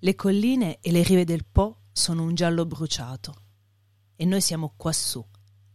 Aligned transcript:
Le 0.00 0.14
colline 0.14 0.78
e 0.80 0.92
le 0.92 1.02
rive 1.02 1.24
del 1.24 1.44
Po 1.44 1.86
sono 1.90 2.22
un 2.22 2.36
giallo 2.36 2.64
bruciato 2.66 3.34
e 4.14 4.24
noi 4.24 4.40
siamo 4.40 4.74
quassù 4.76 5.24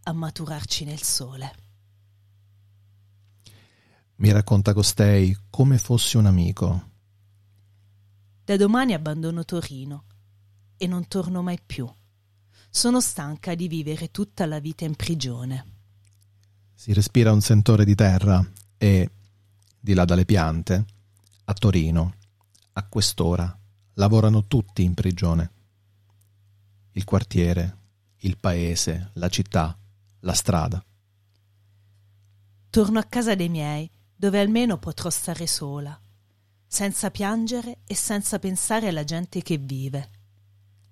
a 0.03 0.13
maturarci 0.13 0.85
nel 0.85 1.01
sole. 1.01 1.55
Mi 4.15 4.31
racconta 4.31 4.73
costei 4.73 5.37
come 5.49 5.77
fossi 5.77 6.15
un 6.15 6.25
amico. 6.25 6.91
Da 8.45 8.55
domani 8.55 8.93
abbandono 8.93 9.43
Torino 9.43 10.05
e 10.77 10.87
non 10.87 11.05
torno 11.09 11.41
mai 11.41 11.59
più. 11.65 11.89
Sono 12.69 13.01
stanca 13.01 13.55
di 13.55 13.67
vivere 13.67 14.09
tutta 14.09 14.45
la 14.45 14.59
vita 14.59 14.85
in 14.85 14.95
prigione. 14.95 15.65
Si 16.73 16.93
respira 16.93 17.33
un 17.33 17.41
sentore 17.41 17.83
di 17.83 17.95
terra 17.95 18.45
e, 18.77 19.09
di 19.77 19.93
là 19.93 20.05
dalle 20.05 20.23
piante, 20.25 20.85
a 21.43 21.53
Torino, 21.53 22.15
a 22.73 22.87
quest'ora, 22.87 23.57
lavorano 23.95 24.45
tutti 24.45 24.83
in 24.83 24.93
prigione. 24.93 25.51
Il 26.91 27.03
quartiere, 27.03 27.77
il 28.17 28.37
paese, 28.37 29.11
la 29.13 29.29
città, 29.29 29.77
la 30.19 30.33
strada. 30.33 30.83
Torno 32.69 32.99
a 32.99 33.03
casa 33.03 33.35
dei 33.35 33.49
miei, 33.49 33.89
dove 34.15 34.39
almeno 34.39 34.77
potrò 34.77 35.09
stare 35.09 35.47
sola, 35.47 35.99
senza 36.65 37.11
piangere 37.11 37.79
e 37.85 37.95
senza 37.95 38.39
pensare 38.39 38.87
alla 38.87 39.03
gente 39.03 39.41
che 39.41 39.57
vive. 39.57 40.09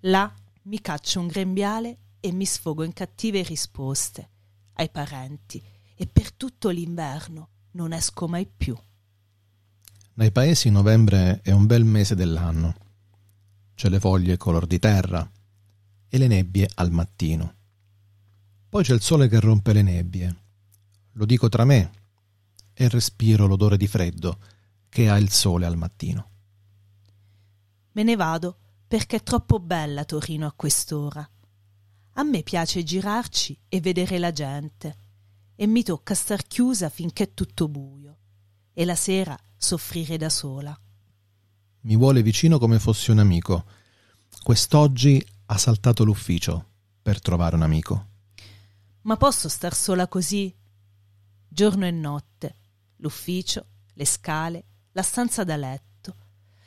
Là 0.01 0.31
mi 0.63 0.79
caccio 0.81 1.19
un 1.19 1.27
grembiale 1.27 1.97
e 2.19 2.31
mi 2.31 2.45
sfogo 2.45 2.83
in 2.83 2.93
cattive 2.93 3.41
risposte 3.41 4.29
ai 4.73 4.89
parenti 4.89 5.61
e 5.95 6.07
per 6.07 6.33
tutto 6.33 6.69
l'inverno 6.69 7.49
non 7.71 7.93
esco 7.93 8.27
mai 8.27 8.45
più. 8.45 8.77
Nei 10.13 10.31
paesi 10.31 10.69
novembre 10.69 11.39
è 11.41 11.51
un 11.51 11.65
bel 11.65 11.83
mese 11.83 12.15
dell'anno. 12.15 12.75
C'è 13.75 13.89
le 13.89 13.99
foglie 13.99 14.37
color 14.37 14.67
di 14.67 14.79
terra 14.79 15.29
e 16.07 16.17
le 16.17 16.27
nebbie 16.27 16.69
al 16.75 16.91
mattino. 16.91 17.55
Poi 18.69 18.83
c'è 18.83 18.93
il 18.93 19.01
sole 19.01 19.27
che 19.27 19.39
rompe 19.39 19.73
le 19.73 19.81
nebbie. 19.81 20.35
Lo 21.13 21.25
dico 21.25 21.49
tra 21.49 21.65
me 21.65 21.91
e 22.73 22.87
respiro 22.87 23.47
l'odore 23.47 23.77
di 23.77 23.87
freddo 23.87 24.39
che 24.89 25.09
ha 25.09 25.17
il 25.17 25.29
sole 25.29 25.65
al 25.65 25.77
mattino. 25.77 26.29
Me 27.93 28.03
ne 28.03 28.15
vado 28.15 28.57
perché 28.87 29.17
è 29.17 29.23
troppo 29.23 29.59
bella 29.59 30.05
Torino 30.05 30.47
a 30.47 30.53
quest'ora. 30.53 31.29
A 32.15 32.23
me 32.23 32.43
piace 32.43 32.83
girarci 32.83 33.57
e 33.69 33.79
vedere 33.79 34.19
la 34.19 34.31
gente 34.31 34.97
e 35.55 35.67
mi 35.67 35.83
tocca 35.83 36.13
star 36.13 36.43
chiusa 36.47 36.89
finché 36.89 37.23
è 37.23 37.33
tutto 37.33 37.67
buio 37.67 38.17
e 38.73 38.83
la 38.83 38.95
sera 38.95 39.37
soffrire 39.55 40.17
da 40.17 40.29
sola. 40.29 40.77
Mi 41.83 41.95
vuole 41.95 42.21
vicino 42.21 42.59
come 42.59 42.77
fossi 42.77 43.09
un 43.09 43.17
amico. 43.17 43.65
Quest'oggi 44.43 45.25
ha 45.47 45.57
saltato 45.57 46.03
l'ufficio 46.03 46.65
per 47.01 47.19
trovare 47.19 47.55
un 47.55 47.63
amico. 47.63 48.07
Ma 49.01 49.17
posso 49.17 49.49
star 49.49 49.73
sola 49.73 50.07
così? 50.07 50.55
Giorno 51.47 51.87
e 51.87 51.91
notte, 51.91 52.55
l'ufficio, 52.97 53.65
le 53.93 54.05
scale, 54.05 54.65
la 54.91 55.01
stanza 55.01 55.43
da 55.43 55.55
letto. 55.55 56.15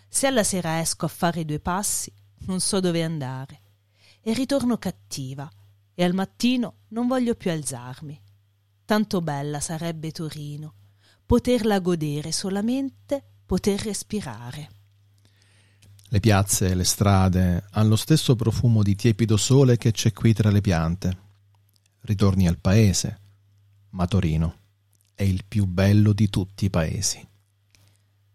Se 0.09 0.27
alla 0.27 0.43
sera 0.43 0.81
esco 0.81 1.05
a 1.05 1.09
fare 1.09 1.45
due 1.45 1.61
passi, 1.61 2.13
non 2.47 2.59
so 2.59 2.81
dove 2.81 3.05
andare. 3.05 3.61
E 4.21 4.33
ritorno 4.33 4.79
cattiva, 4.79 5.49
e 5.95 6.03
al 6.03 6.13
mattino 6.13 6.79
non 6.89 7.07
voglio 7.07 7.37
più 7.37 7.53
alzarmi. 7.53 8.21
Tanto 8.85 9.21
bella 9.21 9.61
sarebbe 9.61 10.11
Torino, 10.11 10.75
poterla 11.25 11.79
godere 11.79 12.33
solamente, 12.33 13.23
poter 13.47 13.81
respirare. 13.81 14.74
Le 16.15 16.21
piazze 16.21 16.69
e 16.69 16.75
le 16.77 16.85
strade 16.85 17.65
hanno 17.73 17.89
lo 17.89 17.97
stesso 17.97 18.37
profumo 18.37 18.85
di 18.85 18.95
tiepido 18.95 19.37
sole 19.37 19.77
che 19.77 19.91
c'è 19.91 20.13
qui 20.13 20.33
tra 20.33 20.49
le 20.49 20.61
piante. 20.61 21.19
Ritorni 22.03 22.47
al 22.47 22.59
paese, 22.59 23.19
ma 23.91 24.07
Torino 24.07 24.59
è 25.13 25.25
il 25.25 25.43
più 25.45 25.67
bello 25.67 26.13
di 26.13 26.31
tutti 26.31 26.67
i 26.67 26.71
paesi. 26.71 27.27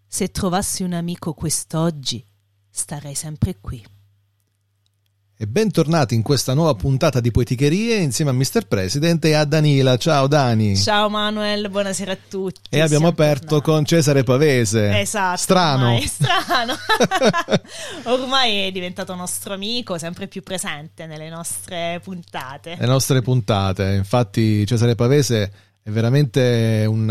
Se 0.06 0.30
trovassi 0.30 0.84
un 0.84 0.92
amico 0.92 1.34
quest'oggi, 1.34 2.22
starei 2.70 3.16
sempre 3.16 3.62
qui. 3.62 3.82
E 5.42 5.48
bentornati 5.48 6.16
in 6.16 6.22
questa 6.22 6.54
nuova 6.54 6.74
puntata 6.74 7.22
di 7.22 7.32
Poeticherie 7.32 7.96
insieme 7.96 8.32
a 8.32 8.34
Mr. 8.34 8.68
President 8.68 9.24
e 9.24 9.36
a 9.36 9.46
Danila. 9.46 9.96
Ciao 9.96 10.28
Dani. 10.28 10.76
Ciao 10.76 11.08
Manuel, 11.10 11.70
buonasera 11.70 12.12
a 12.12 12.18
tutti. 12.28 12.60
E 12.70 12.82
abbiamo 12.82 13.08
aperto 13.08 13.46
tornati. 13.46 13.72
con 13.72 13.86
Cesare 13.86 14.24
Pavese. 14.24 15.00
Esatto. 15.00 15.38
Strano. 15.38 15.94
Ormai, 15.94 16.08
strano. 16.08 16.74
ormai 18.04 18.68
è 18.68 18.72
diventato 18.74 19.16
nostro 19.16 19.54
amico, 19.54 19.98
sempre 19.98 20.28
più 20.28 20.44
presente 20.44 21.06
nelle 21.06 21.30
nostre 21.30 22.02
puntate. 22.04 22.76
Le 22.78 22.86
nostre 22.86 23.22
puntate. 23.22 23.94
Infatti 23.94 24.66
Cesare 24.66 24.96
Pavese 24.96 25.69
è 25.90 25.92
veramente 25.92 26.86
un, 26.88 27.10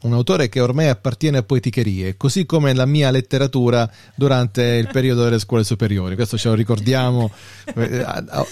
un, 0.00 0.12
autore 0.12 0.48
che 0.48 0.60
ormai 0.60 0.88
appartiene 0.88 1.38
a 1.38 1.42
poeticherie, 1.42 2.16
così 2.16 2.44
come 2.44 2.74
la 2.74 2.84
mia 2.84 3.10
letteratura 3.10 3.88
durante 4.14 4.62
il 4.62 4.88
periodo 4.90 5.22
delle 5.24 5.38
scuole 5.38 5.64
superiori. 5.64 6.16
Questo 6.16 6.36
ce 6.36 6.48
lo 6.48 6.54
ricordiamo, 6.54 7.30
eh, 7.74 8.04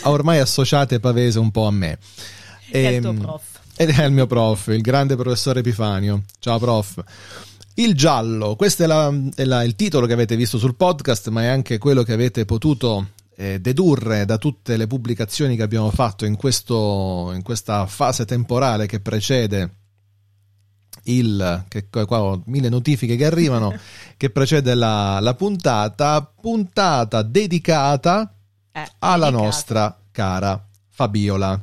ormai 0.03 0.39
associate 0.39 1.01
Pavese 1.01 1.41
un 1.41 1.51
po' 1.51 1.67
a 1.67 1.73
me. 1.73 1.99
E, 2.71 2.85
è 2.85 2.89
il 2.89 3.03
tuo 3.03 3.11
ehm, 3.11 3.19
prof. 3.19 3.43
Ed 3.77 3.91
è 3.91 4.05
il 4.05 4.13
mio 4.13 4.27
prof, 4.27 4.69
il 4.69 4.81
grande 4.81 5.17
professore 5.17 5.59
Epifanio. 5.59 6.23
Ciao 6.39 6.59
prof. 6.59 7.03
Il 7.75 7.97
giallo, 7.97 8.55
questo 8.55 8.85
è, 8.85 8.87
la, 8.87 9.13
è 9.35 9.45
la, 9.45 9.65
il 9.65 9.75
titolo 9.75 10.07
che 10.07 10.13
avete 10.13 10.37
visto 10.37 10.59
sul 10.59 10.77
podcast, 10.77 11.29
ma 11.31 11.43
è 11.43 11.47
anche 11.47 11.79
quello 11.79 12.05
che 12.05 12.13
avete 12.13 12.45
potuto 12.45 13.09
eh, 13.37 13.61
dedurre 13.61 14.25
da 14.25 14.39
tutte 14.39 14.77
le 14.77 14.87
pubblicazioni 14.87 15.57
che 15.57 15.63
abbiamo 15.63 15.91
fatto 15.91 16.25
in, 16.25 16.37
questo, 16.37 17.33
in 17.35 17.43
questa 17.43 17.87
fase 17.87 18.25
temporale 18.25 18.87
che 18.87 19.01
precede 19.01 19.77
il 21.07 21.65
che 21.69 21.89
qua 21.89 22.23
ho 22.23 22.43
mille 22.47 22.71
notifiche 22.71 23.17
che 23.17 23.27
arrivano 23.27 23.77
che 24.17 24.31
precede 24.31 24.75
la, 24.75 25.21
la 25.21 25.35
puntata 25.35 26.33
puntata 26.41 27.21
dedicata 27.23 28.35
eh, 28.73 28.89
alla 29.01 29.27
dedicata. 29.27 29.45
nostra 29.45 29.99
cara 30.11 30.67
Fabiola 30.89 31.63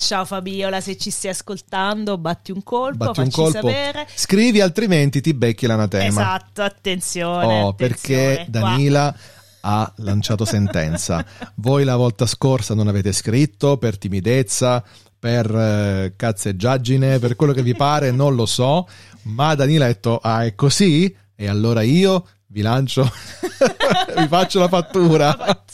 Ciao 0.00 0.24
Fabiola, 0.24 0.80
se 0.80 0.96
ci 0.96 1.10
stai 1.10 1.32
ascoltando, 1.32 2.16
batti 2.16 2.52
un 2.52 2.62
colpo, 2.62 3.04
batti 3.04 3.20
un 3.20 3.30
colpo. 3.30 3.68
Sapere. 3.68 4.08
Scrivi 4.14 4.62
altrimenti 4.62 5.20
ti 5.20 5.34
becchi 5.34 5.66
l'anatema. 5.66 6.06
Esatto, 6.06 6.62
attenzione. 6.62 7.44
Oh, 7.44 7.68
attenzione. 7.68 8.34
perché 8.36 8.46
Danila 8.48 9.12
Qua 9.12 9.39
ha 9.60 9.92
lanciato 9.98 10.44
sentenza. 10.44 11.24
Voi 11.56 11.84
la 11.84 11.96
volta 11.96 12.26
scorsa 12.26 12.74
non 12.74 12.88
avete 12.88 13.12
scritto 13.12 13.76
per 13.76 13.98
timidezza, 13.98 14.82
per 15.18 15.54
eh, 15.54 16.14
cazzeggiaggine, 16.16 17.18
per 17.18 17.36
quello 17.36 17.52
che 17.52 17.62
vi 17.62 17.74
pare, 17.74 18.10
non 18.10 18.34
lo 18.34 18.46
so, 18.46 18.88
ma 19.24 19.54
Danilo 19.54 19.84
ha 19.84 19.88
detto, 19.88 20.18
ah 20.18 20.44
è 20.44 20.54
così? 20.54 21.14
E 21.34 21.48
allora 21.48 21.82
io 21.82 22.26
vi 22.52 22.62
lancio, 22.62 23.02
vi 24.16 24.26
faccio 24.26 24.58
la 24.60 24.68
fattura. 24.68 25.64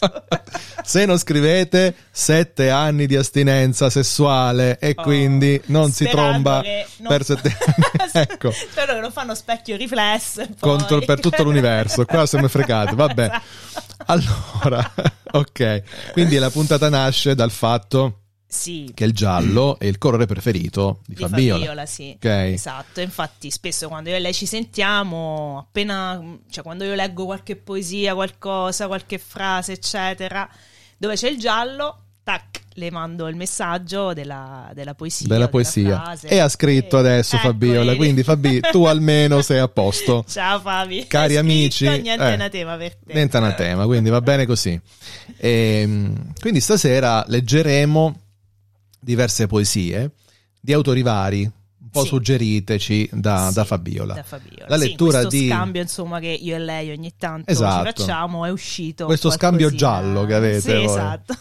Se 0.85 1.07
non 1.07 1.19
scrivete, 1.19 1.95
sette 2.11 2.71
anni 2.71 3.07
di 3.07 3.17
astinenza 3.17 3.89
sessuale 3.89 4.79
e 4.79 4.95
oh, 4.97 5.03
quindi 5.03 5.61
non 5.67 5.91
si 5.91 6.07
tromba 6.07 6.63
non... 6.99 7.09
per 7.09 7.25
sette 7.25 7.57
anni. 7.99 8.11
ecco. 8.13 8.51
Spero 8.51 8.95
che 8.95 9.01
non 9.01 9.11
fanno 9.11 9.35
specchio 9.35 9.77
riflesso. 9.77 10.47
Contro, 10.61 11.01
per 11.01 11.19
tutto 11.19 11.43
l'universo. 11.43 12.05
Qua 12.05 12.27
siamo 12.27 12.49
fregati. 12.49 12.95
Vabbè. 12.95 13.25
Esatto. 13.25 13.93
Allora, 14.07 14.93
ok. 15.33 16.13
Quindi 16.13 16.37
la 16.37 16.51
puntata 16.51 16.89
nasce 16.91 17.35
dal 17.35 17.51
fatto 17.51 18.26
sì. 18.57 18.91
che 18.95 19.05
il 19.05 19.13
giallo 19.13 19.79
è 19.79 19.85
il 19.85 19.99
colore 19.99 20.27
preferito 20.27 21.01
di, 21.07 21.15
di 21.15 21.21
Fabiola. 21.21 21.59
Fabiola 21.59 21.87
sì. 21.87 22.15
Okay. 22.17 22.55
Esatto, 22.55 23.01
infatti 23.01 23.51
spesso 23.51 23.89
quando 23.89 24.11
io 24.11 24.17
e 24.17 24.21
lei 24.21 24.35
ci 24.35 24.47
sentiamo, 24.47 25.59
appena, 25.59 26.21
cioè 26.51 26.65
quando 26.65 26.85
io 26.85 26.95
leggo 26.95 27.25
qualche 27.27 27.57
poesia, 27.57 28.15
qualcosa, 28.15 28.87
qualche 28.87 29.19
frase, 29.19 29.73
eccetera, 29.73 30.49
dove 30.97 31.15
c'è 31.15 31.29
il 31.29 31.39
giallo, 31.39 32.07
tac, 32.23 32.63
le 32.75 32.91
mando 32.91 33.29
il 33.29 33.37
messaggio 33.37 34.13
della, 34.13 34.71
della 34.75 34.95
poesia. 34.95 35.29
Della 35.29 35.49
poesia. 35.49 36.17
Della 36.21 36.35
e 36.35 36.39
ha 36.39 36.49
scritto 36.49 36.97
e... 36.97 37.01
adesso 37.01 37.37
ecco 37.37 37.47
Fabiola, 37.47 37.85
vedi. 37.85 37.97
quindi 37.97 38.23
Fabi, 38.25 38.61
tu 38.73 38.85
almeno 38.85 39.43
sei 39.43 39.59
a 39.59 39.69
posto. 39.69 40.25
Ciao 40.29 40.59
Fabi. 40.59 41.07
Cari 41.07 41.37
amici. 41.37 41.87
Niente 41.87 42.25
eh, 42.25 42.33
anatema 42.33 42.77
per 42.77 42.97
te. 42.97 43.13
Niente 43.13 43.37
anatema, 43.37 43.85
quindi 43.85 44.11
va 44.11 44.21
bene 44.21 44.45
così. 44.45 44.79
E, 45.37 45.81
ehm, 45.83 46.33
quindi 46.41 46.61
stasera 46.61 47.25
leggeremo 47.29 48.26
diverse 49.01 49.47
poesie 49.47 50.13
di 50.61 50.73
autori 50.73 51.03
vari, 51.03 51.43
un 51.43 51.89
po' 51.91 52.03
sì. 52.03 52.09
suggeriteci 52.09 53.11
da, 53.13 53.49
sì, 53.49 53.55
da, 53.55 53.65
Fabiola. 53.65 54.15
da, 54.15 54.23
Fabiola. 54.23 54.67
La 54.69 54.77
lettura 54.77 55.21
sì, 55.23 55.29
di 55.29 55.47
scambio 55.49 55.83
insomma 55.83 56.19
che 56.19 56.29
io 56.29 56.57
e 56.57 56.59
lei 56.59 56.91
ogni 56.91 57.13
tanto 57.17 57.51
esatto. 57.51 57.93
ci 57.93 57.97
facciamo 57.97 58.45
è 58.45 58.51
uscito 58.51 59.07
questo 59.07 59.31
scambio 59.31 59.71
giallo 59.71 60.25
che 60.25 60.35
avete 60.35 60.61
sì, 60.61 60.85
esatto. 60.85 61.35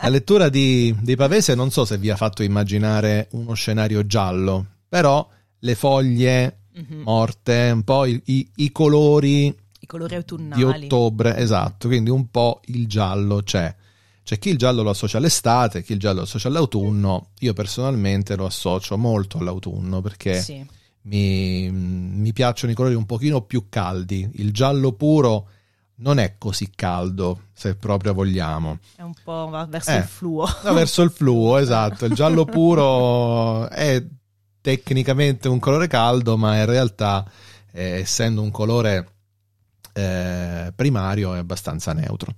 la 0.00 0.08
lettura 0.08 0.48
di, 0.48 0.94
di 1.00 1.16
Pavese 1.16 1.54
non 1.54 1.70
so 1.70 1.84
se 1.84 1.98
vi 1.98 2.10
ha 2.10 2.16
fatto 2.16 2.42
immaginare 2.42 3.28
uno 3.32 3.54
scenario 3.54 4.06
giallo 4.06 4.66
però 4.88 5.28
le 5.58 5.74
foglie 5.74 6.60
mm-hmm. 6.78 7.02
morte 7.02 7.70
un 7.74 7.82
po' 7.82 8.04
i, 8.04 8.22
i, 8.26 8.50
i 8.56 8.72
colori 8.72 9.54
colori 9.90 10.14
autunnali. 10.14 10.54
di 10.54 10.62
ottobre, 10.62 11.36
esatto, 11.36 11.88
quindi 11.88 12.10
un 12.10 12.30
po' 12.30 12.60
il 12.66 12.86
giallo 12.86 13.42
c'è. 13.42 13.74
C'è 14.30 14.38
chi 14.38 14.50
il 14.50 14.58
giallo 14.58 14.82
lo 14.82 14.90
associa 14.90 15.18
all'estate, 15.18 15.82
chi 15.82 15.94
il 15.94 15.98
giallo 15.98 16.18
lo 16.18 16.22
associa 16.22 16.46
all'autunno. 16.46 17.30
Io 17.40 17.52
personalmente 17.52 18.36
lo 18.36 18.46
associo 18.46 18.96
molto 18.96 19.38
all'autunno 19.38 20.00
perché 20.00 20.40
Sì. 20.40 20.64
mi, 21.02 21.68
mi 21.68 22.32
piacciono 22.32 22.70
i 22.70 22.76
colori 22.76 22.94
un 22.94 23.06
pochino 23.06 23.40
più 23.40 23.66
caldi. 23.68 24.30
Il 24.34 24.52
giallo 24.52 24.92
puro 24.92 25.48
non 25.96 26.20
è 26.20 26.36
così 26.38 26.70
caldo, 26.72 27.46
se 27.52 27.74
proprio 27.74 28.14
vogliamo. 28.14 28.78
È 28.94 29.02
un 29.02 29.14
po' 29.20 29.48
va 29.48 29.66
verso 29.66 29.90
Eh. 29.90 29.96
il 29.96 30.04
fluo. 30.04 30.46
No, 30.62 30.74
verso 30.74 31.02
il 31.02 31.10
fluo, 31.10 31.56
esatto. 31.58 32.04
Il 32.04 32.14
giallo 32.14 32.44
puro 32.44 33.68
è 33.68 34.00
tecnicamente 34.60 35.48
un 35.48 35.58
colore 35.58 35.88
caldo, 35.88 36.36
ma 36.36 36.56
in 36.56 36.66
realtà, 36.66 37.28
eh, 37.72 37.98
essendo 37.98 38.42
un 38.42 38.52
colore 38.52 39.08
eh, 39.92 40.72
primario, 40.76 41.34
è 41.34 41.38
abbastanza 41.38 41.92
neutro. 41.92 42.32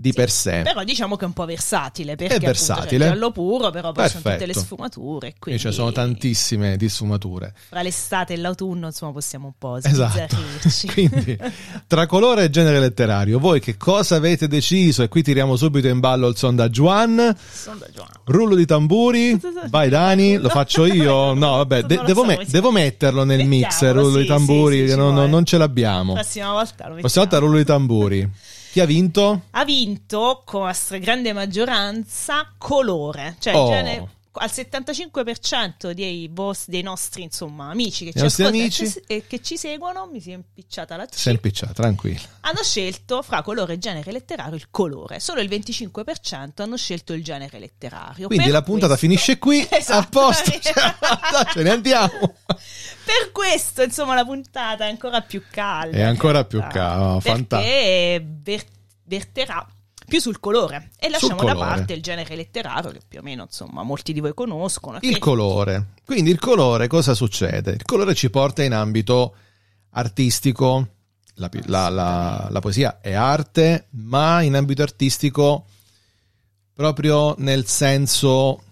Di 0.00 0.08
Sì, 0.12 0.14
per 0.16 0.30
sé. 0.30 0.60
Però 0.64 0.82
diciamo 0.82 1.16
che 1.16 1.24
è 1.24 1.26
un 1.26 1.34
po' 1.34 1.44
versatile 1.44 2.16
perché 2.16 2.32
È 2.32 2.36
appunto, 2.36 2.46
versatile. 2.46 3.04
il 3.04 3.10
giallo 3.10 3.30
puro, 3.32 3.68
però 3.70 3.92
poi 3.92 4.08
sono 4.08 4.22
tutte 4.22 4.30
le 4.38 4.38
Perfetto. 4.46 4.60
sfumature. 4.60 5.34
Quindi 5.38 5.60
ci 5.60 5.70
sono 5.72 5.92
tantissime 5.92 6.78
di 6.78 6.88
sfumature. 6.88 7.52
Fra 7.68 7.82
l'estate 7.82 8.32
e 8.32 8.36
l'autunno, 8.38 8.86
insomma, 8.86 9.12
possiamo 9.12 9.46
un 9.48 9.52
po' 9.58 9.76
Esatto. 9.76 10.16
sbizzarrirci. 10.36 10.86
Quindi, 10.94 11.38
tra 11.86 12.06
colore 12.06 12.44
e 12.44 12.50
genere 12.50 12.80
letterario, 12.80 13.38
voi 13.38 13.60
che 13.60 13.76
cosa 13.76 14.16
avete 14.16 14.48
deciso? 14.48 15.02
E 15.02 15.08
qui 15.08 15.22
tiriamo 15.22 15.54
subito 15.56 15.88
in 15.88 16.00
ballo 16.00 16.28
il 16.28 16.36
sondaggio 16.38 16.86
One. 16.86 17.36
Sondaggio. 17.52 18.06
Rullo 18.24 18.54
di 18.54 18.64
tamburi, 18.64 19.38
vai 19.68 19.90
Dani, 19.90 20.38
lo 20.38 20.48
faccio 20.48 20.86
io. 20.90 21.34
No, 21.34 21.56
vabbè, 21.56 21.82
de- 21.82 22.00
devo, 22.06 22.24
me- 22.24 22.38
devo 22.48 22.70
metterlo 22.70 23.24
nel 23.24 23.46
Mettiamolo, 23.46 23.66
mixer. 23.66 23.94
Rullo 23.94 24.12
sì, 24.14 24.20
di 24.22 24.26
tamburi, 24.26 24.88
sì, 24.88 24.96
non, 24.96 25.28
non 25.28 25.44
ce 25.44 25.58
l'abbiamo. 25.58 26.14
Prossima 26.14 26.52
volta 26.52 26.88
lo 26.88 26.96
Questa 27.00 27.20
volta 27.20 27.36
rullo 27.36 27.58
di 27.58 27.64
tamburi. 27.66 28.30
Chi 28.70 28.78
ha 28.80 28.84
vinto? 28.84 29.42
Ha 29.50 29.64
vinto 29.64 30.42
con 30.44 30.66
la 30.66 30.72
stragrande 30.72 31.32
maggioranza 31.32 32.52
colore, 32.56 33.34
cioè 33.40 33.54
Oh. 33.54 33.68
genere 33.68 34.08
al 34.32 34.48
75% 34.52 35.90
dei, 35.90 36.28
boss, 36.28 36.66
dei 36.68 36.82
nostri 36.82 37.22
insomma, 37.22 37.70
amici 37.70 38.04
che 38.04 38.12
ci 38.12 38.42
e 38.42 38.46
amici? 38.46 38.88
ci- 38.88 39.02
e 39.06 39.26
che 39.26 39.42
ci 39.42 39.56
seguono, 39.56 40.08
mi 40.10 40.20
si 40.20 40.30
è 40.30 40.34
impicciata 40.34 40.96
la 40.96 41.06
C, 41.06 41.14
Sei 41.14 41.34
impicciato, 41.34 41.72
tranquillo. 41.72 42.20
hanno 42.42 42.62
scelto 42.62 43.22
fra 43.22 43.42
colore 43.42 43.74
e 43.74 43.78
genere 43.78 44.12
letterario 44.12 44.54
il 44.54 44.68
colore. 44.70 45.18
Solo 45.20 45.40
il 45.40 45.48
25% 45.48 46.62
hanno 46.62 46.76
scelto 46.76 47.12
il 47.12 47.24
genere 47.24 47.58
letterario. 47.58 48.26
Quindi 48.28 48.44
Per 48.44 48.52
la 48.52 48.62
puntata 48.62 48.86
questo- 48.96 49.06
finisce 49.06 49.38
qui, 49.38 49.66
Esatto. 49.68 50.18
a 50.20 50.22
posto, 50.22 50.50
cioè, 50.60 51.44
ce 51.52 51.62
ne 51.62 51.70
andiamo. 51.70 52.34
Per 52.46 53.32
questo, 53.32 53.82
insomma, 53.82 54.14
la 54.14 54.24
puntata 54.24 54.86
è 54.86 54.88
ancora 54.90 55.20
più 55.22 55.42
calda. 55.50 55.96
È 55.96 56.02
ancora 56.02 56.44
più 56.44 56.60
calda, 56.60 57.18
Perché 57.20 58.24
ver- 58.42 58.66
verterà 59.04 59.66
più 60.10 60.20
sul 60.20 60.40
colore 60.40 60.90
e 60.98 61.08
lasciamo 61.08 61.42
da 61.44 61.54
parte 61.54 61.92
il 61.94 62.02
genere 62.02 62.34
letterario 62.36 62.90
che 62.90 63.00
più 63.06 63.20
o 63.20 63.22
meno, 63.22 63.44
insomma, 63.44 63.82
molti 63.82 64.12
di 64.12 64.20
voi 64.20 64.34
conoscono. 64.34 64.98
Il 65.00 65.12
che- 65.14 65.18
colore. 65.18 65.92
Quindi 66.04 66.30
il 66.30 66.38
colore 66.38 66.86
cosa 66.88 67.14
succede? 67.14 67.70
Il 67.70 67.84
colore 67.84 68.14
ci 68.14 68.28
porta 68.28 68.62
in 68.62 68.72
ambito 68.74 69.34
artistico, 69.90 70.88
la, 71.34 71.48
la- 71.66 71.88
la- 71.88 72.48
la 72.50 72.60
poesia 72.60 73.00
è 73.00 73.12
arte, 73.12 73.86
ma 73.90 74.42
in 74.42 74.54
ambito 74.56 74.82
artistico 74.82 75.64
proprio 76.74 77.34
nel 77.38 77.66
senso, 77.66 78.62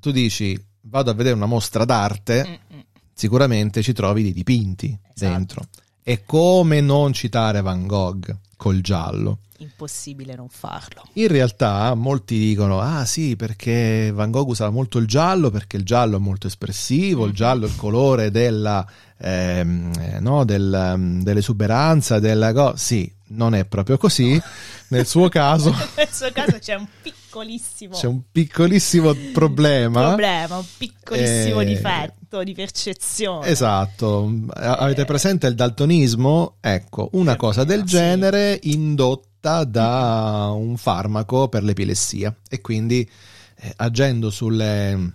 tu 0.00 0.10
dici 0.10 0.58
vado 0.82 1.10
a 1.10 1.14
vedere 1.14 1.34
una 1.36 1.46
mostra 1.46 1.84
d'arte, 1.84 2.60
Mm, 2.72 2.76
mm. 2.76 2.80
sicuramente 3.12 3.82
ci 3.82 3.92
trovi 3.92 4.22
dei 4.22 4.32
dipinti 4.32 4.86
Esatto. 5.14 5.32
dentro. 5.32 5.62
E 6.02 6.24
come 6.24 6.80
non 6.80 7.12
citare 7.12 7.60
Van 7.60 7.86
Gogh 7.86 8.34
col 8.60 8.82
giallo? 8.82 9.38
Impossibile 9.60 10.34
non 10.34 10.48
farlo. 10.50 11.02
In 11.14 11.28
realtà 11.28 11.94
molti 11.94 12.38
dicono, 12.38 12.78
ah 12.80 13.06
sì, 13.06 13.34
perché 13.34 14.10
Van 14.12 14.30
Gogh 14.30 14.48
usava 14.50 14.70
molto 14.70 14.98
il 14.98 15.06
giallo, 15.06 15.48
perché 15.48 15.78
il 15.78 15.82
giallo 15.82 16.16
è 16.16 16.20
molto 16.20 16.46
espressivo, 16.46 17.24
il 17.24 17.32
giallo 17.32 17.64
è 17.64 17.68
il 17.68 17.76
colore 17.76 18.30
della, 18.30 18.86
ehm, 19.16 19.92
eh, 19.98 20.20
no, 20.20 20.44
del, 20.44 20.72
ehm, 20.72 21.22
dell'esuberanza, 21.22 22.18
della 22.18 22.52
co- 22.52 22.74
Sì, 22.76 23.10
non 23.28 23.54
è 23.54 23.64
proprio 23.64 23.96
così. 23.96 24.38
Nel 24.88 25.06
suo 25.06 25.28
caso 25.30 25.74
Nel 25.96 26.08
suo 26.10 26.30
caso 26.32 26.58
c'è 26.58 26.74
un 26.74 26.86
piccolissimo 27.30 27.96
c'è 27.96 28.06
un 28.06 28.22
piccolissimo 28.30 29.14
problema. 29.32 30.08
problema, 30.08 30.56
un 30.58 30.64
piccolissimo 30.76 31.60
Eh, 31.60 31.64
difetto 31.64 32.42
di 32.42 32.52
percezione. 32.54 33.46
Esatto, 33.46 34.32
A- 34.48 34.76
avete 34.76 35.04
presente 35.04 35.46
il 35.46 35.54
daltonismo? 35.54 36.56
Ecco, 36.60 37.08
una 37.12 37.32
o 37.32 37.36
cosa 37.36 37.62
del 37.64 37.80
sì. 37.80 37.86
genere 37.86 38.58
indotta 38.64 39.64
da 39.64 40.50
un 40.54 40.76
farmaco 40.76 41.48
per 41.48 41.62
l'epilessia 41.62 42.34
e 42.48 42.60
quindi 42.60 43.08
eh, 43.62 43.72
agendo 43.76 44.30
sulle- 44.30 45.14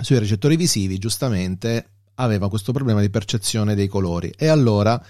sui 0.00 0.18
recettori 0.18 0.56
visivi 0.56 0.98
giustamente 0.98 1.86
aveva 2.16 2.48
questo 2.48 2.72
problema 2.72 3.00
di 3.00 3.10
percezione 3.10 3.74
dei 3.74 3.88
colori 3.88 4.32
e 4.36 4.48
allora 4.48 5.00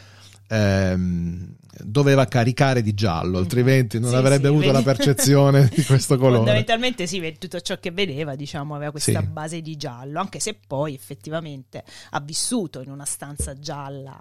ehm, 0.49 1.55
doveva 1.81 2.27
caricare 2.27 2.83
di 2.83 2.93
giallo, 2.95 3.39
altrimenti 3.39 3.99
non 3.99 4.11
Sì, 4.11 4.17
avrebbe 4.17 4.43
sì, 4.43 4.47
avuto 4.47 4.67
vedi. 4.67 4.73
la 4.73 4.83
percezione 4.83 5.69
di 5.75 5.83
questo 5.85 6.17
colore. 6.17 6.37
Fondamentalmente 6.37 7.07
sì, 7.07 7.37
tutto 7.39 7.61
ciò 7.61 7.79
che 7.79 7.91
vedeva, 7.91 8.35
diciamo, 8.37 8.75
aveva 8.75 8.91
questa 8.91 9.21
Sì. 9.21 9.27
base 9.27 9.61
di 9.63 9.77
giallo, 9.77 10.21
anche 10.21 10.39
se 10.41 10.59
poi 10.67 10.95
effettivamente 10.95 11.83
ha 12.11 12.21
vissuto 12.21 12.81
in 12.83 12.91
una 12.91 13.05
stanza 13.05 13.59
gialla 13.59 14.19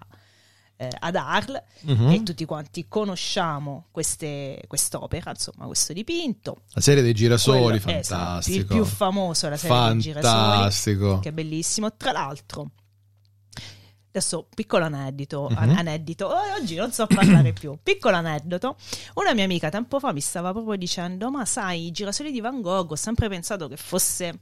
eh, 0.77 0.89
ad 0.98 1.15
Arles 1.15 1.62
Mhm. 1.81 2.09
e 2.09 2.24
tutti 2.24 2.44
quanti 2.45 2.88
conosciamo 2.88 3.86
queste, 3.92 4.63
quest'opera, 4.68 5.30
insomma, 5.30 5.65
questo 5.68 5.94
dipinto. 5.94 6.62
La 6.71 6.81
serie 6.81 7.04
dei 7.04 7.13
girasoli, 7.13 7.80
Quello- 7.80 8.00
esatto, 8.00 8.24
fantastico. 8.24 8.57
il 8.57 8.65
più 8.65 8.83
famoso 8.86 9.47
la 9.47 9.57
serie 9.57 9.89
dei 9.92 10.00
girasoli, 10.00 10.33
Fantastico. 10.33 11.19
che 11.19 11.30
è 11.30 11.31
bellissimo. 11.33 11.95
Tra 11.95 12.12
l'altro, 12.12 12.71
adesso 14.13 14.48
piccolo 14.54 14.86
aneddoto, 14.86 15.48
Mhm. 15.50 15.58
an- 15.58 15.69
aneddoto, 15.78 16.25
oh, 16.28 16.54
oggi 16.60 16.75
non 16.75 16.92
so 16.92 17.08
parlare 17.08 17.54
più. 17.54 17.78
Piccolo 17.81 18.16
aneddoto, 18.18 18.75
una 19.16 19.34
mia 19.34 19.46
amica 19.46 19.69
tempo 19.69 20.00
fa 20.00 20.12
mi 20.12 20.22
stava 20.22 20.52
proprio 20.52 20.75
dicendo, 20.75 21.30
ma 21.31 21.46
sai, 21.46 21.88
i 21.88 21.92
girasoli 21.92 22.31
di 22.31 22.40
Van 22.42 22.62
Gogh, 22.62 22.92
ho 22.92 22.96
sempre 22.96 23.30
pensato 23.30 23.68
che 23.68 23.78
fosse 23.78 24.40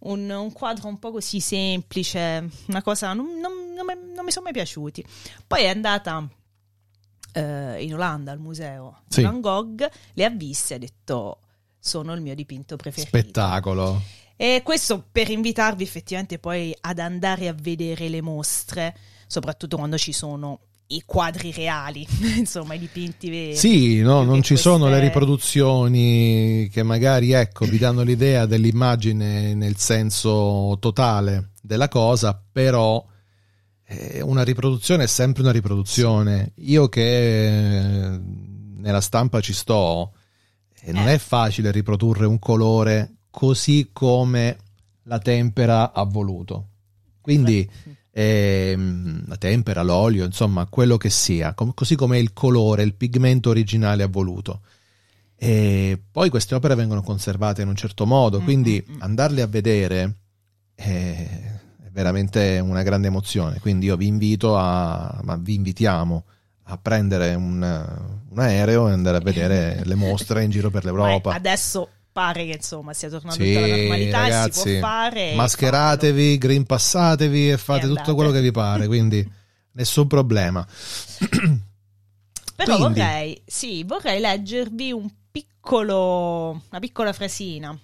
un, 0.00 0.28
un 0.30 0.52
quadro 0.52 0.88
un 0.88 0.98
po' 0.98 1.10
così 1.12 1.40
semplice, 1.40 2.48
una 2.66 2.82
cosa, 2.82 3.12
non, 3.12 3.38
non- 3.38 3.72
non 3.74 3.84
mi- 3.86 4.12
non 4.14 4.24
mi 4.24 4.30
sono 4.30 4.44
mai 4.44 4.52
piaciuti. 4.54 5.04
Poi 5.46 5.62
è 5.62 5.68
andata 5.68 6.26
eh, 7.32 7.82
in 7.84 7.94
Olanda 7.94 8.32
al 8.32 8.40
museo 8.40 9.02
Sì. 9.08 9.20
di 9.20 9.26
Van 9.26 9.40
Gogh, 9.40 9.88
le 10.14 10.24
ha 10.24 10.30
viste 10.30 10.72
e 10.74 10.76
ha 10.76 10.80
detto, 10.80 11.38
sono 11.78 12.12
il 12.14 12.20
mio 12.20 12.34
dipinto 12.34 12.76
preferito. 12.76 13.16
Spettacolo. 13.16 14.02
E 14.42 14.62
questo 14.64 15.04
per 15.12 15.28
invitarvi 15.28 15.82
effettivamente 15.82 16.38
poi 16.38 16.74
ad 16.80 16.98
andare 16.98 17.46
a 17.46 17.52
vedere 17.52 18.08
le 18.08 18.22
mostre, 18.22 18.96
soprattutto 19.26 19.76
quando 19.76 19.98
ci 19.98 20.12
sono 20.12 20.60
i 20.86 21.02
quadri 21.04 21.52
reali, 21.52 22.06
insomma 22.38 22.72
i 22.72 22.78
dipinti 22.78 23.28
veri. 23.28 23.54
Sì, 23.54 24.00
no, 24.00 24.22
non 24.22 24.42
ci 24.42 24.56
sono 24.56 24.84
le 24.84 24.92
queste- 24.92 25.06
riproduzioni 25.08 26.70
che 26.72 26.82
magari, 26.82 27.32
ecco, 27.32 27.66
vi 27.66 27.76
danno 27.76 28.00
l'idea 28.00 28.46
dell'immagine 28.46 29.52
nel 29.52 29.76
senso 29.76 30.74
totale 30.80 31.50
della 31.60 31.88
cosa, 31.88 32.42
però 32.50 33.04
eh, 33.84 34.22
una 34.22 34.42
riproduzione 34.42 35.04
è 35.04 35.06
sempre 35.06 35.42
una 35.42 35.52
riproduzione. 35.52 36.52
Io 36.60 36.88
che 36.88 38.14
eh, 38.14 38.20
nella 38.78 39.02
stampa 39.02 39.42
ci 39.42 39.52
sto, 39.52 40.14
eh, 40.80 40.92
non 40.92 41.08
Eh. 41.08 41.16
è 41.16 41.18
facile 41.18 41.70
riprodurre 41.70 42.24
un 42.24 42.38
colore 42.38 43.16
così 43.30 43.90
come 43.92 44.56
la 45.04 45.18
tempera 45.18 45.92
ha 45.92 46.04
voluto. 46.04 46.66
Quindi 47.20 47.68
ehm, 48.12 49.24
la 49.26 49.36
tempera, 49.36 49.82
l'olio, 49.82 50.24
insomma, 50.24 50.66
quello 50.66 50.96
che 50.96 51.10
sia, 51.10 51.54
com- 51.54 51.74
così 51.74 51.94
come 51.94 52.18
il 52.18 52.32
colore, 52.32 52.82
il 52.82 52.94
pigmento 52.94 53.50
originale 53.50 54.02
ha 54.02 54.08
voluto. 54.08 54.62
E 55.36 55.98
poi 56.10 56.28
queste 56.28 56.54
opere 56.54 56.74
vengono 56.74 57.02
conservate 57.02 57.62
in 57.62 57.68
un 57.68 57.76
certo 57.76 58.04
modo, 58.04 58.40
Mm, 58.40 58.44
quindi 58.44 58.84
mm, 58.86 58.94
mm. 58.94 59.02
andarle 59.02 59.42
a 59.42 59.46
vedere 59.46 60.16
è, 60.74 60.84
è 60.84 61.88
veramente 61.90 62.58
una 62.62 62.82
grande 62.82 63.06
emozione. 63.08 63.58
Quindi 63.58 63.86
io 63.86 63.96
vi 63.96 64.06
invito 64.06 64.56
a, 64.56 65.20
ma 65.22 65.36
vi 65.36 65.54
invitiamo 65.54 66.24
a 66.64 66.78
prendere 66.78 67.34
un, 67.34 67.54
un 68.28 68.38
aereo 68.38 68.88
e 68.88 68.92
andare 68.92 69.16
a 69.16 69.20
vedere 69.20 69.80
le 69.84 69.94
mostre 69.94 70.44
in 70.44 70.50
giro 70.50 70.70
per 70.70 70.84
l'Europa. 70.86 71.32
Adesso 71.32 71.88
pare 72.12 72.44
che 72.46 72.52
insomma 72.52 72.92
sia 72.92 73.08
tornando 73.08 73.42
Sì, 73.42 73.52
tutta 73.52 73.66
la 73.66 73.76
normalità, 73.76 74.24
si 74.24 74.30
ragazzi, 74.30 74.70
può 74.78 74.88
fare. 74.88 75.34
mascheratevi, 75.34 76.38
green 76.38 76.64
passatevi 76.64 77.50
e 77.50 77.56
fate 77.58 77.86
E 77.86 77.88
tutto 77.88 78.14
quello 78.14 78.30
che 78.30 78.40
vi 78.40 78.50
pare, 78.50 78.86
quindi 78.86 79.28
nessun 79.72 80.06
problema. 80.06 80.66
Però 82.56 82.76
Quindi- 82.76 83.00
vorrei, 83.00 83.42
sì, 83.46 83.84
vorrei 83.84 84.20
leggervi 84.20 84.92
un 84.92 85.08
piccolo, 85.30 86.62
una 86.70 86.78
piccola 86.80 87.12
frasina 87.12 87.78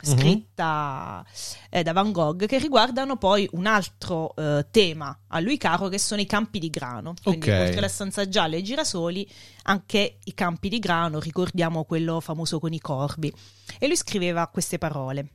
scritta 0.00 1.24
eh, 1.70 1.82
da 1.82 1.92
Van 1.92 2.12
Gogh 2.12 2.46
che 2.46 2.58
riguardano 2.58 3.16
poi 3.16 3.48
un 3.52 3.66
altro 3.66 4.34
eh, 4.36 4.66
tema 4.70 5.24
a 5.28 5.40
lui 5.40 5.56
caro 5.58 5.88
che 5.88 5.98
sono 5.98 6.20
i 6.20 6.26
campi 6.26 6.58
di 6.58 6.70
grano. 6.70 7.14
Quindi 7.22 7.50
Ok. 7.50 7.58
oltre 7.58 7.78
alla 7.78 7.88
stanza 7.88 8.28
gialla 8.28 8.54
e 8.56 8.58
i 8.58 8.62
girasoli, 8.62 9.28
anche 9.64 10.18
i 10.24 10.34
campi 10.34 10.68
di 10.68 10.78
grano, 10.78 11.18
ricordiamo 11.20 11.84
quello 11.84 12.20
famoso 12.20 12.58
con 12.60 12.72
i 12.72 12.80
corvi. 12.80 13.32
E 13.78 13.86
lui 13.86 13.96
scriveva 13.96 14.46
queste 14.48 14.78
parole. 14.78 15.30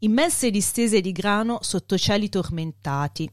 Immense 0.00 0.50
distese 0.50 1.00
di 1.00 1.10
grano 1.12 1.58
sotto 1.62 1.96
cieli 1.96 2.28
tormentati, 2.28 3.28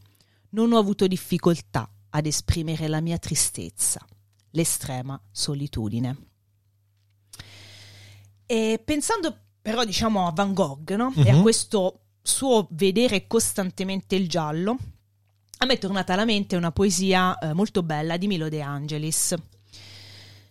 non 0.51 0.71
ho 0.71 0.77
avuto 0.77 1.07
difficoltà 1.07 1.89
ad 2.11 2.25
esprimere 2.25 2.87
la 2.87 3.01
mia 3.01 3.17
tristezza, 3.17 3.99
l'estrema 4.51 5.21
solitudine. 5.31 6.17
E 8.45 8.81
pensando 8.83 9.42
però 9.63 9.83
diciamo 9.85 10.27
a 10.27 10.31
Van 10.31 10.53
Gogh 10.53 10.91
no? 10.95 11.11
e 11.15 11.29
a 11.31 11.35
Mhm. 11.35 11.41
questo 11.41 11.99
suo 12.21 12.67
vedere 12.71 13.25
costantemente 13.27 14.15
il 14.15 14.29
giallo, 14.29 14.77
a 15.59 15.65
me 15.65 15.73
è 15.73 15.77
tornata 15.79 16.13
alla 16.13 16.25
mente 16.25 16.55
una 16.57 16.71
poesia 16.71 17.37
eh, 17.39 17.53
molto 17.53 17.81
bella 17.81 18.17
di 18.17 18.27
Milo 18.27 18.49
De 18.49 18.61
Angelis. 18.61 19.33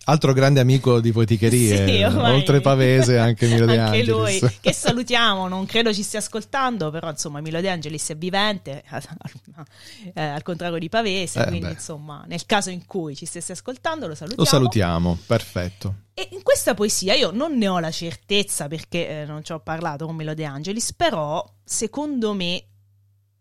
Altro 0.05 0.33
grande 0.33 0.59
amico 0.59 0.99
di 0.99 1.13
poeticherie, 1.13 1.87
Sì, 1.87 2.03
oltre 2.03 2.59
Pavese 2.59 3.17
anche 3.17 3.47
Milo 3.47 3.65
De 3.67 3.77
Anche 3.77 3.99
Angelis. 4.01 4.41
lui, 4.41 4.51
che 4.59 4.73
salutiamo, 4.73 5.47
non 5.47 5.65
credo 5.65 5.93
ci 5.93 6.03
stia 6.03 6.19
ascoltando, 6.19 6.91
però 6.91 7.09
insomma 7.09 7.39
Milo 7.39 7.61
De 7.61 7.69
Angelis 7.69 8.09
è 8.09 8.17
vivente, 8.17 8.83
eh, 10.13 10.21
al 10.21 10.41
contrario 10.43 10.77
di 10.77 10.89
Pavese, 10.89 11.39
Eh, 11.43 11.47
quindi 11.47 11.67
beh. 11.67 11.71
insomma 11.71 12.25
nel 12.27 12.45
caso 12.45 12.69
in 12.69 12.85
cui 12.85 13.15
ci 13.15 13.25
stesse 13.25 13.53
ascoltando 13.53 14.07
lo 14.07 14.13
salutiamo. 14.15 14.43
Lo 14.43 14.49
salutiamo, 14.49 15.17
perfetto. 15.25 15.95
E 16.13 16.27
in 16.33 16.43
questa 16.43 16.73
poesia 16.73 17.13
io 17.13 17.31
non 17.31 17.57
ne 17.57 17.67
ho 17.69 17.79
la 17.79 17.89
certezza 17.91 18.67
perché 18.67 19.21
eh, 19.21 19.25
non 19.25 19.41
ci 19.43 19.53
ho 19.53 19.59
parlato 19.61 20.05
con 20.05 20.15
Milo 20.17 20.33
De 20.33 20.43
Angelis, 20.43 20.91
però 20.93 21.43
secondo 21.63 22.33
me 22.33 22.61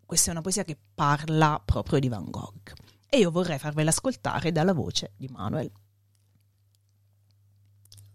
questa 0.07 0.29
è 0.29 0.33
una 0.33 0.43
poesia 0.43 0.63
che 0.63 0.77
parla 0.95 1.61
proprio 1.65 1.99
di 1.99 2.09
Van 2.09 2.31
Gogh. 2.31 2.73
E 3.09 3.19
io 3.19 3.31
vorrei 3.33 3.59
farvela 3.59 3.91
ascoltare 3.91 4.53
dalla 4.53 4.73
voce 4.73 5.13
di 5.17 5.27
Manuel. 5.29 5.71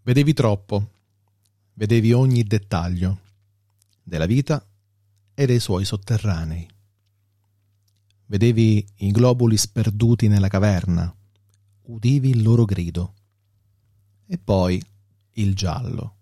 Vedevi 0.07 0.31
troppo, 0.31 0.91
vedevi 1.73 2.13
ogni 2.13 2.41
dettaglio 2.43 3.19
della 4.01 4.25
vita 4.25 4.65
e 5.33 5.45
dei 5.45 5.59
suoi 5.59 5.83
sotterranei. 5.83 6.65
Vedevi 8.27 8.87
i 8.99 9.11
globuli 9.11 9.57
sperduti 9.57 10.29
nella 10.29 10.47
caverna, 10.47 11.13
udivi 11.87 12.29
il 12.29 12.41
loro 12.41 12.63
grido. 12.63 13.15
E 14.25 14.37
poi 14.37 14.81
il 15.33 15.53
giallo. 15.53 16.15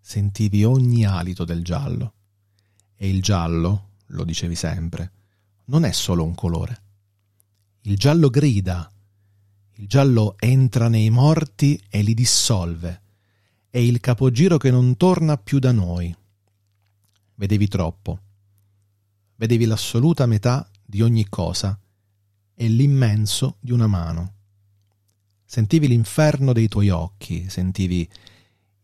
Sentivi 0.00 0.62
ogni 0.62 1.04
alito 1.04 1.44
del 1.44 1.64
giallo. 1.64 2.12
E 2.94 3.08
il 3.08 3.20
giallo, 3.22 3.94
lo 4.06 4.22
dicevi 4.22 4.54
sempre, 4.54 5.10
non 5.64 5.82
è 5.82 5.90
solo 5.90 6.22
un 6.22 6.36
colore. 6.36 6.82
Il 7.80 7.96
giallo 7.96 8.30
grida, 8.30 8.88
il 9.78 9.88
giallo 9.88 10.36
entra 10.38 10.86
nei 10.86 11.10
morti 11.10 11.82
e 11.88 12.02
li 12.02 12.14
dissolve. 12.14 13.00
È 13.76 13.80
il 13.80 14.00
capogiro 14.00 14.56
che 14.56 14.70
non 14.70 14.96
torna 14.96 15.36
più 15.36 15.58
da 15.58 15.70
noi. 15.70 16.16
Vedevi 17.34 17.68
troppo. 17.68 18.20
Vedevi 19.34 19.66
l'assoluta 19.66 20.24
metà 20.24 20.66
di 20.82 21.02
ogni 21.02 21.28
cosa 21.28 21.78
e 22.54 22.68
l'immenso 22.68 23.58
di 23.60 23.72
una 23.72 23.86
mano. 23.86 24.32
Sentivi 25.44 25.88
l'inferno 25.88 26.54
dei 26.54 26.68
tuoi 26.68 26.88
occhi, 26.88 27.50
sentivi 27.50 28.08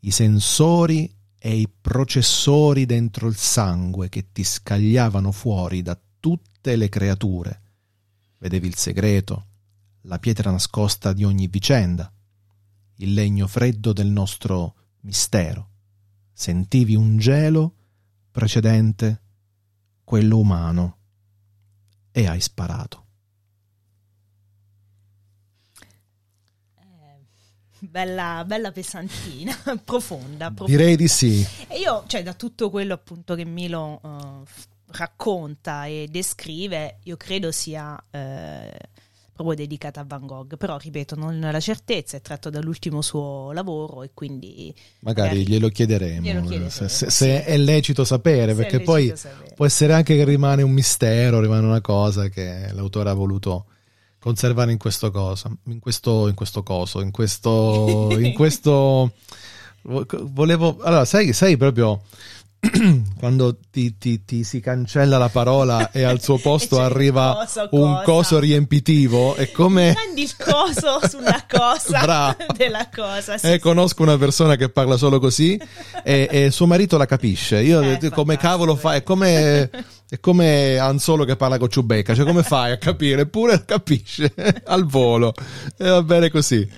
i 0.01 0.11
sensori 0.11 1.11
e 1.39 1.57
i 1.57 1.71
processori 1.71 2.85
dentro 2.85 3.29
il 3.29 3.37
sangue 3.37 4.11
che 4.11 4.27
ti 4.31 4.45
scagliavano 4.45 5.33
fuori 5.33 5.81
da 5.81 5.99
tutte 6.21 6.77
le 6.77 6.91
creature. 6.91 7.63
Vedevi 8.37 8.67
il 8.67 8.77
segreto, 8.77 9.47
la 10.03 10.19
pietra 10.19 10.51
nascosta 10.51 11.15
di 11.15 11.25
ogni 11.25 11.47
vicenda, 11.47 12.13
il 12.97 13.15
legno 13.15 13.47
freddo 13.47 13.95
del 13.95 14.09
nostro 14.09 14.75
mistero. 15.03 15.69
Sentivi 16.33 16.95
un 16.95 17.19
gelo 17.19 17.75
precedente 18.31 19.21
quello 20.05 20.39
umano 20.39 20.97
e 22.11 22.27
hai 22.27 22.41
sparato. 22.41 23.01
Bella, 27.79 28.45
bella 28.47 28.71
pesantina, 28.71 29.57
profonda, 29.85 30.53
profonda. 30.53 30.67
Direi 30.67 30.97
di 30.97 31.09
sì. 31.09 31.45
E 31.67 31.79
io, 31.81 32.05
cioè, 32.07 32.23
da 32.23 32.35
tutto 32.35 32.71
quello 32.71 32.95
appunto 32.95 33.35
che 33.35 33.45
Milo 33.45 34.01
eh, 34.05 34.45
f- 34.45 34.69
racconta 34.93 35.87
e 35.87 36.07
descrive, 36.09 36.99
io 37.03 37.17
credo 37.17 37.51
sia 37.51 38.01
eh, 38.11 38.79
proprio 39.43 39.55
dedicata 39.55 40.01
a 40.01 40.05
Van 40.07 40.27
Gogh. 40.27 40.57
Però, 40.57 40.77
ripeto, 40.77 41.15
non 41.17 41.43
ho 41.43 41.51
la 41.51 41.61
certezza, 41.61 42.17
è 42.17 42.21
tratto 42.21 42.51
dall'ultimo 42.51 43.03
suo 43.03 43.53
lavoro 43.53 44.03
e 44.03 44.11
quindi... 44.15 44.75
Magari 45.01 45.29
Magari 45.29 45.47
glielo 45.47 45.69
chiederemo, 45.69 46.21
glielo 46.23 46.41
chiederemo, 46.41 46.69
se, 46.71 46.89
se- 46.89 47.11
se 47.11 47.45
è 47.45 47.57
lecito 47.57 48.05
sapere, 48.05 48.55
se 48.55 48.57
perché 48.57 48.79
lecito 48.79 48.93
poi 48.93 49.13
sapere. 49.15 49.55
può 49.55 49.67
essere 49.67 49.93
anche 49.93 50.17
che 50.17 50.25
rimane 50.25 50.63
un 50.63 50.73
mistero, 50.73 51.41
rimane 51.41 51.67
una 51.67 51.81
cosa 51.81 52.29
che 52.29 52.71
l'autore 52.73 53.11
ha 53.11 53.15
voluto 53.15 53.67
conservare 54.19 54.71
in 54.71 54.79
questo 54.79 55.11
cosa, 55.11 55.51
in 55.65 55.81
questo, 55.81 56.29
in 56.29 56.35
questo 56.35 56.63
coso, 56.63 57.01
in 57.01 57.11
questo, 57.11 58.09
in 58.19 58.33
questo 58.33 59.13
vo- 59.83 60.07
volevo, 60.09 60.79
allora 60.81 61.05
sai, 61.05 61.33
sai 61.33 61.57
proprio 61.57 62.03
quando 63.19 63.57
ti, 63.71 63.99
ti- 63.99 64.25
ti 64.25 64.45
si 64.45 64.61
cancella 64.61 65.19
la 65.19 65.29
parola 65.29 65.91
e 65.91 66.05
al 66.05 66.23
suo 66.23 66.37
posto 66.43 66.81
arriva 66.81 67.35
coso, 67.45 67.69
un 67.73 67.93
cosa. 67.95 68.03
coso 68.05 68.39
riempitivo, 68.39 69.35
è 69.35 69.51
come... 69.51 69.93
Prendi 70.01 70.23
il 70.23 70.37
coso 70.37 71.01
sulla 71.09 71.45
cosa 71.49 72.01
Bravo. 72.03 72.37
della 72.57 72.89
cosa. 72.95 73.37
sì, 73.37 73.47
Eh, 73.47 73.53
sì. 73.55 73.59
conosco 73.59 74.03
una 74.03 74.17
persona 74.17 74.55
che 74.57 74.69
parla 74.69 74.97
solo 74.97 75.19
così 75.19 75.61
e, 76.05 76.29
e 76.31 76.51
suo 76.53 76.67
marito 76.67 76.97
la 76.97 77.07
capisce. 77.07 77.61
Io 77.63 77.81
Eh, 77.83 78.11
come 78.11 78.37
cavolo 78.37 78.77
fa? 78.77 78.95
È 78.95 79.03
come, 79.03 79.69
è 80.13 80.21
come 80.21 80.77
Han 80.77 80.99
Solo 80.99 81.25
che 81.25 81.37
parla 81.37 81.57
con 81.57 81.71
Ciubecca. 81.71 82.15
Cioè, 82.15 82.27
come 82.27 82.43
fai 82.43 82.73
a 82.73 82.77
capire? 82.77 83.23
Eppure 83.23 83.65
capisce 83.65 84.31
al 84.67 84.85
volo. 84.85 85.33
E 85.79 85.89
va 85.89 86.03
bene 86.03 86.31
così. 86.31 86.69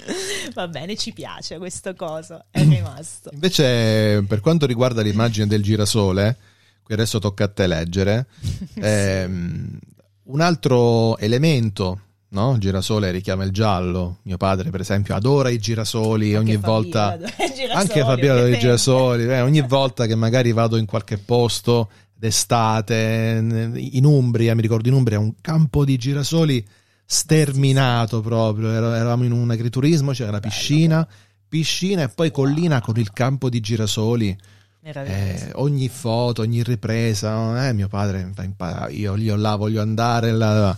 Va 0.54 0.68
bene, 0.68 0.94
ci 0.94 1.12
piace 1.12 1.58
questo 1.58 1.94
coso, 1.96 2.44
è 2.52 2.62
rimasto. 2.62 3.30
Invece, 3.32 4.22
per 4.28 4.38
quanto 4.38 4.66
riguarda 4.66 5.02
l'immagine 5.02 5.48
del 5.48 5.64
girasole, 5.64 6.36
qui 6.84 6.94
adesso 6.94 7.18
tocca 7.18 7.42
a 7.42 7.48
te 7.48 7.66
leggere. 7.66 8.26
ehm, 8.80 9.78
un 10.26 10.40
altro 10.40 11.18
elemento. 11.18 11.98
No? 12.28 12.52
Il 12.52 12.60
girasole 12.60 13.10
richiama 13.10 13.42
il 13.42 13.50
giallo. 13.50 14.18
Mio 14.22 14.36
padre, 14.36 14.70
per 14.70 14.80
esempio, 14.80 15.14
adora 15.16 15.48
i 15.48 15.58
girasoli 15.58 16.36
ogni 16.36 16.54
Anche 16.54 16.66
volta. 16.66 17.10
Fabiola, 17.10 17.32
girasoli, 17.36 17.72
Anche 17.72 18.00
Fabiola 18.00 18.16
dei 18.16 18.26
ovviamente. 18.26 18.58
girasoli, 18.58 19.24
eh, 19.24 19.40
ogni 19.40 19.60
volta 19.62 20.06
che 20.06 20.14
magari 20.14 20.52
vado 20.52 20.76
in 20.76 20.86
qualche 20.86 21.18
posto 21.18 21.88
d'estate, 22.24 23.38
in 23.76 24.04
Umbria, 24.06 24.54
mi 24.54 24.62
ricordo 24.62 24.88
in 24.88 24.94
Umbria, 24.94 25.18
un 25.18 25.34
campo 25.42 25.84
di 25.84 25.96
girasoli 25.98 26.66
sterminato 27.04 28.22
proprio, 28.22 28.70
Era- 28.70 28.96
eravamo 28.96 29.24
in 29.24 29.32
un 29.32 29.50
agriturismo, 29.50 30.12
c'era 30.12 30.30
la 30.30 30.40
piscina, 30.40 31.06
piscina 31.46 32.02
e 32.04 32.08
poi 32.08 32.30
collina 32.30 32.80
con 32.80 32.96
il 32.96 33.12
campo 33.12 33.50
di 33.50 33.60
girasoli. 33.60 34.36
Eh, 34.80 35.50
ogni 35.56 35.88
foto, 35.88 36.40
ogni 36.42 36.62
ripresa, 36.62 37.68
eh, 37.68 37.72
mio 37.74 37.88
padre 37.88 38.30
fa 38.34 38.42
imparare, 38.42 38.92
io, 38.92 39.16
io 39.16 39.36
là 39.36 39.56
voglio 39.56 39.80
andare, 39.82 40.32
là. 40.32 40.76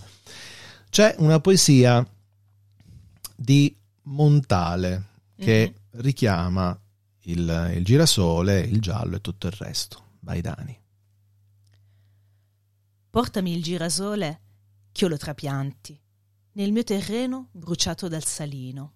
c'è 0.91 1.15
una 1.19 1.39
poesia 1.41 2.05
di 3.37 3.75
Montale 4.03 5.03
che 5.37 5.75
Mhm. 5.93 6.01
richiama 6.01 6.77
il, 7.25 7.73
il 7.77 7.85
girasole, 7.85 8.61
il 8.61 8.81
giallo 8.81 9.17
e 9.17 9.21
tutto 9.21 9.47
il 9.49 9.53
resto. 9.59 10.03
Vai 10.21 10.41
Dani. 10.41 10.77
Portami 13.17 13.55
il 13.55 13.63
girasole 13.63 14.43
ch'io 14.93 15.09
lo 15.09 15.17
trapianti 15.17 15.99
nel 16.53 16.71
mio 16.71 16.85
terreno 16.85 17.49
bruciato 17.51 18.09
dal 18.09 18.23
salino 18.23 18.93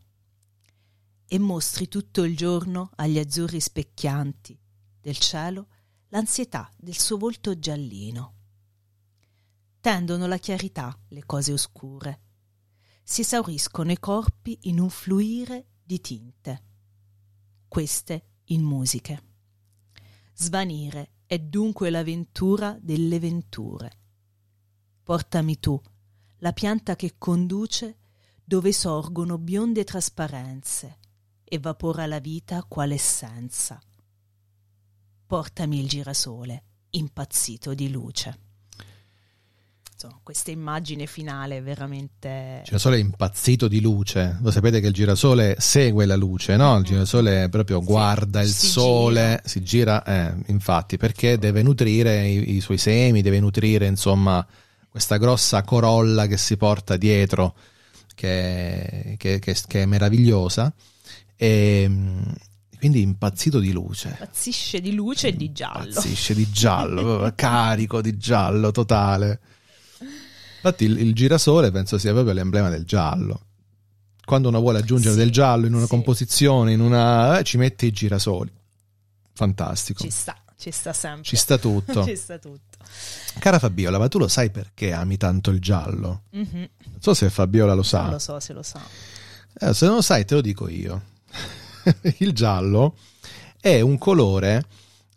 e 1.27 1.39
mostri 1.39 1.89
tutto 1.89 2.25
il 2.25 2.37
giorno 2.37 2.91
agli 2.97 3.19
azzurri 3.19 3.59
specchianti 3.59 4.61
del 5.00 5.17
cielo 5.17 5.69
l'ansietà 6.09 6.71
del 6.77 6.99
suo 6.99 7.17
volto 7.17 7.59
giallino. 7.59 8.35
Tendono 9.81 10.27
la 10.27 10.37
chiarità 10.37 10.95
le 11.09 11.25
cose 11.25 11.55
oscure, 11.55 12.21
si 13.03 13.23
esauriscono 13.23 13.91
i 13.91 13.99
corpi 13.99 14.59
in 14.65 14.81
un 14.81 14.91
fluire 14.91 15.69
di 15.83 15.99
tinte, 15.99 16.62
queste 17.69 18.27
in 18.49 18.65
musiche. 18.65 19.23
Svanire 20.35 21.12
è 21.25 21.39
dunque 21.39 21.89
l'avventura 21.89 22.77
delle 22.83 23.19
venture. 23.19 24.00
Portami 25.11 25.59
tu, 25.59 25.76
la 26.38 26.52
pianta 26.52 26.95
che 26.95 27.14
conduce 27.19 27.97
dove 28.45 28.73
sorgono 28.73 29.38
bionde 29.38 29.83
trasparenze 29.83 30.99
e 31.43 31.59
vapora 31.59 32.07
la 32.07 32.21
vita 32.21 32.64
quale 32.69 32.95
essenza. 32.95 33.81
portami 35.26 35.81
il 35.81 35.88
girasole, 35.88 36.62
impazzito 36.90 37.75
di 37.75 37.90
luce. 37.90 38.38
Insomma, 39.95 40.21
questa 40.23 40.52
immagine 40.52 41.07
finale 41.07 41.57
è 41.57 41.62
veramente... 41.64 42.59
Il 42.59 42.67
girasole 42.67 42.95
è 42.95 43.00
impazzito 43.00 43.67
di 43.67 43.81
luce. 43.81 44.38
Voi 44.40 44.52
sapete 44.52 44.79
che 44.79 44.87
il 44.87 44.95
girasole 44.95 45.57
segue 45.59 46.07
la 46.07 46.14
luce, 46.14 46.55
no? 46.55 46.79
Il 46.79 46.85
girasole 46.85 47.49
proprio 47.49 47.83
guarda 47.83 48.43
il 48.43 48.49
si 48.49 48.69
sole, 48.69 49.23
gira. 49.23 49.43
si 49.45 49.62
gira, 49.64 50.05
eh, 50.05 50.37
infatti, 50.52 50.99
perché 50.99 51.37
deve 51.37 51.62
nutrire 51.62 52.29
i, 52.29 52.55
i 52.55 52.61
suoi 52.61 52.79
semi, 52.79 53.23
deve 53.23 53.40
nutrire, 53.40 53.87
insomma, 53.87 54.47
questa 54.90 55.16
grossa 55.18 55.62
corolla 55.62 56.26
che 56.26 56.37
si 56.37 56.56
porta 56.56 56.97
dietro, 56.97 57.54
che, 58.14 59.14
che- 59.18 59.38
che- 59.38 59.56
che 59.66 59.82
è 59.82 59.87
meravigliosa. 59.87 60.73
E 61.37 61.87
mm, 61.88 62.23
quindi 62.78 63.00
impazzito 63.00 63.59
di 63.61 63.73
luce. 63.73 64.09
Impazzisce 64.09 64.80
di 64.80 64.92
luce 64.92 65.28
e 65.28 65.37
di 65.37 65.52
giallo. 65.52 65.87
Impazzisce 65.88 66.35
di 66.35 66.50
giallo, 66.50 67.32
carico 67.37 68.00
di 68.02 68.16
giallo 68.18 68.70
totale. 68.73 69.40
Infatti 70.56 70.85
il, 70.85 70.99
il 70.99 71.14
girasole 71.14 71.70
penso 71.70 71.97
sia 71.99 72.12
proprio 72.12 72.35
l'emblema 72.35 72.68
del 72.68 72.85
giallo. 72.85 73.40
Quando 74.25 74.49
uno 74.49 74.61
vuole 74.61 74.78
aggiungere 74.78 75.14
Sì, 75.14 75.18
del 75.20 75.30
giallo 75.30 75.66
in 75.66 75.73
una 75.75 75.85
sì. 75.85 75.88
composizione, 75.90 76.73
in 76.73 76.80
una, 76.80 77.38
eh, 77.38 77.42
ci 77.44 77.56
mette 77.56 77.87
i 77.87 77.90
girasoli. 77.92 78.52
Fantastico. 79.32 80.02
Ci 80.02 80.11
sta, 80.11 80.37
ci 80.59 80.70
sta 80.70 80.92
sempre. 80.92 81.23
Ci 81.23 81.37
sta 81.37 81.56
tutto. 81.59 82.04
Ci 82.06 82.14
sta 82.16 82.38
tutto. 82.38 82.70
Cara 83.38 83.58
Fabiola, 83.58 83.99
ma 83.99 84.08
tu 84.08 84.18
lo 84.18 84.28
sai 84.28 84.50
perché 84.50 84.92
ami 84.92 85.16
tanto 85.16 85.50
il 85.50 85.60
giallo? 85.60 86.22
Mhm. 86.30 86.68
Non 86.90 87.00
so 87.00 87.14
se 87.14 87.30
Fabiola 87.30 87.75
lo 87.75 87.82
sa. 87.82 88.02
Non 88.02 88.12
lo 88.12 88.18
so 88.18 88.40
se 88.40 88.52
lo 88.52 88.62
sa. 88.62 88.80
Eh, 89.58 89.75
se 89.75 89.87
non 89.87 89.96
lo 89.96 90.02
sai, 90.02 90.25
te 90.25 90.34
lo 90.34 90.40
dico 90.40 90.68
io. 90.68 91.02
il 92.18 92.32
giallo 92.32 92.96
è 93.60 93.80
un 93.80 93.99
colore, 93.99 94.64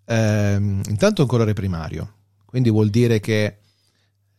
ehm, 0.05 0.82
intanto 0.88 1.22
è 1.22 1.24
un 1.24 1.29
colore 1.29 1.53
primario, 1.53 2.13
quindi 2.46 2.70
vuol 2.70 2.89
dire 2.89 3.20
che 3.20 3.58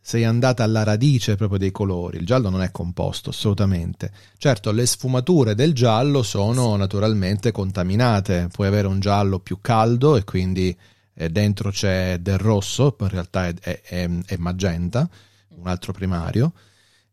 sei 0.06 0.24
andata 0.24 0.62
alla 0.62 0.82
radice 0.82 1.34
proprio 1.34 1.58
dei 1.58 1.70
colori. 1.70 2.18
Il 2.18 2.26
giallo 2.26 2.50
non 2.50 2.60
è 2.60 2.70
composto, 2.70 3.30
assolutamente. 3.30 4.12
Certo, 4.36 4.70
le 4.70 4.84
sfumature 4.84 5.54
del 5.54 5.72
giallo 5.72 6.22
sono 6.22 6.76
naturalmente 6.76 7.52
contaminate. 7.52 8.48
Puoi 8.52 8.66
avere 8.66 8.86
un 8.86 9.00
giallo 9.00 9.38
più 9.38 9.60
caldo 9.62 10.16
e 10.16 10.24
quindi 10.24 10.76
eh, 11.14 11.30
dentro 11.30 11.70
c'è 11.70 12.18
del 12.18 12.38
rosso, 12.38 12.92
poi 12.92 13.08
in 13.08 13.14
realtà 13.14 13.46
è, 13.48 13.54
è- 13.54 13.80
è- 13.82 14.10
è 14.26 14.36
magenta, 14.36 15.08
un 15.56 15.66
altro 15.68 15.92
primario. 15.92 16.52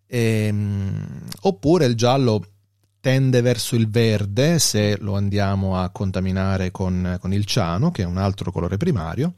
Ehm, 0.07 1.21
oppure 1.41 1.85
il 1.85 1.95
giallo 1.95 2.43
tende 2.99 3.41
verso 3.41 3.75
il 3.75 3.89
verde 3.89 4.59
se 4.59 4.97
lo 4.99 5.15
andiamo 5.15 5.77
a 5.79 5.89
contaminare 5.89 6.71
con, 6.71 7.17
con 7.19 7.33
il 7.33 7.45
ciano, 7.45 7.91
che 7.91 8.03
è 8.03 8.05
un 8.05 8.17
altro 8.17 8.51
colore 8.51 8.77
primario, 8.77 9.33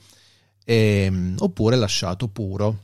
ehm, 0.65 1.36
oppure 1.39 1.75
lasciato 1.75 2.27
puro, 2.27 2.77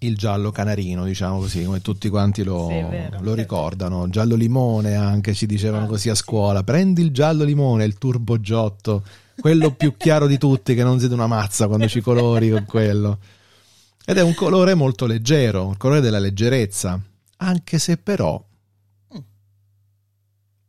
il 0.00 0.16
giallo 0.16 0.50
canarino, 0.50 1.04
diciamo 1.04 1.38
così, 1.38 1.64
come 1.64 1.80
tutti 1.80 2.08
quanti 2.10 2.42
lo, 2.44 2.68
Sì, 2.68 2.82
vero, 2.82 3.18
lo 3.20 3.34
ricordano. 3.34 4.08
Giallo 4.10 4.34
limone 4.34 4.94
anche 4.94 5.32
ci 5.34 5.46
dicevano 5.46 5.84
Ah, 5.86 5.88
così 5.88 6.10
a 6.10 6.14
scuola. 6.14 6.62
Prendi 6.62 7.02
il 7.02 7.12
giallo 7.12 7.44
limone, 7.44 7.84
il 7.84 7.96
turbogiotto, 7.96 9.04
quello 9.38 9.72
più 9.72 9.96
chiaro 9.96 10.26
di 10.26 10.38
tutti 10.38 10.74
che 10.74 10.82
non 10.82 10.98
siete 10.98 11.14
una 11.14 11.26
mazza 11.26 11.66
quando 11.66 11.88
ci 11.88 12.00
colori 12.00 12.50
con 12.50 12.64
quello. 12.64 13.18
Ed 14.04 14.18
è 14.18 14.22
un 14.22 14.34
colore 14.34 14.74
molto 14.74 15.06
leggero, 15.06 15.70
il 15.70 15.76
colore 15.76 16.00
della 16.00 16.18
leggerezza, 16.18 17.00
anche 17.38 17.78
se 17.78 17.96
però 17.96 18.42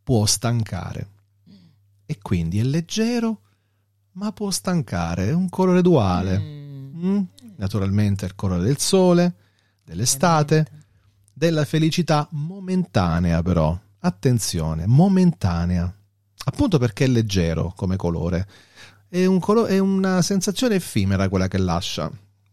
può 0.04 0.26
stancare. 0.26 1.10
E 2.06 2.18
quindi 2.22 2.60
è 2.60 2.64
leggero, 2.64 3.42
ma 4.14 4.32
può 4.32 4.50
stancare, 4.50 5.28
è 5.28 5.34
un 5.34 5.50
colore 5.50 5.82
duale. 5.82 6.40
Mm. 6.40 7.06
Mm? 7.06 7.22
Naturalmente 7.58 8.26
è 8.26 8.30
il 8.30 8.36
colore 8.36 8.64
del 8.64 8.80
sole, 8.80 9.34
dell'estate, 9.84 10.66
della 11.34 11.66
felicità 11.66 12.28
momentanea 12.32 13.44
però. 13.44 13.78
Attenzione, 14.00 14.88
momentanea. 14.88 15.94
Appunto 16.50 16.78
perché 16.78 17.04
è 17.04 17.08
leggero 17.08 17.74
come 17.76 17.98
colore. 17.98 18.48
È, 19.10 19.26
un 19.26 19.40
colo- 19.40 19.66
è 19.66 19.80
una 19.80 20.22
sensazione 20.22 20.76
effimera 20.76 21.28
quella 21.28 21.50
che 21.50 21.58
lascia. 21.58 22.10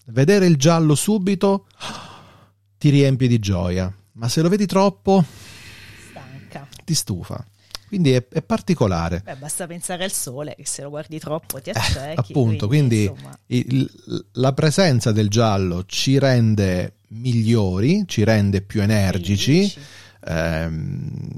Vedere 0.07 0.47
il 0.47 0.57
giallo 0.57 0.97
subito 0.97 1.67
ti 2.77 2.89
riempie 2.91 3.29
di 3.29 3.39
gioia, 3.39 3.93
ma 4.13 4.29
se 4.29 4.43
lo 4.43 4.49
vedi 4.49 4.67
troppo 4.67 5.25
Stanca. 6.11 6.67
ti 6.85 6.93
stufa. 6.95 7.45
Quindi 7.87 8.11
è, 8.13 8.27
è 8.29 8.43
particolare. 8.43 9.21
Beh, 9.25 9.37
basta 9.37 9.69
pensare 9.69 10.03
al 10.03 10.11
sole, 10.13 10.57
che 10.57 10.67
se 10.67 10.83
lo 10.83 10.91
guardi 10.91 11.21
troppo 11.21 11.61
ti 11.61 11.71
accechi. 11.71 11.99
Eh, 11.99 12.15
appunto, 12.17 12.67
quindi- 12.67 13.05
insomma, 13.05 13.39
Il- 13.47 14.27
la 14.33 14.53
presenza 14.53 15.13
del 15.13 15.29
giallo 15.29 15.85
ci 15.87 16.19
rende 16.19 16.97
migliori, 17.11 18.03
ci 18.09 18.25
rende 18.25 18.61
più 18.63 18.83
energici, 18.83 19.73
ehm, 20.25 21.29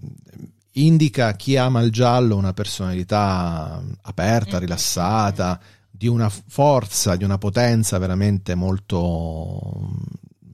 indica 0.77 1.35
chi 1.37 1.57
ama 1.57 1.81
il 1.81 1.91
giallo 1.91 2.37
una 2.37 2.53
personalità 2.53 3.83
aperta, 4.03 4.57
Mm. 4.57 4.61
rilassata, 4.61 5.61
di 5.91 6.07
una 6.09 6.29
forza, 6.29 7.17
di 7.17 7.25
una 7.25 7.39
potenza 7.39 7.97
veramente 7.99 8.55
molto, 8.55 9.91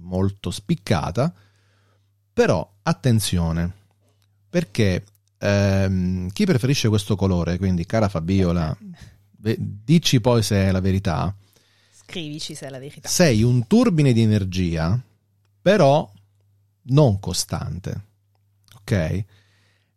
molto 0.00 0.50
spiccata. 0.50 1.32
Però 2.32 2.76
attenzione, 2.82 3.72
perché 4.48 5.04
ehm, 5.38 6.30
chi 6.30 6.44
preferisce 6.46 6.88
questo 6.88 7.16
colore, 7.16 7.58
quindi 7.58 7.84
cara 7.84 8.08
Fabiola, 8.08 8.76
dici 9.36 10.20
poi 10.20 10.42
se 10.42 10.56
è 10.66 10.70
la 10.70 10.80
verità, 10.80 11.34
Scrivici 11.90 12.54
se 12.54 12.66
è 12.66 12.70
la 12.70 12.78
verità. 12.78 13.08
sei 13.08 13.42
un 13.42 13.66
turbine 13.66 14.12
di 14.12 14.22
energia, 14.22 14.98
però 15.60 16.10
non 16.84 17.18
costante, 17.20 18.04
ok? 18.76 19.24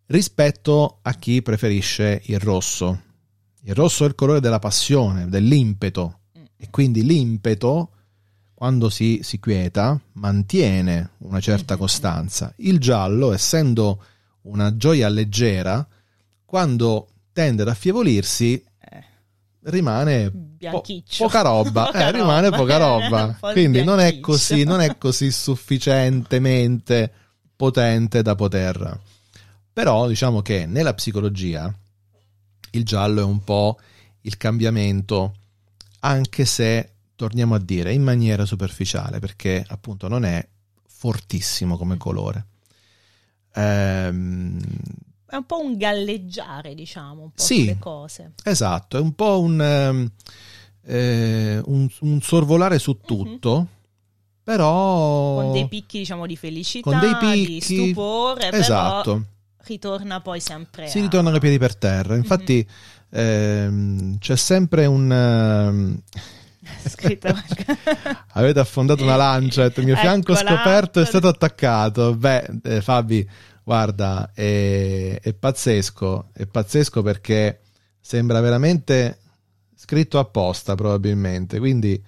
Rispetto 0.07 0.99
a 1.01 1.13
chi 1.15 1.41
preferisce 1.41 2.21
il 2.25 2.39
rosso. 2.39 3.01
Il 3.63 3.73
rosso 3.73 4.03
è 4.03 4.07
il 4.07 4.13
colore 4.15 4.39
della 4.39 4.59
passione, 4.59 5.27
dell'impeto, 5.27 6.19
Mm. 6.37 6.43
e 6.57 6.69
quindi 6.69 7.03
l'impeto, 7.03 7.89
quando 8.53 8.89
si, 8.89 9.21
si 9.23 9.39
quieta, 9.39 9.99
mantiene 10.13 11.11
una 11.19 11.39
certa 11.39 11.73
Mhm. 11.73 11.79
costanza. 11.79 12.53
Il 12.57 12.77
giallo, 12.79 13.33
essendo 13.33 14.03
una 14.43 14.77
gioia 14.77 15.09
leggera, 15.09 15.85
quando 16.45 17.07
tende 17.33 17.63
ad 17.63 17.69
affievolirsi, 17.69 18.63
Eh, 18.87 19.03
rimane 19.63 20.29
po- 20.69 20.83
poca 21.17 21.41
roba, 21.41 21.85
Poca 21.91 22.07
eh, 22.07 22.11
rimane 22.11 22.49
roba. 22.49 22.57
poca 22.57 22.75
Un 22.95 23.01
roba. 23.09 23.37
po' 23.39 23.51
Quindi 23.53 23.83
non 23.83 23.99
è 23.99 24.19
così, 24.19 24.63
non 24.63 24.81
è 24.81 24.97
così 24.99 25.31
sufficientemente 25.33 27.11
potente 27.55 28.21
da 28.21 28.35
poter. 28.35 28.99
Però 29.75 30.07
diciamo 30.07 30.41
che 30.41 30.65
nella 30.65 30.93
psicologia 30.93 31.69
il 32.71 32.85
giallo 32.85 33.19
è 33.19 33.23
un 33.25 33.43
po' 33.43 33.77
il 34.21 34.37
cambiamento, 34.37 35.33
anche 35.99 36.45
se 36.45 36.93
torniamo 37.17 37.55
a 37.55 37.59
dire 37.59 37.91
in 37.91 38.01
maniera 38.01 38.45
superficiale, 38.45 39.19
perché 39.19 39.65
appunto 39.67 40.07
non 40.07 40.23
è 40.23 40.47
fortissimo 40.87 41.75
come 41.75 41.97
colore. 41.97 42.45
Ehm, 43.53 44.61
È 45.25 45.35
un 45.35 45.45
po' 45.45 45.59
un 45.59 45.75
galleggiare, 45.75 46.73
diciamo, 46.73 47.23
un 47.23 47.31
po' 47.31 47.43
Sì. 47.43 47.59
sulle 47.63 47.77
cose. 47.77 48.31
Esatto, 48.45 48.95
è 48.95 49.01
un 49.01 49.13
po' 49.13 49.41
un, 49.41 49.61
ehm, 49.61 50.11
eh, 50.85 51.61
un, 51.65 51.89
un 51.99 52.21
sorvolare 52.21 52.79
su 52.79 53.01
tutto, 53.01 53.67
però... 54.41 55.35
Mhm. 55.35 55.43
Con 55.43 55.51
dei 55.51 55.67
picchi, 55.67 55.97
diciamo, 55.97 56.25
di 56.25 56.37
felicità, 56.37 56.89
Con 56.89 56.99
dei 57.01 57.43
di 57.45 57.45
picchi, 57.57 57.75
stupore, 57.89 58.51
però 58.51 58.61
Esatto, 58.61 59.25
ritorna 59.65 60.21
poi 60.21 60.39
sempre 60.39 60.87
si 60.87 60.99
a- 60.99 61.01
ritornano 61.01 61.35
i 61.37 61.39
piedi 61.39 61.57
per 61.57 61.75
terra. 61.75 62.15
Infatti 62.15 62.67
ehm, 63.09 64.17
c'è 64.19 64.35
sempre 64.35 64.85
un... 64.85 65.11
ehm, 65.11 66.01
Scritto 66.87 67.27
Avete 68.33 68.59
affondato 68.59 69.03
una 69.03 69.15
lancia, 69.15 69.65
il 69.65 69.73
mio 69.83 69.95
fianco 69.95 70.33
Eccola. 70.33 70.55
scoperto 70.55 70.99
è 70.99 71.05
stato 71.05 71.27
attaccato. 71.27 72.15
Beh, 72.15 72.59
eh, 72.63 72.81
Fabi, 72.81 73.27
guarda, 73.63 74.31
è, 74.33 75.19
è 75.21 75.33
pazzesco, 75.33 76.29
è 76.33 76.45
pazzesco 76.45 77.01
perché 77.01 77.61
sembra 77.99 78.39
veramente 78.39 79.19
scritto 79.75 80.17
apposta 80.19 80.75
probabilmente, 80.75 81.59
quindi 81.59 82.01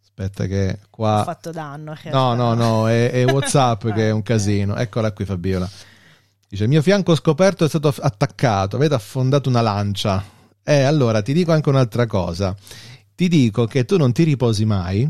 aspetta 0.00 0.46
che 0.46 0.78
Ho 0.82 0.86
qua... 0.90 1.22
fatto 1.24 1.50
danno. 1.50 1.96
No, 2.04 2.34
no, 2.34 2.54
no, 2.54 2.88
è, 2.88 3.10
è 3.10 3.24
Whatsapp 3.30 3.88
che 3.88 4.08
è 4.08 4.10
un 4.10 4.22
casino. 4.22 4.76
Eccola 4.76 5.12
qui 5.12 5.24
Fabiola. 5.24 5.68
Dice, 6.54 6.66
il 6.66 6.70
mio 6.70 6.82
fianco 6.82 7.16
scoperto 7.16 7.64
è 7.64 7.68
stato 7.68 7.92
attaccato, 7.98 8.76
avete 8.76 8.94
affondato 8.94 9.48
una 9.48 9.60
lancia. 9.60 10.24
Eh, 10.62 10.82
allora, 10.82 11.20
ti 11.20 11.32
dico 11.32 11.50
anche 11.50 11.68
un'altra 11.68 12.06
cosa. 12.06 12.54
Ti 13.12 13.26
dico 13.26 13.66
che 13.66 13.84
tu 13.84 13.96
non 13.96 14.12
ti 14.12 14.22
riposi 14.22 14.64
mai 14.64 15.02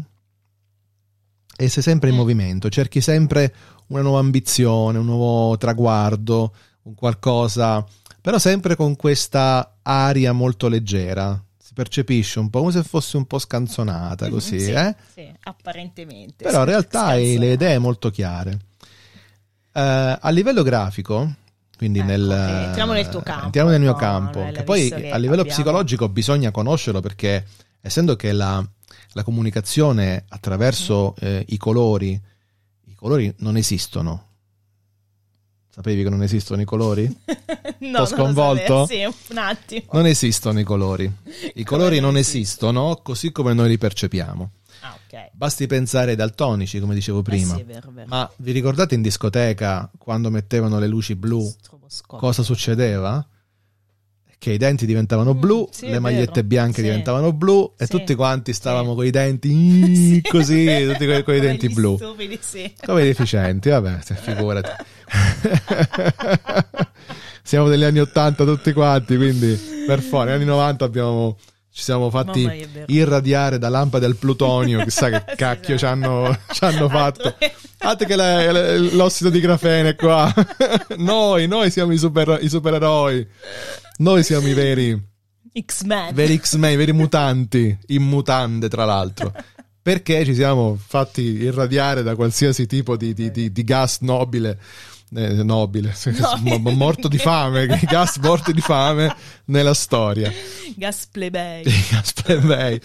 e 1.55 1.69
sei 1.69 1.83
sempre 1.83 2.09
in 2.09 2.15
Mm. 2.15 2.19
movimento, 2.19 2.71
cerchi 2.71 3.03
sempre 3.03 3.55
una 3.89 4.01
nuova 4.01 4.21
ambizione, 4.21 4.97
un 4.97 5.05
nuovo 5.05 5.59
traguardo, 5.59 6.55
un 6.85 6.95
qualcosa, 6.95 7.85
però 8.23 8.39
sempre 8.39 8.75
con 8.75 8.97
questa 8.97 9.81
aria 9.83 10.33
molto 10.33 10.69
leggera. 10.69 11.39
percepisce 11.75 12.39
un 12.39 12.51
po' 12.51 12.61
come 12.61 12.71
se 12.71 12.85
fosse 12.85 13.17
un 13.17 13.27
po' 13.27 13.41
scanzonata 13.41 14.29
così, 14.29 14.61
sì, 14.61 14.71
eh? 14.71 14.95
sì, 15.13 15.29
apparentemente. 15.43 16.45
Però 16.45 16.61
in 16.61 16.67
realtà 16.67 17.07
hai 17.07 17.37
le 17.37 17.55
idee 17.55 17.79
molto 17.81 18.11
chiare. 18.11 18.61
Eh, 19.77 20.19
a 20.21 20.31
livello 20.31 20.63
grafico, 20.63 21.35
quindi 21.77 21.99
Ecco, 21.99 22.09
nel, 22.09 22.31
ok, 22.31 22.65
entriamo 22.67 22.93
nel 22.93 23.09
tuo 23.09 23.21
campo, 23.23 23.45
entriamo 23.47 23.71
nel 23.71 23.81
mio 23.81 23.91
no, 23.93 23.97
campo, 23.97 24.39
nel- 24.45 24.55
che 24.55 24.63
poi 24.63 24.89
che 24.89 25.11
a 25.11 25.17
livello 25.17 25.41
abbiamo- 25.41 25.49
psicologico 25.61 26.09
bisogna 26.09 26.51
conoscerlo 26.53 27.01
perché 27.01 27.45
essendo 27.81 28.15
che 28.17 28.33
la, 28.33 28.65
la 29.13 29.23
comunicazione 29.25 30.25
attraverso 30.29 31.15
Mm. 31.23 31.27
eh, 31.27 31.45
i 31.49 31.57
colori, 31.57 32.21
i 32.87 32.95
colori 32.95 33.35
non 33.39 33.57
esistono. 33.57 34.27
Sapevi 35.69 36.05
che 36.05 36.09
non 36.09 36.23
esistono 36.23 36.61
i 36.63 36.65
colori? 36.65 37.05
no, 37.81 37.99
T'ho 37.99 38.07
sconvolto? 38.07 38.87
sapevo, 38.87 39.13
Sì, 39.13 39.33
un 39.33 39.39
attimo. 39.39 39.83
Non 39.91 40.07
esistono 40.07 40.61
i 40.61 40.63
colori. 40.65 41.13
I 41.55 41.65
colori 41.67 41.99
non 41.99 42.17
esistono 42.17 43.01
così 43.03 43.33
come 43.33 43.55
noi 43.55 43.71
li 43.71 43.79
percepiamo. 43.79 44.51
Ah, 44.87 44.99
ok. 45.07 45.31
Basti 45.33 45.67
pensare 45.67 46.11
ai 46.11 46.17
daltonici, 46.17 46.79
come 46.79 46.95
dicevo 46.95 47.23
prima. 47.23 47.55
Eh 47.55 47.59
sì, 47.59 47.63
vero, 47.63 47.91
vero. 47.91 48.07
Ma 48.09 48.31
vi 48.37 48.53
ricordate 48.53 48.95
in 48.95 49.01
discoteca 49.01 49.91
quando 49.97 50.29
mettevano 50.31 50.79
le 50.79 50.87
luci 50.87 51.15
blu? 51.15 51.51
Cosa 52.07 52.43
succedeva? 52.43 53.27
Che 54.37 54.53
i 54.53 54.59
denti 54.59 54.85
diventavano 54.85 55.33
Mm, 55.33 55.41
blu, 55.41 55.67
sì, 55.73 55.89
le 55.89 55.99
magliette 56.01 56.43
vero. 56.43 56.47
bianche 56.47 56.77
Sì. 56.77 56.83
diventavano 56.83 57.33
blu 57.33 57.73
e 57.79 57.87
tutti 57.87 58.15
quanti 58.15 58.53
stavamo 58.53 58.95
con 58.95 59.07
i 59.07 59.09
denti 59.11 60.21
così, 60.29 60.85
tutti 60.87 61.07
con, 61.07 61.23
con 61.25 61.35
i 61.35 61.41
denti 61.41 61.71
blu. 61.71 61.97
Stupidi, 61.97 62.39
sì. 62.43 62.71
Come 62.85 63.03
i 63.03 63.07
deficienti, 63.07 63.71
vabbè, 63.71 64.01
figurati. 64.03 64.69
Siamo 67.43 67.69
degli 67.69 67.85
anni 67.85 68.01
80 68.01 68.45
tutti 68.45 68.73
quanti, 68.75 69.17
quindi 69.17 69.59
per 69.87 70.03
fuori, 70.03 70.27
negli 70.31 70.37
anni 70.41 70.45
90 70.47 70.85
abbiamo, 70.85 71.39
ci 71.75 71.83
siamo 71.83 72.09
fatti 72.09 72.43
Mamma 72.45 72.85
irradiare 72.87 73.59
da 73.59 73.69
lampade 73.69 74.07
al 74.07 74.15
plutonio, 74.15 74.85
chissà 74.85 75.11
che 75.11 75.25
Sì, 75.31 75.37
cacchio 75.37 75.77
ci 75.77 75.85
hanno, 75.85 76.39
ci 76.53 76.63
hanno 76.63 76.89
fatto. 76.89 77.35
Altro 77.79 78.07
che- 78.07 78.15
la- 78.15 78.53
la- 78.53 78.77
l'ossido 78.77 79.29
di 79.29 79.41
grafene 79.41 79.97
qua. 79.97 80.33
noi, 80.99 81.49
noi 81.49 81.73
siamo 81.73 81.91
i, 81.93 81.99
super, 81.99 82.39
i 82.41 82.49
supereroi. 82.49 83.27
Noi 83.97 84.23
siamo 84.23 84.47
i 84.47 84.53
veri, 84.55 85.03
X-Men. 85.67 86.15
veri 86.15 86.39
X-Men, 86.39 86.73
i 86.75 86.77
veri 86.77 86.93
mutanti, 86.93 87.77
in 87.89 88.03
mutande 88.05 88.69
tra 88.69 88.85
l'altro. 88.85 89.33
Perché 89.83 90.25
ci 90.25 90.35
siamo 90.37 90.79
fatti 90.81 91.23
irradiare 91.23 92.05
da 92.05 92.15
qualsiasi 92.15 92.67
tipo 92.67 92.97
di, 92.97 93.13
di- 93.15 93.33
di- 93.33 93.51
di 93.51 93.65
gas 93.65 93.99
nobile. 94.03 94.59
Eh, 95.15 95.43
nobile. 95.43 95.95
Mo- 96.43 96.59
morto 96.73 97.09
di 97.09 97.19
fame, 97.19 97.67
gas 97.87 98.19
morti 98.19 98.53
di 98.53 98.61
fame 98.61 99.15
nella 99.47 99.75
storia. 99.75 100.31
Gas 100.77 101.07
plebei. 101.07 101.63
Gas 101.91 102.13
plebei. 102.13 102.81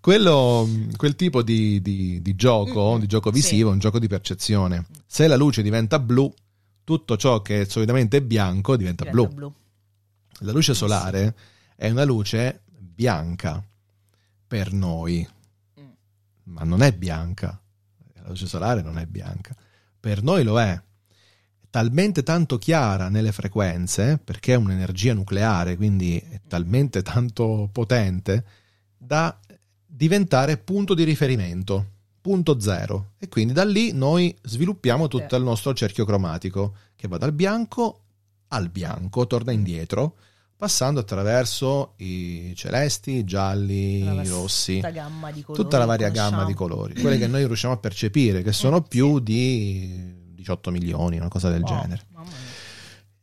Quello, 0.00 0.66
quel 0.96 1.14
tipo 1.14 1.42
di, 1.42 1.80
di- 1.82 2.22
di 2.22 2.34
gioco, 2.34 2.96
Mm, 2.96 3.00
di 3.00 3.06
gioco 3.06 3.28
sì. 3.32 3.34
visivo, 3.40 3.68
è 3.70 3.72
un 3.74 3.78
gioco 3.78 3.98
di 3.98 4.06
percezione. 4.08 4.86
Se 5.06 5.26
la 5.26 5.36
luce 5.36 5.60
diventa 5.62 5.98
blu, 5.98 6.32
tutto 6.84 7.16
ciò 7.18 7.42
che 7.42 7.66
solitamente 7.66 8.16
è 8.18 8.22
bianco 8.22 8.76
diventa, 8.76 9.04
Diventa 9.04 9.28
blu. 9.28 9.34
blu. 9.36 9.54
La 10.46 10.52
luce 10.52 10.72
solare 10.72 11.34
è 11.76 11.90
una 11.90 12.04
luce 12.04 12.62
bianca 12.78 13.62
per 14.46 14.72
noi, 14.72 15.26
Mm. 15.78 15.84
ma 16.44 16.64
non 16.64 16.80
è 16.82 16.92
bianca. 16.92 17.60
La 18.22 18.28
luce 18.28 18.46
solare 18.46 18.80
non 18.80 18.96
è 18.98 19.04
bianca. 19.04 19.54
Per 20.00 20.22
noi 20.22 20.44
lo 20.44 20.58
è. 20.58 20.82
Talmente 21.70 22.24
tanto 22.24 22.58
chiara 22.58 23.08
nelle 23.08 23.30
frequenze, 23.30 24.18
perché 24.22 24.54
è 24.54 24.56
un'energia 24.56 25.14
nucleare, 25.14 25.76
quindi 25.76 26.18
è 26.18 26.40
talmente 26.48 27.00
tanto 27.02 27.68
potente, 27.70 28.44
da 28.98 29.38
diventare 29.86 30.56
punto 30.56 30.94
di 30.94 31.04
riferimento, 31.04 31.86
punto 32.20 32.58
zero. 32.58 33.12
E 33.18 33.28
quindi 33.28 33.52
da 33.52 33.64
lì 33.64 33.92
noi 33.92 34.36
sviluppiamo 34.42 35.06
tutto 35.06 35.36
il 35.36 35.44
nostro 35.44 35.72
cerchio 35.72 36.04
cromatico, 36.04 36.74
che 36.96 37.06
va 37.06 37.18
dal 37.18 37.32
bianco 37.32 38.00
al 38.48 38.68
bianco, 38.68 39.28
torna 39.28 39.52
indietro, 39.52 40.16
passando 40.56 41.00
attraverso 41.00 41.94
i 41.98 42.52
celesti, 42.56 43.12
i 43.12 43.24
gialli, 43.24 44.02
i 44.02 44.28
rossi, 44.28 44.82
tutta 45.52 45.78
la 45.78 45.84
varia 45.84 46.08
conosciamo. 46.08 46.36
gamma 46.36 46.44
di 46.44 46.54
colori, 46.54 47.00
quelli 47.00 47.16
che 47.16 47.28
noi 47.28 47.46
riusciamo 47.46 47.74
a 47.74 47.78
percepire, 47.78 48.42
che 48.42 48.52
sono 48.52 48.82
più 48.82 49.20
di 49.20 50.18
18 50.40 50.70
milioni, 50.70 51.16
una 51.18 51.28
cosa 51.28 51.50
del 51.50 51.62
Oh, 51.62 51.66
genere. 51.66 52.06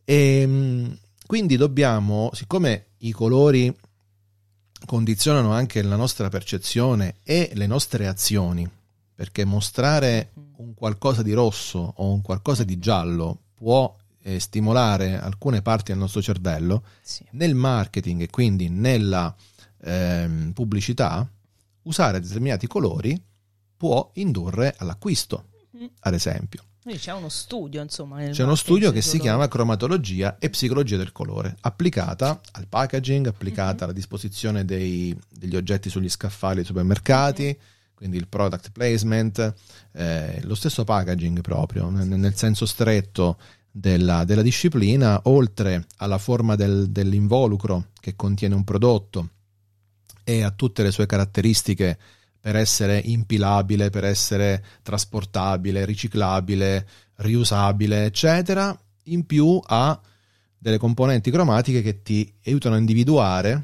E 0.03 0.45
mh, 0.45 0.97
quindi 1.25 1.58
dobbiamo, 1.58 2.30
siccome 2.34 2.88
i 2.99 3.12
colori 3.12 3.75
condizionano 4.86 5.51
anche 5.51 5.82
la 5.82 5.95
nostra 5.95 6.30
percezione 6.30 7.15
e 7.23 7.51
le 7.53 7.67
nostre 7.67 8.08
azioni, 8.08 8.69
perché 9.15 9.43
mostrare 9.45 10.32
un 10.58 10.73
qualcosa 10.73 11.23
di 11.23 11.34
rosso 11.34 11.93
o 11.97 12.12
un 12.12 12.21
qualcosa 12.21 12.63
di 12.63 12.77
giallo 12.77 13.41
può 13.56 13.93
eh, 14.21 14.39
stimolare 14.39 15.19
alcune 15.19 15.62
parti 15.62 15.91
del 15.91 15.99
nostro 15.99 16.21
cervello, 16.21 16.84
Sì. 17.01 17.25
nel 17.32 17.56
marketing 17.56 18.21
e 18.21 18.30
quindi 18.30 18.69
nella 18.69 19.34
ehm, 19.82 20.51
pubblicità, 20.53 21.27
usare 21.84 22.19
determinati 22.19 22.67
colori 22.67 23.19
può 23.75 24.10
indurre 24.15 24.75
all'acquisto, 24.77 25.45
Mm. 25.77 25.86
ad 26.01 26.13
esempio. 26.15 26.63
Quindi 26.88 27.04
c'è 27.04 27.12
uno 27.12 27.28
studio, 27.28 27.82
insomma. 27.82 28.23
C'è 28.30 28.43
uno 28.43 28.56
studio 28.56 28.93
che 28.93 29.02
si 29.02 29.19
chiama 29.19 29.50
cromatologia 29.50 30.38
e 30.39 30.50
psicologia 30.50 30.95
del 30.95 31.12
colore, 31.12 31.58
applicata 31.60 32.39
al 32.54 32.65
packaging, 32.69 33.28
applicata 33.28 33.73
Mhm. 33.73 33.84
alla 33.84 33.91
disposizione 33.91 34.63
dei- 34.63 35.13
degli 35.30 35.58
oggetti 35.58 35.89
sugli 35.89 36.08
scaffali 36.08 36.56
dei 36.56 36.63
supermercati, 36.63 37.43
Mhm. 37.47 37.56
quindi 37.93 38.15
il 38.15 38.30
product 38.30 38.71
placement, 38.71 39.54
eh, 39.91 40.39
lo 40.45 40.56
stesso 40.56 40.86
packaging 40.86 41.41
proprio, 41.41 41.89
nel, 41.89 42.08
nel 42.08 42.36
senso 42.38 42.65
stretto 42.65 43.38
della, 43.69 44.23
della 44.23 44.41
disciplina, 44.41 45.19
oltre 45.26 45.88
alla 45.97 46.17
forma 46.17 46.56
del- 46.56 46.88
dell'involucro 46.89 47.88
che 48.00 48.15
contiene 48.15 48.56
un 48.56 48.63
prodotto 48.63 49.30
e 50.23 50.41
a 50.41 50.52
tutte 50.52 50.84
le 50.84 50.91
sue 50.91 51.06
caratteristiche 51.06 52.00
per 52.39 52.56
essere 52.56 53.00
impilabile, 53.04 53.89
per 53.89 54.06
essere 54.06 54.63
trasportabile, 54.82 55.86
riciclabile, 55.86 56.88
riusabile, 57.15 58.06
eccetera, 58.06 58.78
in 59.04 59.26
più 59.26 59.60
ha 59.65 60.00
delle 60.58 60.78
componenti 60.78 61.32
cromatiche 61.32 61.82
che 61.82 62.02
ti 62.02 62.34
aiutano 62.45 62.76
a 62.76 62.80
individuare. 62.80 63.63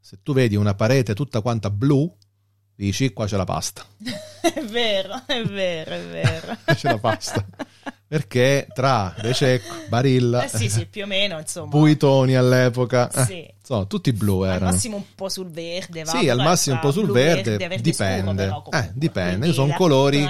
Se 0.00 0.18
tu 0.22 0.32
vedi 0.32 0.56
una 0.56 0.74
parete 0.74 1.14
tutta 1.14 1.40
quanta 1.40 1.70
blu, 1.70 2.14
dici 2.74 3.12
qua 3.12 3.26
c'è 3.26 3.36
la 3.36 3.44
pasta. 3.44 3.84
È 4.42 4.60
vero, 4.64 5.22
è 5.24 5.44
vero, 5.44 5.94
è 5.94 6.04
vero. 6.08 6.56
c'è 6.74 6.90
la 6.90 6.98
pasta. 6.98 7.46
Perché 8.12 8.66
tra 8.74 9.14
Bececco, 9.22 9.72
Barilla, 9.88 10.44
Eh 10.44 10.48
sì, 10.48 10.68
sì, 10.68 10.84
più 10.84 11.04
o 11.04 11.06
meno, 11.06 11.38
insomma. 11.38 11.70
Buitoni 11.70 12.34
all'epoca, 12.34 13.10
eh, 13.10 13.24
Sì. 13.24 13.48
insomma, 13.58 13.86
tutti 13.86 14.12
blu 14.12 14.40
Al 14.42 14.50
erano. 14.50 14.70
massimo 14.72 14.96
un 14.98 15.04
po' 15.14 15.30
sul 15.30 15.48
verde, 15.48 16.04
va, 16.04 16.18
Sì, 16.18 16.28
al 16.28 16.36
massimo 16.36 16.74
un 16.74 16.80
po' 16.82 16.90
sul 16.92 17.10
verde, 17.10 17.56
verde 17.56 17.80
dipende. 17.80 18.46
scuro, 18.48 18.60
però. 18.70 18.78
Eh, 18.84 18.90
dipende. 18.92 19.50
Sono 19.54 19.72
colori-. 19.72 20.28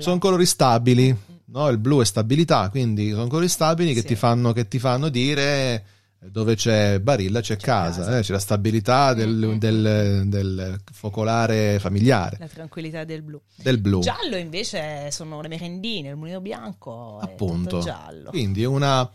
Sono 0.00 0.18
colori 0.18 0.44
stabili, 0.44 1.16
no? 1.46 1.68
Il 1.70 1.78
blu 1.78 2.02
è 2.02 2.04
stabilità, 2.04 2.68
quindi 2.68 3.08
sono 3.12 3.28
colori 3.28 3.48
stabili 3.48 3.94
che, 3.94 4.00
Sì. 4.00 4.08
ti, 4.08 4.14
fanno, 4.14 4.52
che 4.52 4.68
ti 4.68 4.78
fanno 4.78 5.08
dire 5.08 5.84
dove 6.18 6.54
c'è 6.56 6.98
Barilla 7.00 7.40
c'è, 7.40 7.56
C'è 7.56 7.64
casa, 7.64 8.00
casa. 8.04 8.18
eh, 8.18 8.22
c'è 8.22 8.32
la 8.32 8.38
stabilità 8.38 9.14
del, 9.14 9.56
del- 9.58 10.22
del 10.26 10.80
focolare 10.92 11.78
familiare, 11.78 12.36
La 12.40 12.48
tranquillità 12.48 13.04
del 13.04 13.22
blu. 13.22 13.40
del 13.54 13.78
blu. 13.78 14.00
Giallo 14.00 14.36
invece 14.36 15.10
sono 15.10 15.40
le 15.40 15.48
merendine, 15.48 16.08
il 16.10 16.16
mulino 16.16 16.40
bianco 16.40 17.20
è 17.20 17.24
appunto. 17.24 17.78
giallo. 17.80 18.30
Quindi 18.30 18.64
una, 18.64 19.08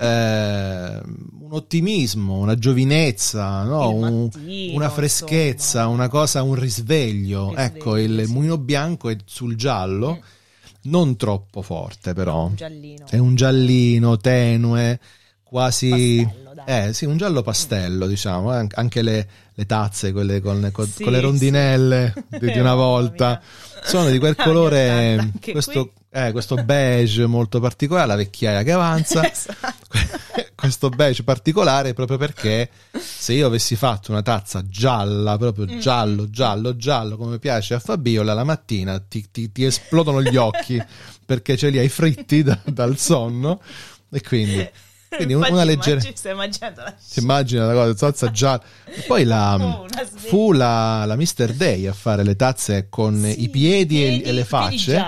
eh, 0.00 1.00
un 1.02 1.48
ottimismo, 1.50 2.38
una 2.38 2.54
giovinezza, 2.56 3.62
no? 3.64 3.90
Il 3.90 3.96
Un- 3.96 4.22
mattino, 4.24 4.76
una 4.76 4.88
freschezza, 4.90 5.78
insomma. 5.80 5.94
una 5.94 6.08
cosa, 6.08 6.42
un 6.42 6.54
risveglio. 6.54 7.48
Risveglio, 7.50 7.56
ecco, 7.56 7.96
il 7.96 8.22
sì. 8.26 8.32
mulino 8.32 8.58
bianco 8.58 9.08
è 9.10 9.16
sul 9.24 9.56
giallo, 9.56 10.14
Mm. 10.16 10.90
non 10.90 11.16
troppo 11.16 11.62
forte 11.62 12.12
però. 12.14 12.46
Un 12.46 12.54
giallino. 12.54 13.06
È 13.08 13.18
un 13.18 13.34
giallino 13.34 14.16
tenue, 14.16 15.00
quasi... 15.48 16.22
Pastello. 16.24 16.44
Eh 16.68 16.92
sì, 16.94 17.04
un 17.04 17.16
giallo 17.16 17.42
pastello, 17.42 18.06
diciamo, 18.08 18.58
eh, 18.58 18.66
anche 18.74 19.02
le, 19.02 19.28
le 19.54 19.66
tazze, 19.66 20.10
quelle 20.10 20.40
con, 20.40 20.68
con- 20.72 20.86
Sì, 20.88 21.04
con 21.04 21.12
le 21.12 21.20
rondinelle 21.20 22.12
di, 22.28 22.50
di 22.50 22.58
una 22.58 22.74
volta, 22.74 23.40
sono 23.84 24.10
di 24.10 24.18
quel 24.18 24.34
colore, 24.34 25.12
80, 25.14 25.22
anche 25.22 25.52
questo, 25.52 25.92
eh, 26.10 26.32
questo 26.32 26.56
beige 26.56 27.26
molto 27.26 27.60
particolare, 27.60 28.06
la 28.08 28.16
vecchiaia 28.16 28.62
che 28.64 28.72
avanza, 28.72 29.22
Esatto. 29.30 29.86
questo 30.56 30.88
beige 30.88 31.22
particolare 31.22 31.92
proprio 31.92 32.16
perché 32.18 32.68
se 32.98 33.34
io 33.34 33.46
avessi 33.46 33.76
fatto 33.76 34.10
una 34.10 34.22
tazza 34.22 34.64
gialla, 34.66 35.36
proprio 35.36 35.66
Mm. 35.66 35.78
giallo, 35.78 36.28
giallo, 36.30 36.74
giallo, 36.76 37.16
come 37.16 37.38
piace 37.38 37.74
a 37.74 37.78
Fabiola, 37.78 38.32
la 38.34 38.44
mattina 38.44 38.98
ti, 38.98 39.28
ti- 39.30 39.52
ti 39.52 39.62
esplodono 39.64 40.20
gli 40.22 40.36
occhi 40.36 40.82
perché 41.24 41.56
ce 41.56 41.68
li 41.68 41.78
hai 41.78 41.88
fritti 41.90 42.42
da- 42.42 42.58
dal 42.64 42.96
sonno 42.98 43.60
e 44.10 44.20
quindi 44.22 44.68
Quindi 45.16 45.34
un- 45.34 45.46
una 45.50 45.64
leggera... 45.64 45.90
immagini- 46.00 46.16
Stai 46.16 46.32
immaginando 46.32 46.80
la 46.82 46.94
Si 46.98 47.18
immagina 47.20 47.66
la 47.66 47.72
cosa, 47.72 47.94
tazza 47.94 48.30
gialla. 48.30 48.62
E 48.96 49.02
Poi 49.06 49.24
la, 49.24 49.54
Oh, 49.56 49.86
sveglia. 49.88 50.06
fu 50.28 50.52
la, 50.52 51.04
la 51.04 51.16
Mr. 51.16 51.52
Day 51.52 51.86
a 51.86 51.92
fare 51.92 52.22
le 52.22 52.34
tazze 52.36 52.86
con 52.88 53.20
Sì, 53.22 53.42
i 53.42 53.48
piedi, 53.50 54.02
e- 54.04 54.08
piedi- 54.08 54.22
e 54.22 54.32
le 54.32 54.44
facce. 54.44 55.02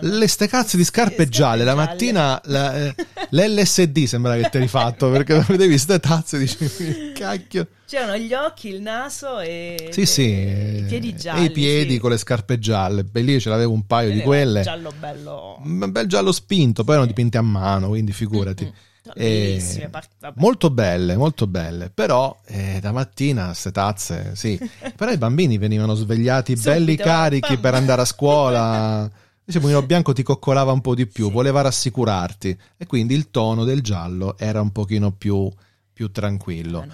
Le 0.00 0.26
ste 0.28 0.48
cazzo 0.48 0.76
di 0.76 0.84
scarpe 0.84 0.98
Scarpe 1.24 1.28
gialle. 1.28 1.64
La 1.64 1.74
gialle. 1.74 1.86
mattina 1.86 2.40
la- 2.46 2.76
eh, 2.86 2.94
l'LSD 3.30 4.04
sembra 4.04 4.36
che 4.36 4.48
te 4.50 4.58
l'hai 4.58 4.68
fatto 4.68 5.10
perché 5.10 5.44
vedevi 5.46 5.78
ste 5.78 5.98
tazze 6.00 6.36
e 6.36 6.38
dici 6.40 7.12
cacchio. 7.14 7.66
C'erano 7.86 8.16
gli 8.16 8.32
occhi, 8.32 8.68
il 8.68 8.80
naso 8.82 9.40
e 9.40 9.88
Sì, 9.90 10.06
sì. 10.06 10.22
e 10.32 10.78
i 10.78 10.84
piedi 10.88 11.08
eh, 11.10 11.14
gialli. 11.16 11.40
E 11.42 11.44
i 11.46 11.50
piedi 11.50 11.92
sì. 11.94 11.98
con 11.98 12.10
le 12.10 12.18
scarpe 12.18 12.58
gialle. 12.58 13.02
Beh, 13.04 13.20
lì 13.20 13.40
ce 13.40 13.48
l'avevo 13.48 13.72
un 13.72 13.84
paio 13.86 14.10
di 14.10 14.16
Era 14.18 14.24
quelle. 14.26 14.62
Giallo 14.62 14.92
bello. 14.98 15.60
Un 15.64 15.90
bel 15.90 16.06
giallo 16.06 16.30
spinto, 16.32 16.84
poi 16.84 16.94
erano 16.94 17.08
dipinte 17.08 17.38
a 17.38 17.42
mano, 17.42 17.88
quindi 17.88 18.12
figurati. 18.12 18.64
Mm, 18.64 18.68
E- 19.14 19.14
Bellissime. 19.14 19.88
part-. 19.88 20.32
Molto 20.36 20.70
belle, 20.70 21.16
molto 21.16 21.46
belle. 21.46 21.90
Però 21.90 22.38
eh, 22.46 22.78
da 22.80 22.92
mattina 22.92 23.46
queste 23.46 23.72
tazze, 23.72 24.34
sì. 24.36 24.58
Però 24.96 25.10
i 25.10 25.16
bambini 25.18 25.58
venivano 25.58 25.94
svegliati 25.94 26.54
Subito, 26.56 26.70
belli 26.72 26.96
carichi 26.96 27.52
pam. 27.54 27.60
per 27.60 27.74
andare 27.74 28.02
a 28.02 28.04
scuola. 28.04 29.10
Invece 29.50 29.60
Mulino 29.60 29.82
Bianco 29.86 30.12
ti 30.12 30.22
coccolava 30.22 30.70
un 30.70 30.80
po' 30.80 30.94
di 30.94 31.06
più, 31.06 31.26
Sì. 31.26 31.32
voleva 31.32 31.60
rassicurarti. 31.62 32.58
E 32.76 32.86
quindi 32.86 33.14
il 33.14 33.30
tono 33.30 33.64
del 33.64 33.80
giallo 33.82 34.36
era 34.38 34.60
un 34.60 34.70
pochino 34.70 35.10
più, 35.12 35.50
più 35.92 36.10
tranquillo. 36.12 36.86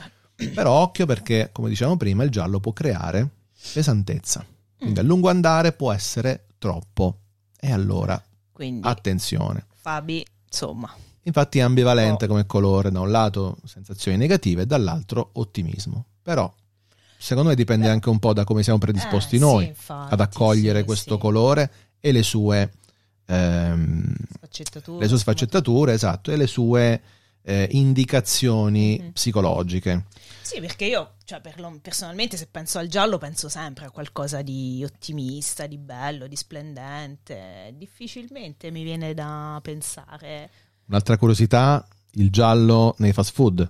Però 0.55 0.71
occhio 0.71 1.07
perché, 1.07 1.51
come 1.53 1.69
dicevamo 1.69 1.97
prima, 1.97 2.23
il 2.25 2.31
giallo 2.31 2.61
può 2.61 2.73
creare 2.73 3.29
pesantezza. 3.73 4.45
Quindi 4.79 5.01
a 5.01 5.03
lungo 5.03 5.29
andare 5.29 5.73
può 5.73 5.93
essere 5.93 6.47
troppo. 6.59 7.19
E 7.59 7.73
allora, 7.73 8.23
Quindi, 8.53 8.87
attenzione. 8.87 9.67
Fabi, 9.75 10.25
insomma, 10.47 10.95
Infatti 11.27 11.59
è 11.59 11.63
ambivalente 11.63 12.25
Oh. 12.25 12.29
come 12.29 12.47
colore, 12.47 12.91
da 12.91 13.01
un 13.01 13.11
lato 13.11 13.57
sensazioni 13.65 14.17
negative 14.17 14.63
e 14.63 14.67
dall'altro 14.67 15.31
ottimismo. 15.35 16.05
Però 16.23 16.53
secondo 17.19 17.49
me 17.49 17.57
dipende 17.57 17.87
Beh. 17.87 17.93
anche 17.93 18.09
un 18.09 18.19
po' 18.21 18.33
da 18.33 18.45
come 18.45 18.63
siamo 18.63 18.79
predisposti 18.79 19.37
Eh, 19.37 19.41
noi 19.41 19.63
sì, 19.65 19.69
infatti, 19.71 20.15
ad 20.15 20.21
accogliere 20.21 20.81
sì, 20.81 20.85
questo 20.85 21.15
sì. 21.15 21.21
colore 21.21 21.71
e 21.99 22.13
le 22.13 22.23
sue, 22.23 22.73
ehm, 23.27 24.15
Sfaccettature, 24.37 24.99
le 25.01 25.09
sue 25.09 25.19
sfaccettature, 25.19 25.93
esatto, 25.93 26.31
e 26.31 26.37
le 26.37 26.47
sue 26.47 27.03
eh, 27.49 27.69
indicazioni 27.73 28.99
Mhm. 29.01 29.13
psicologiche. 29.13 30.05
Sì, 30.43 30.61
perché 30.61 30.85
io, 30.87 31.15
cioè, 31.25 31.41
per 31.41 31.61
lo- 31.61 31.79
personalmente, 31.81 32.37
se 32.37 32.47
penso 32.49 32.79
al 32.79 32.89
giallo, 32.89 33.19
penso 33.19 33.49
sempre 33.49 33.85
a 33.87 33.91
qualcosa 33.91 34.43
di 34.43 34.83
ottimista, 34.85 35.67
di 35.67 35.79
bello, 35.79 36.27
di 36.27 36.35
splendente. 36.37 37.73
Difficilmente 37.77 38.71
mi 38.73 38.83
viene 38.83 39.15
da 39.15 39.61
pensare. 39.63 40.51
Un'altra 40.89 41.17
curiosità, 41.19 41.87
il 42.13 42.31
giallo 42.31 42.95
nei 42.99 43.13
fast 43.13 43.33
food, 43.33 43.69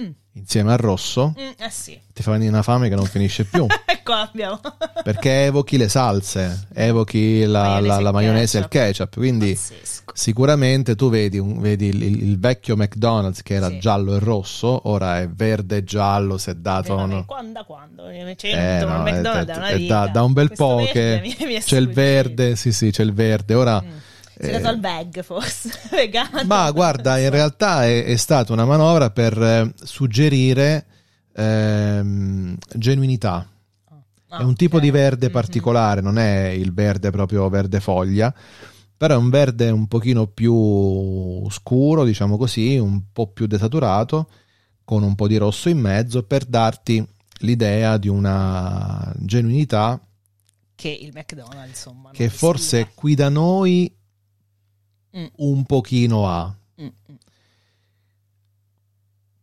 Mm. 0.00 0.10
insieme 0.34 0.72
al 0.72 0.76
rosso, 0.78 1.32
Mm, 1.38 1.52
eh 1.58 1.70
sì, 1.70 1.98
ti 2.12 2.22
fa 2.22 2.32
venire 2.32 2.50
una 2.50 2.62
fame 2.62 2.90
che 2.90 2.94
non 2.94 3.06
finisce 3.06 3.44
più. 3.44 3.66
ecco 3.86 4.12
abbiamo. 4.12 4.60
perché 5.02 5.44
evochi 5.46 5.78
le 5.78 5.88
salse, 5.88 6.66
evochi 6.74 7.44
la, 7.46 7.62
Maionese 7.62 7.86
la- 7.88 7.96
e 7.98 8.02
la 8.02 8.12
maionese 8.12 8.58
e 8.58 8.60
il 8.60 8.68
ketchup. 8.68 9.14
Quindi 9.16 9.54
Pazzesco. 9.54 10.12
sicuramente 10.14 10.94
tu 10.94 11.08
vedi, 11.08 11.38
un- 11.38 11.58
vedi 11.60 11.86
il, 11.86 12.02
il- 12.02 12.22
il 12.24 12.38
vecchio 12.38 12.76
McDonald's 12.76 13.40
che 13.42 13.54
era 13.54 13.68
Sì. 13.68 13.78
giallo 13.80 14.14
e 14.14 14.18
rosso, 14.18 14.88
ora 14.90 15.20
è 15.22 15.28
verde 15.30 15.78
e 15.78 15.84
giallo, 15.84 16.36
si 16.36 16.50
è 16.50 16.54
dato... 16.54 16.94
Veramente, 16.96 17.14
no? 17.16 17.24
Quando, 17.24 17.52
da 17.52 17.64
quando? 17.64 18.02
Cioè, 18.36 18.80
Eh, 18.80 18.84
no, 18.84 18.98
McDonald's 19.02 19.56
è- 19.56 19.72
è 19.72 19.86
da, 19.86 20.08
da 20.08 20.22
un 20.22 20.32
bel 20.34 20.48
Questo 20.48 20.66
po' 20.66 20.84
che 20.92 21.20
mi- 21.22 21.46
mi 21.46 21.58
c'è 21.60 21.78
il 21.78 21.88
verde, 21.88 22.54
sì 22.56 22.70
sì, 22.72 22.90
c'è 22.90 23.02
il 23.02 23.14
verde. 23.14 23.54
Ora... 23.54 23.80
Mm. 23.82 23.88
Si 24.38 24.48
è 24.48 24.52
dato 24.52 24.68
al 24.68 24.78
bag, 24.78 25.22
forse, 25.22 25.70
vegano. 25.90 26.44
Ma 26.44 26.70
guarda, 26.70 27.18
in 27.18 27.30
realtà 27.30 27.84
è, 27.86 28.04
è 28.04 28.16
stata 28.16 28.52
una 28.52 28.64
manovra 28.66 29.10
per 29.10 29.40
eh, 29.42 29.72
suggerire 29.82 30.86
ehm, 31.34 32.56
genuinità. 32.74 33.48
Ah, 34.28 34.38
è 34.38 34.42
un 34.42 34.54
tipo 34.54 34.80
di 34.80 34.90
verde 34.90 35.26
Mhm. 35.26 35.32
particolare, 35.32 36.00
non 36.00 36.18
è 36.18 36.48
il 36.48 36.72
verde 36.74 37.10
proprio 37.10 37.48
verde 37.48 37.80
foglia, 37.80 38.34
però 38.96 39.14
è 39.14 39.18
un 39.18 39.30
verde 39.30 39.70
un 39.70 39.86
pochino 39.88 40.26
più 40.26 41.48
scuro, 41.50 42.04
diciamo 42.04 42.36
così, 42.36 42.76
un 42.78 43.02
po' 43.12 43.28
più 43.28 43.46
desaturato, 43.46 44.28
con 44.84 45.02
un 45.02 45.14
po' 45.14 45.28
di 45.28 45.36
rosso 45.36 45.68
in 45.68 45.78
mezzo 45.78 46.22
per 46.24 46.44
darti 46.44 47.06
l'idea 47.40 47.96
di 47.98 48.08
una 48.08 49.12
genuinità 49.18 50.00
Che 50.74 50.88
il 50.88 51.12
McDonald's, 51.14 51.68
insomma. 51.68 52.10
che 52.12 52.28
forse 52.28 52.90
qui 52.94 53.14
da 53.14 53.28
noi 53.28 53.94
Mm, 55.18 55.26
un 55.36 55.64
pochino 55.64 56.28
ha. 56.28 56.54
mm, 56.80 56.84
mm, 56.84 57.14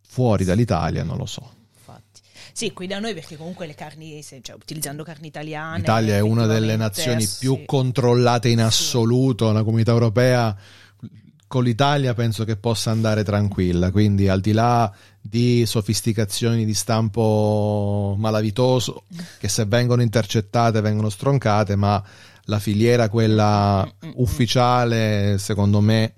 Fuori 0.07 0.43
dall'Italia 0.45 1.03
non 1.03 1.17
lo 1.17 1.25
so. 1.25 1.49
infatti. 1.75 2.21
Sì, 2.51 2.71
qui 2.71 2.86
da 2.86 2.99
noi 2.99 3.13
perché 3.15 3.36
comunque 3.36 3.65
le 3.65 3.73
carni, 3.73 4.21
cioè, 4.23 4.55
utilizzando 4.55 5.03
carni 5.03 5.27
italiane. 5.27 5.79
L'Italia 5.79 6.15
è 6.15 6.19
una 6.19 6.45
delle 6.45 6.75
nazioni 6.75 7.23
sì. 7.25 7.39
più 7.39 7.63
controllate 7.65 8.49
in 8.49 8.59
Sì. 8.59 8.63
assoluto, 8.63 9.51
la 9.51 9.63
comunità 9.63 9.91
europea 9.91 10.55
con 11.47 11.63
l'Italia 11.63 12.13
penso 12.15 12.45
che 12.45 12.55
possa 12.55 12.89
andare 12.89 13.23
tranquilla, 13.23 13.91
quindi 13.91 14.27
al 14.27 14.41
di 14.41 14.53
là 14.53 14.91
di 15.21 15.65
sofisticazioni 15.67 16.65
di 16.65 16.73
stampo 16.73 18.15
malavitoso 18.17 19.03
che 19.39 19.47
se 19.47 19.65
vengono 19.65 20.01
intercettate 20.01 20.81
vengono 20.81 21.09
stroncate, 21.09 21.75
ma 21.75 22.03
la 22.45 22.60
filiera 22.60 23.10
quella 23.10 23.84
Mm, 23.86 24.08
mm, 24.08 24.10
mm. 24.10 24.13
ufficiale 24.17 25.38
secondo 25.38 25.79
me 25.82 26.13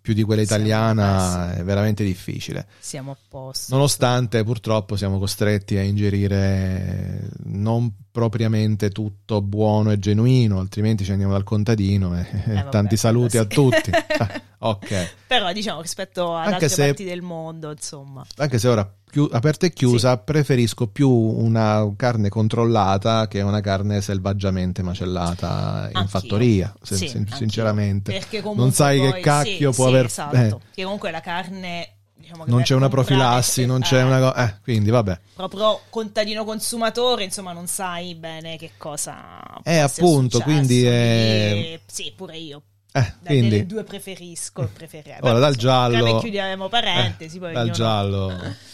più 0.00 0.14
di 0.14 0.22
quella 0.22 0.40
italiana 0.42 1.54
è 1.54 1.62
veramente 1.62 2.02
difficile. 2.04 2.66
Siamo 2.78 3.10
a 3.10 3.16
posto. 3.28 3.74
Nonostante 3.74 4.42
purtroppo 4.44 4.96
siamo 4.96 5.18
costretti 5.18 5.76
a 5.76 5.82
ingerire 5.82 7.28
non 7.44 7.92
propriamente 8.10 8.90
tutto 8.90 9.40
buono 9.40 9.90
e 9.92 9.98
genuino, 9.98 10.58
altrimenti 10.58 11.04
ci 11.04 11.12
andiamo 11.12 11.32
dal 11.32 11.44
contadino 11.44 12.16
e 12.18 12.26
Eh, 12.46 12.52
vabbè, 12.54 12.68
tanti 12.70 12.96
saluti 12.96 13.38
a 13.38 13.42
sì. 13.42 13.48
tutti. 13.48 13.90
Ah, 14.62 14.68
ok, 14.68 15.14
Però 15.26 15.50
diciamo 15.54 15.80
rispetto 15.80 16.34
ad 16.36 16.42
Anche 16.52 16.52
altre 16.66 16.68
se- 16.68 16.86
parti 16.88 17.04
del 17.04 17.22
mondo, 17.22 17.70
insomma. 17.70 18.22
anche 18.36 18.58
se 18.58 18.68
ora 18.68 18.94
chiu- 19.10 19.32
aperta 19.32 19.64
e 19.64 19.72
chiusa 19.72 20.18
preferisco 20.18 20.86
più 20.86 21.08
una 21.08 21.90
carne 21.96 22.28
controllata 22.28 23.26
che 23.26 23.40
una 23.40 23.62
carne 23.62 24.02
selvaggiamente 24.02 24.82
macellata 24.82 25.86
in 25.88 25.96
Anch'io. 25.96 26.06
fattoria, 26.06 26.74
se- 26.82 26.96
Sì, 26.96 27.08
sin- 27.08 27.26
sinceramente. 27.32 28.12
Perché 28.12 28.40
comunque 28.42 28.64
Non 28.64 28.72
sai 28.74 29.00
che 29.00 29.10
poi- 29.12 29.22
cacchio 29.22 29.70
sì, 29.72 29.76
può 29.76 29.86
sì, 29.86 29.92
aver... 29.94 30.04
Esatto. 30.04 30.36
eh, 30.36 30.56
Che 30.74 30.82
comunque 30.82 31.10
la 31.10 31.20
carne. 31.22 31.88
Diciamo 32.30 32.44
non 32.46 32.62
c'è 32.62 32.74
una 32.74 32.88
profilassi, 32.88 33.66
non 33.66 33.80
c'è 33.80 33.98
eh, 33.98 34.02
una 34.02 34.18
cosa... 34.18 34.48
Eh, 34.48 34.60
quindi 34.62 34.90
vabbè. 34.90 35.18
Proprio 35.34 35.80
contadino 35.90 36.44
consumatore, 36.44 37.24
insomma, 37.24 37.52
non 37.52 37.66
sai 37.66 38.14
bene 38.14 38.56
che 38.56 38.72
cosa. 38.76 39.40
Eh, 39.64 39.78
appunto, 39.78 40.38
successo, 40.38 40.42
quindi 40.42 40.84
è- 40.84 41.80
Sì, 41.86 42.12
pure 42.16 42.36
io. 42.36 42.62
Eh, 42.92 43.00
Da- 43.00 43.14
quindi... 43.26 43.48
Delle 43.50 43.66
due 43.66 43.84
preferisco, 43.84 44.68
preferirei. 44.72 45.18
Ora, 45.20 45.38
dal 45.38 45.56
giallo- 45.56 46.18
chiudiamo 46.18 46.68
parentesi. 46.68 47.36
Eh, 47.36 47.40
poi 47.40 47.52
dal 47.52 47.62
ognuno- 47.62 47.74
giallo. 47.76 48.38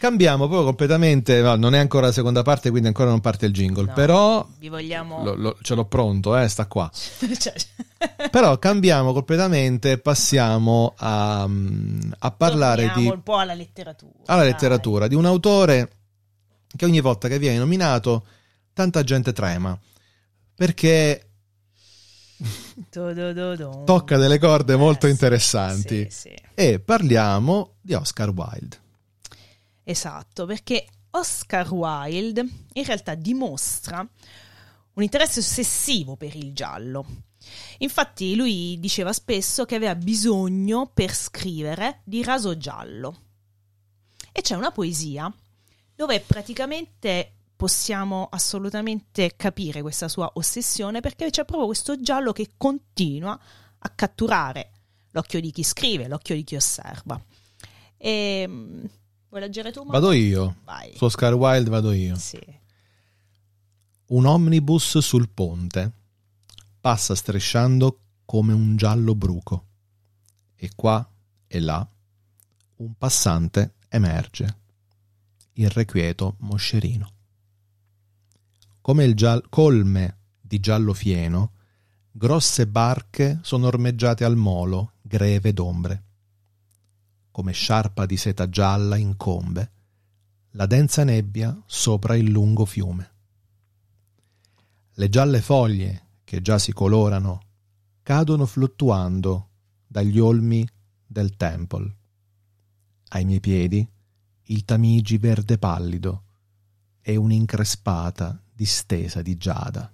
Cambiamo 0.00 0.46
proprio 0.46 0.64
completamente, 0.64 1.42
no, 1.42 1.56
non 1.56 1.74
è 1.74 1.78
ancora 1.78 2.06
la 2.06 2.12
seconda 2.12 2.40
parte, 2.40 2.70
quindi 2.70 2.88
ancora 2.88 3.10
non 3.10 3.20
parte 3.20 3.44
il 3.44 3.52
jingle, 3.52 3.84
No, 3.88 3.92
però 3.92 4.48
Vi 4.58 4.70
vogliamo. 4.70 5.22
lo- 5.22 5.34
lo- 5.34 5.58
ce 5.60 5.74
l'ho 5.74 5.84
pronto, 5.84 6.34
eh, 6.38 6.48
sta 6.48 6.64
qua. 6.66 6.90
Cioè- 7.38 7.54
Però 8.30 8.58
cambiamo 8.58 9.12
completamente 9.12 9.90
e 9.92 9.98
passiamo 9.98 10.94
a, 10.96 11.42
a 11.42 12.30
parlare 12.30 12.86
Torniamo 12.86 13.10
di, 13.10 13.14
un 13.14 13.22
po' 13.22 13.36
alla 13.36 13.52
letteratura. 13.52 14.12
alla 14.24 14.40
dai. 14.42 14.52
letteratura, 14.52 15.06
di 15.06 15.14
un 15.14 15.26
autore 15.26 15.90
che 16.74 16.86
ogni 16.86 17.00
volta 17.02 17.28
che 17.28 17.38
viene 17.38 17.58
nominato 17.58 18.24
tanta 18.72 19.02
gente 19.04 19.34
trema, 19.34 19.78
perché 20.54 21.26
tocca 23.84 24.16
delle 24.16 24.38
corde 24.38 24.72
Eh, 24.72 24.76
molto 24.76 25.06
sì, 25.06 25.12
interessanti. 25.12 26.06
sì, 26.08 26.28
sì. 26.30 26.34
E 26.54 26.80
parliamo 26.80 27.74
di 27.82 27.92
Oscar 27.92 28.30
Wilde. 28.30 28.78
Esatto, 29.84 30.46
perché 30.46 30.86
Oscar 31.10 31.70
Wilde 31.72 32.46
in 32.72 32.84
realtà 32.84 33.14
dimostra 33.14 33.98
un 33.98 35.02
interesse 35.02 35.40
ossessivo 35.40 36.16
per 36.16 36.36
il 36.36 36.52
giallo. 36.52 37.06
Infatti 37.78 38.34
lui 38.34 38.78
diceva 38.78 39.12
spesso 39.12 39.64
che 39.64 39.74
aveva 39.74 39.94
bisogno 39.94 40.90
per 40.92 41.14
scrivere 41.14 42.02
di 42.04 42.22
raso 42.22 42.56
giallo. 42.56 43.22
E 44.32 44.42
c'è 44.42 44.54
una 44.54 44.70
poesia 44.70 45.32
dove 45.94 46.20
praticamente 46.20 47.34
possiamo 47.56 48.28
assolutamente 48.30 49.34
capire 49.36 49.82
questa 49.82 50.08
sua 50.08 50.30
ossessione 50.34 51.00
perché 51.00 51.30
c'è 51.30 51.44
proprio 51.44 51.66
questo 51.66 52.00
giallo 52.00 52.32
che 52.32 52.52
continua 52.56 53.38
a 53.78 53.88
catturare 53.90 54.70
l'occhio 55.10 55.40
di 55.40 55.50
chi 55.50 55.62
scrive, 55.62 56.08
l'occhio 56.08 56.34
di 56.34 56.44
chi 56.44 56.56
osserva. 56.56 57.20
E, 57.96 58.44
mm, 58.46 58.84
vuoi 59.30 59.40
leggere 59.40 59.72
tu? 59.72 59.82
Mo? 59.84 59.90
Vado 59.90 60.12
io, 60.12 60.56
Vai. 60.64 60.94
su 60.94 61.04
Oscar 61.04 61.34
Wilde 61.34 61.70
vado 61.70 61.92
io. 61.92 62.16
Sì. 62.16 62.40
Un 64.06 64.26
omnibus 64.26 64.98
sul 64.98 65.28
ponte 65.30 65.92
passa 66.80 67.14
strisciando 67.14 68.00
come 68.24 68.52
un 68.52 68.76
giallo 68.76 69.14
bruco. 69.14 69.66
E 70.56 70.70
qua 70.74 71.08
e 71.46 71.60
là 71.60 71.88
un 72.76 72.94
passante 72.96 73.74
emerge, 73.88 74.58
irrequieto 75.54 76.36
moscerino. 76.40 77.12
Come 78.80 79.04
il 79.04 79.14
giall- 79.14 79.46
colme 79.48 80.18
di 80.40 80.58
giallo 80.60 80.94
fieno, 80.94 81.52
grosse 82.10 82.66
barche 82.66 83.38
sono 83.42 83.66
ormeggiate 83.66 84.24
al 84.24 84.36
molo, 84.36 84.94
greve 85.02 85.52
d'ombre. 85.52 86.04
Come 87.40 87.52
sciarpa 87.52 88.04
di 88.04 88.18
seta 88.18 88.50
gialla 88.50 88.96
incombe 88.96 89.70
la 90.50 90.66
densa 90.66 91.04
nebbia 91.04 91.58
sopra 91.64 92.14
il 92.14 92.28
lungo 92.28 92.66
fiume. 92.66 93.14
Le 94.92 95.08
gialle 95.08 95.40
foglie, 95.40 96.08
che 96.22 96.42
già 96.42 96.58
si 96.58 96.74
colorano, 96.74 97.40
cadono 98.02 98.44
fluttuando 98.44 99.48
dagli 99.86 100.18
olmi 100.18 100.68
del 101.06 101.34
Temple. 101.38 101.96
Ai 103.08 103.24
miei 103.24 103.40
piedi 103.40 103.88
il 104.42 104.64
Tamigi 104.66 105.16
verde 105.16 105.56
pallido 105.56 106.24
e 107.00 107.16
un'increspata 107.16 108.38
distesa 108.52 109.22
di 109.22 109.38
giada. 109.38 109.90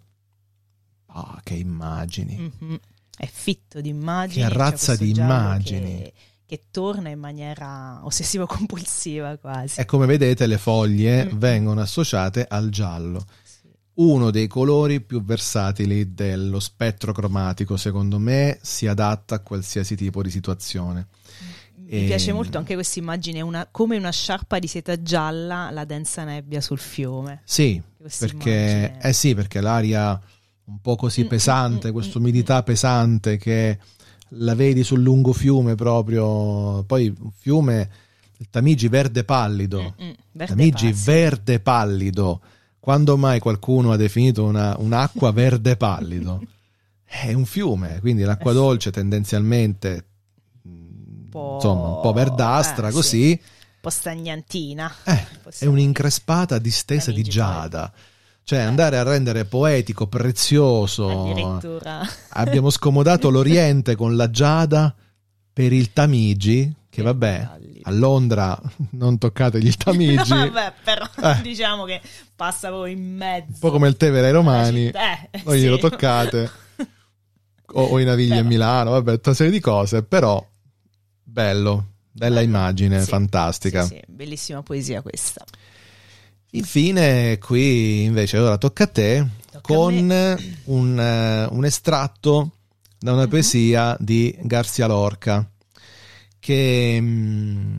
Ah, 1.07 1.41
che 1.45 1.55
immagini! 1.55 2.39
Mm-hmm. 2.39 2.75
È 3.17 3.27
fitto 3.27 3.81
di 3.81 3.91
immagini. 3.91 4.45
Che 4.45 4.53
razza 4.53 4.97
di 4.97 5.11
immagini! 5.11 5.97
Che, 5.97 6.13
che, 6.47 6.65
torna 6.71 7.09
in 7.09 7.19
maniera 7.19 8.01
ossessivo-compulsiva 8.05 9.37
quasi. 9.39 9.81
E 9.81 9.85
come 9.85 10.07
vedete 10.07 10.47
le 10.47 10.59
foglie 10.59 11.25
mm-hmm. 11.25 11.39
vengono 11.39 11.81
associate 11.81 12.47
al 12.49 12.69
giallo 12.71 13.25
uno 13.97 14.31
dei 14.31 14.47
colori 14.47 15.01
più 15.01 15.23
versatili 15.25 16.13
dello 16.13 16.61
spettro 16.61 17.13
cromatico, 17.13 17.77
secondo 17.77 18.19
me, 18.19 18.59
si 18.61 18.87
adatta 18.87 19.37
a 19.37 19.41
qualsiasi 19.41 19.97
tipo 19.97 20.23
di 20.23 20.31
situazione. 20.31 21.09
Mi 21.77 22.03
e... 22.03 22.05
piace 22.05 22.33
molto 22.33 22.59
anche 22.59 22.75
questa 22.75 22.99
immagine, 22.99 23.41
una, 23.41 23.69
come 23.71 23.97
una 23.97 24.11
sciarpa 24.11 24.59
di 24.59 24.67
seta 24.67 25.01
gialla, 25.01 25.71
la 25.71 25.85
densa 25.85 26.25
nebbia 26.25 26.61
sul 26.61 26.79
fiume. 26.79 27.43
Sì, 27.45 27.81
perché, 28.19 28.99
eh 29.01 29.13
sì 29.13 29.35
perché, 29.35 29.61
l'aria 29.61 30.21
un 30.65 30.81
po' 30.81 30.97
così 30.97 31.23
mm, 31.23 31.25
mm 31.25 31.29
pesante, 31.29 31.89
mm, 31.89 31.93
questa 31.93 32.19
mm, 32.19 32.23
umidità 32.23 32.59
mm, 32.59 32.65
pesante 32.65 33.37
che 33.37 33.79
la 34.31 34.55
vedi 34.55 34.83
sul 34.85 35.03
lungo 35.03 35.33
fiume 35.33 35.75
proprio, 35.75 36.83
poi 36.85 37.15
un 37.19 37.31
fiume, 37.31 37.91
il 38.39 38.49
Tamigi 38.51 38.89
verde 38.89 39.25
pallido, 39.25 39.95
mm, 40.03 40.11
verde 40.33 40.55
Tamigi 40.55 40.91
pazzo. 40.91 41.11
verde 41.11 41.61
pallido 41.61 42.41
quando 42.87 43.17
mai 43.17 43.41
qualcuno 43.41 43.91
ha 43.91 43.97
definito 43.97 44.45
una, 44.45 44.77
un'acqua 44.79 45.33
verde 45.33 45.77
pallido? 45.77 46.41
È 47.05 47.33
un 47.33 47.45
fiume, 47.45 47.99
quindi 48.01 48.23
l'acqua 48.23 48.53
eh 48.53 48.55
dolce 48.55 48.91
tendenzialmente 48.93 50.05
un 50.62 51.29
insomma, 51.55 51.89
un 51.89 52.01
po' 52.01 52.12
verdastra, 52.12 52.89
eh, 52.89 52.93
così. 52.93 53.09
Sì. 53.09 53.31
Un 53.31 53.81
po' 53.81 53.91
stagnantina. 53.91 54.93
Eh, 55.05 55.27
è 55.59 55.67
un'increspata 55.67 56.59
distesa 56.59 57.11
di 57.11 57.23
giada. 57.23 57.93
Cioè, 58.49 58.61
andare 58.61 58.97
a 58.97 59.03
rendere 59.03 59.45
poetico, 59.45 60.07
prezioso. 60.07 61.25
Addirittura. 61.25 62.09
Abbiamo 62.29 62.71
scomodato 62.71 63.29
l'Oriente 63.29 63.97
con 63.97 64.15
la 64.15 64.31
giada 64.31 64.95
per 65.53 65.73
il 65.73 65.93
Tamigi, 65.93 66.73
che 66.89 67.03
vabbè, 67.03 67.49
a 67.83 67.91
Londra 67.91 68.57
non 68.91 69.19
toccate 69.19 69.61
gli 69.61 69.73
Tamigi. 69.75 70.33
no, 70.33 70.49
vabbè, 70.49 70.75
però 70.85 71.05
eh. 71.25 71.43
diciamo 71.43 71.87
che 71.87 72.01
passa 72.37 72.69
poi 72.69 72.93
in 72.93 73.17
mezzo. 73.17 73.51
Un 73.51 73.59
po' 73.59 73.73
come 73.73 73.89
il 73.89 73.97
tè 73.97 74.13
per 74.13 74.23
ai 74.23 74.31
romani. 74.31 74.91
Eh, 74.91 75.41
non 75.45 75.55
sì. 75.57 75.63
glielo 75.63 75.79
toccate. 75.79 76.49
o, 77.75 77.83
o, 77.83 77.99
i 77.99 78.05
navigli 78.05 78.29
però. 78.29 78.43
a 78.43 78.45
Milano, 78.45 78.91
vabbè, 78.93 79.15
tutta 79.15 79.35
serie 79.35 79.51
di 79.51 79.59
cose, 79.59 80.05
però 80.05 80.47
bello, 81.21 81.87
bella 82.13 82.37
bello. 82.37 82.47
immagine, 82.47 83.01
sì. 83.01 83.09
fantastica. 83.09 83.83
Sì, 83.83 84.01
bellissima 84.07 84.63
poesia 84.63 85.03
questa. 85.03 85.45
Infine, 86.51 87.39
qui 87.39 88.05
invece 88.05 88.39
ora 88.39 88.57
tocca 88.57 88.85
a 88.85 88.87
te 88.87 89.27
tocca 89.51 89.61
con 89.61 90.11
a 90.11 90.37
un, 90.65 91.49
uh, 91.51 91.55
un, 91.55 91.65
estratto 91.65 92.53
da 92.99 93.13
una 93.13 93.23
mm-hmm. 93.23 93.31
poesia 93.31 93.97
di 93.99 94.37
Garzia 94.43 94.87
Lorca 94.87 95.49
che... 96.39 96.99
Mm, 97.01 97.77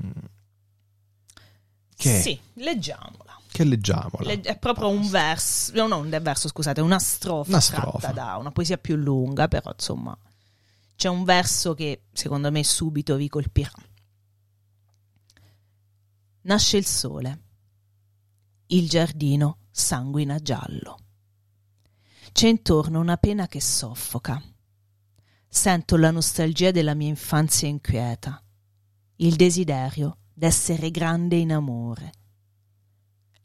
che 1.95 2.19
sì, 2.21 2.39
leggiamola. 2.55 3.39
Che 3.49 3.63
leggiamola. 3.63 4.23
Le- 4.23 4.41
è 4.41 4.57
proprio 4.57 4.89
un 4.89 5.09
verso, 5.09 5.71
no, 5.73 5.87
non 5.87 6.11
un 6.11 6.19
verso, 6.21 6.47
scusate, 6.47 6.81
una 6.81 6.99
strofa, 6.99 7.49
una 7.49 7.59
strofa 7.59 8.11
da 8.11 8.35
una 8.35 8.51
poesia 8.51 8.77
più 8.77 8.95
lunga, 8.95 9.47
però 9.47 9.71
insomma 9.71 10.15
c'è 10.95 11.09
un 11.09 11.23
verso 11.23 11.73
che 11.73 12.03
secondo 12.11 12.51
me 12.51 12.63
subito 12.63 13.15
vi 13.15 13.29
colpirà. 13.29 13.71
Nasce 16.41 16.77
il 16.77 16.85
sole, 16.85 17.39
il 18.67 18.89
giardino 18.89 19.59
sanguina 19.71 20.39
giallo. 20.39 20.97
C'è 22.31 22.47
intorno 22.47 22.99
una 22.99 23.17
pena 23.17 23.47
che 23.47 23.61
soffoca. 23.61 24.41
Sento 25.47 25.95
la 25.95 26.11
nostalgia 26.11 26.71
della 26.71 26.93
mia 26.93 27.07
infanzia 27.07 27.67
inquieta 27.67 28.41
il 29.19 29.35
desiderio 29.35 30.17
d'essere 30.33 30.91
grande 30.91 31.37
in 31.37 31.51
amore. 31.51 32.11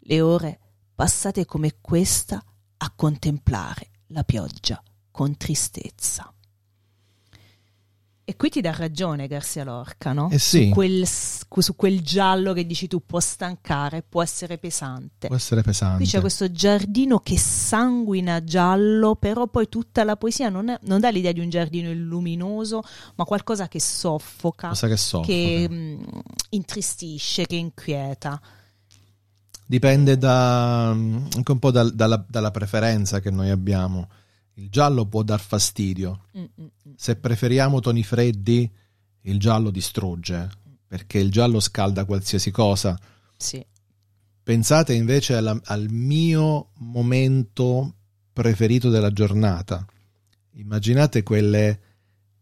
Le 0.01 0.21
ore 0.21 0.61
passate 0.95 1.47
come 1.47 1.79
questa 1.81 2.43
a 2.77 2.93
contemplare 2.95 3.91
la 4.09 4.25
pioggia 4.25 4.83
con 5.11 5.37
tristezza. 5.37 6.35
E 8.25 8.37
qui 8.37 8.51
ti 8.51 8.61
dà 8.61 8.71
ragione 8.71 9.27
Garcia 9.27 9.65
Lorca, 9.65 10.13
no? 10.13 10.31
Eh 10.31 10.39
sì. 10.39 10.67
su, 10.67 10.71
quel, 10.71 11.05
su, 11.09 11.75
quel, 11.75 12.03
giallo 12.03 12.53
che 12.53 12.65
dici 12.65 12.87
tu 12.87 13.05
può 13.05 13.19
stancare, 13.19 14.05
può 14.09 14.23
essere 14.23 14.59
pesante. 14.59 15.27
Può 15.27 15.35
essere 15.35 15.63
pesante. 15.63 15.97
Qui 15.97 16.07
c'è 16.07 16.21
questo 16.21 16.53
giardino 16.53 17.19
che 17.19 17.37
sanguina 17.37 18.45
giallo, 18.45 19.17
però 19.17 19.49
poi 19.49 19.69
tutta 19.69 20.05
la 20.05 20.17
poesia 20.17 20.49
non, 20.51 20.69
è, 20.69 20.79
non 20.83 21.01
dà 21.01 21.11
l'idea 21.11 21.33
di 21.33 21.41
un 21.41 21.51
giardino 21.51 21.93
luminoso, 21.93 22.83
ma 23.17 23.25
qualcosa 23.25 23.67
che 23.67 23.81
soffoca, 23.81 24.69
Cosa 24.69 24.87
che, 24.87 24.97
soffoca. 24.97 25.27
che 25.27 25.67
mh, 25.69 25.75
mm, 25.75 26.03
intristisce, 26.51 27.45
che 27.47 27.57
inquieta. 27.57 28.41
Dipende 29.67 30.17
da, 30.17 30.91
anche 30.91 31.51
un 31.51 31.59
po' 31.59 31.73
da, 31.73 31.91
dalla, 31.91 32.25
dalla 32.29 32.53
preferenza 32.53 33.19
che 33.19 33.33
noi 33.33 33.51
abbiamo 33.51 34.07
il 34.55 34.69
giallo 34.69 35.07
può 35.07 35.23
dar 35.23 35.41
fastidio. 35.41 36.27
Mm-mm. 36.37 36.71
Se 36.97 37.17
preferiamo 37.17 37.81
toni 37.81 38.03
freddi, 38.03 38.71
il 39.23 39.39
giallo 39.39 39.71
distrugge, 39.71 40.51
perché 40.87 41.19
il 41.19 41.31
giallo 41.31 41.61
scalda 41.61 42.05
qualsiasi 42.05 42.51
cosa. 42.51 42.99
Sì. 43.37 43.65
Pensate 44.43 44.95
invece 44.95 45.35
alla, 45.35 45.59
al 45.65 45.89
mio 45.89 46.71
momento 46.79 47.95
preferito 48.33 48.91
della 48.91 49.13
giornata. 49.13 49.85
Immaginate 50.55 51.23
quelle 51.23 51.81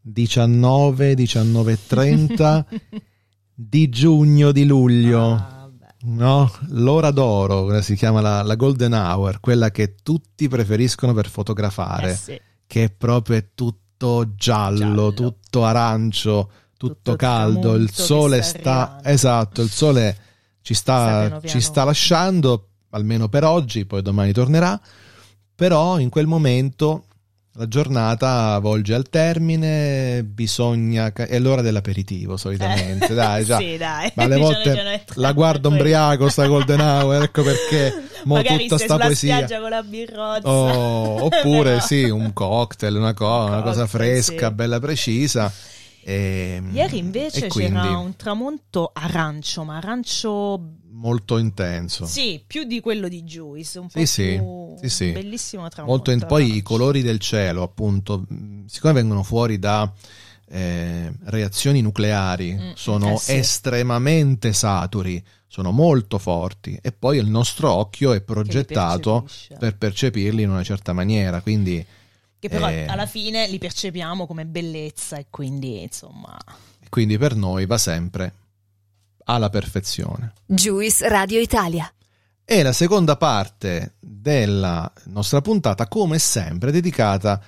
19, 0.01 1.15
19.30 1.15 2.65
di 3.55 3.89
giugno, 3.89 4.53
di 4.53 4.65
luglio. 4.65 5.35
Ah 5.35 5.60
No, 6.03 6.51
l'ora 6.69 7.11
d'oro, 7.11 7.83
si 7.83 7.95
chiama 7.95 8.23
la, 8.23 8.43
la, 8.43 8.55
golden 8.55 8.95
hour, 8.95 9.39
quella 9.41 9.71
che 9.71 9.97
tutti 10.03 10.49
preferiscono 10.49 11.13
per 11.13 11.29
fotografare, 11.29 12.13
eh 12.13 12.17
sì. 12.17 12.41
che 12.67 12.89
proprio 12.89 13.37
è 13.37 13.49
tutto 13.55 14.35
giallo, 14.35 14.79
giallo. 14.79 15.13
tutto 15.13 15.65
arancio, 15.65 16.51
tutto, 16.79 16.95
tutto 16.95 17.17
caldo, 17.17 17.75
il 17.75 17.93
sole 17.93 18.41
sta... 18.41 19.01
Esatto, 19.03 19.61
il 19.61 19.69
sole 19.69 20.17
ci 20.63 20.73
sta, 20.73 21.05
piano 21.05 21.29
piano. 21.29 21.47
ci 21.47 21.61
sta 21.61 21.85
lasciando, 21.85 22.69
almeno 22.91 23.29
per 23.29 23.45
oggi, 23.45 23.85
poi 23.85 24.01
domani 24.01 24.33
tornerà, 24.33 24.81
però 25.55 25.99
in 25.99 26.09
quel 26.09 26.27
momento 26.27 27.05
la 27.55 27.67
giornata 27.67 28.59
volge 28.61 28.95
al 28.95 29.09
termine, 29.09 30.23
bisogna. 30.25 31.13
È 31.13 31.39
l'ora 31.39 31.63
dell'aperitivo 31.63 32.37
solitamente, 32.37 33.07
eh, 33.07 33.15
dai, 33.15 33.45
già. 33.45 33.59
sì, 33.61 33.77
dai. 33.77 34.13
Ma 34.15 34.25
alle 34.25 34.37
volte 34.37 35.05
la 35.15 35.33
guardo 35.33 35.69
ombriaco 35.69 36.29
sta 36.29 36.47
Golden 36.47 36.81
Hour, 36.81 37.23
ecco 37.23 37.43
perché. 37.43 38.09
Mo 38.25 38.35
Magari 38.35 38.67
tutta 38.67 38.79
sta 38.79 38.99
poesia. 38.99 39.47
con 39.61 39.71
la 39.71 39.83
birrozza. 39.83 40.49
Oh, 40.49 41.25
oppure 41.25 41.81
sì, 41.81 42.05
un 42.05 42.33
cocktail, 42.33 42.95
una, 42.95 43.15
co- 43.15 43.27
un 43.27 43.49
una 43.53 43.63
cosa 43.63 43.87
fresca, 43.87 44.49
sì. 44.49 44.55
bella 44.55 44.79
precisa. 44.79 45.53
E, 46.03 46.55
ehm, 46.57 46.75
Ieri 46.75 46.99
invece 46.99 47.49
c'era 47.49 47.99
un 47.99 48.17
tramonto 48.17 48.91
arancio, 48.95 49.65
ma 49.65 49.77
arancio 49.77 50.79
molto 51.01 51.39
intenso. 51.39 52.05
Sì, 52.05 52.43
più 52.47 52.65
di 52.65 52.81
quello 52.81 53.09
di 53.09 53.23
Juice, 53.25 53.79
un 53.79 53.89
po' 53.89 53.99
sì, 53.99 54.07
sì, 54.07 54.41
sì, 54.81 54.89
sì. 54.89 55.11
bellissimo 55.13 55.69
tramonto. 55.69 55.97
Molto 55.97 56.11
in... 56.11 56.25
Poi 56.29 56.57
i 56.57 56.63
colori 56.63 57.01
del 57.03 57.19
cielo, 57.19 57.63
appunto, 57.63 58.27
siccome 58.67 58.93
vengono 58.93 59.23
fuori 59.23 59.59
da 59.59 59.91
eh, 60.49 61.13
reazioni 61.25 61.81
nucleari, 61.81 62.53
mm, 62.53 62.71
sono 62.75 63.15
eh 63.15 63.19
sì. 63.19 63.33
estremamente 63.37 64.53
saturi, 64.53 65.23
sono 65.47 65.71
molto 65.71 66.19
forti 66.19 66.79
e 66.81 66.93
poi 66.93 67.17
il 67.17 67.27
nostro 67.27 67.73
occhio 67.73 68.13
è 68.13 68.21
progettato 68.21 69.27
per 69.59 69.77
percepirli 69.77 70.43
in 70.43 70.51
una 70.51 70.63
certa 70.63 70.93
maniera, 70.93 71.41
quindi 71.41 71.85
che 72.39 72.49
però 72.49 72.71
eh, 72.71 72.87
alla 72.87 73.07
fine 73.07 73.49
li 73.49 73.59
percepiamo 73.59 74.27
come 74.27 74.47
bellezza 74.47 75.19
e 75.19 75.27
quindi 75.29 75.83
insomma 75.83 76.39
quindi 76.89 77.19
per 77.19 77.37
noi 77.37 77.67
va 77.67 77.77
sempre 77.77 78.33
alla 79.31 79.49
perfezione. 79.51 80.33
Juice 80.47 81.09
Radio 81.09 81.41
Italia. 81.41 81.91
E 82.45 82.63
la 82.65 82.73
seconda 82.73 83.17
parte 83.17 83.95
della 84.01 84.91
nostra 85.05 85.41
puntata, 85.41 85.87
come 85.87 86.19
sempre, 86.19 86.73
dedicata 86.73 87.41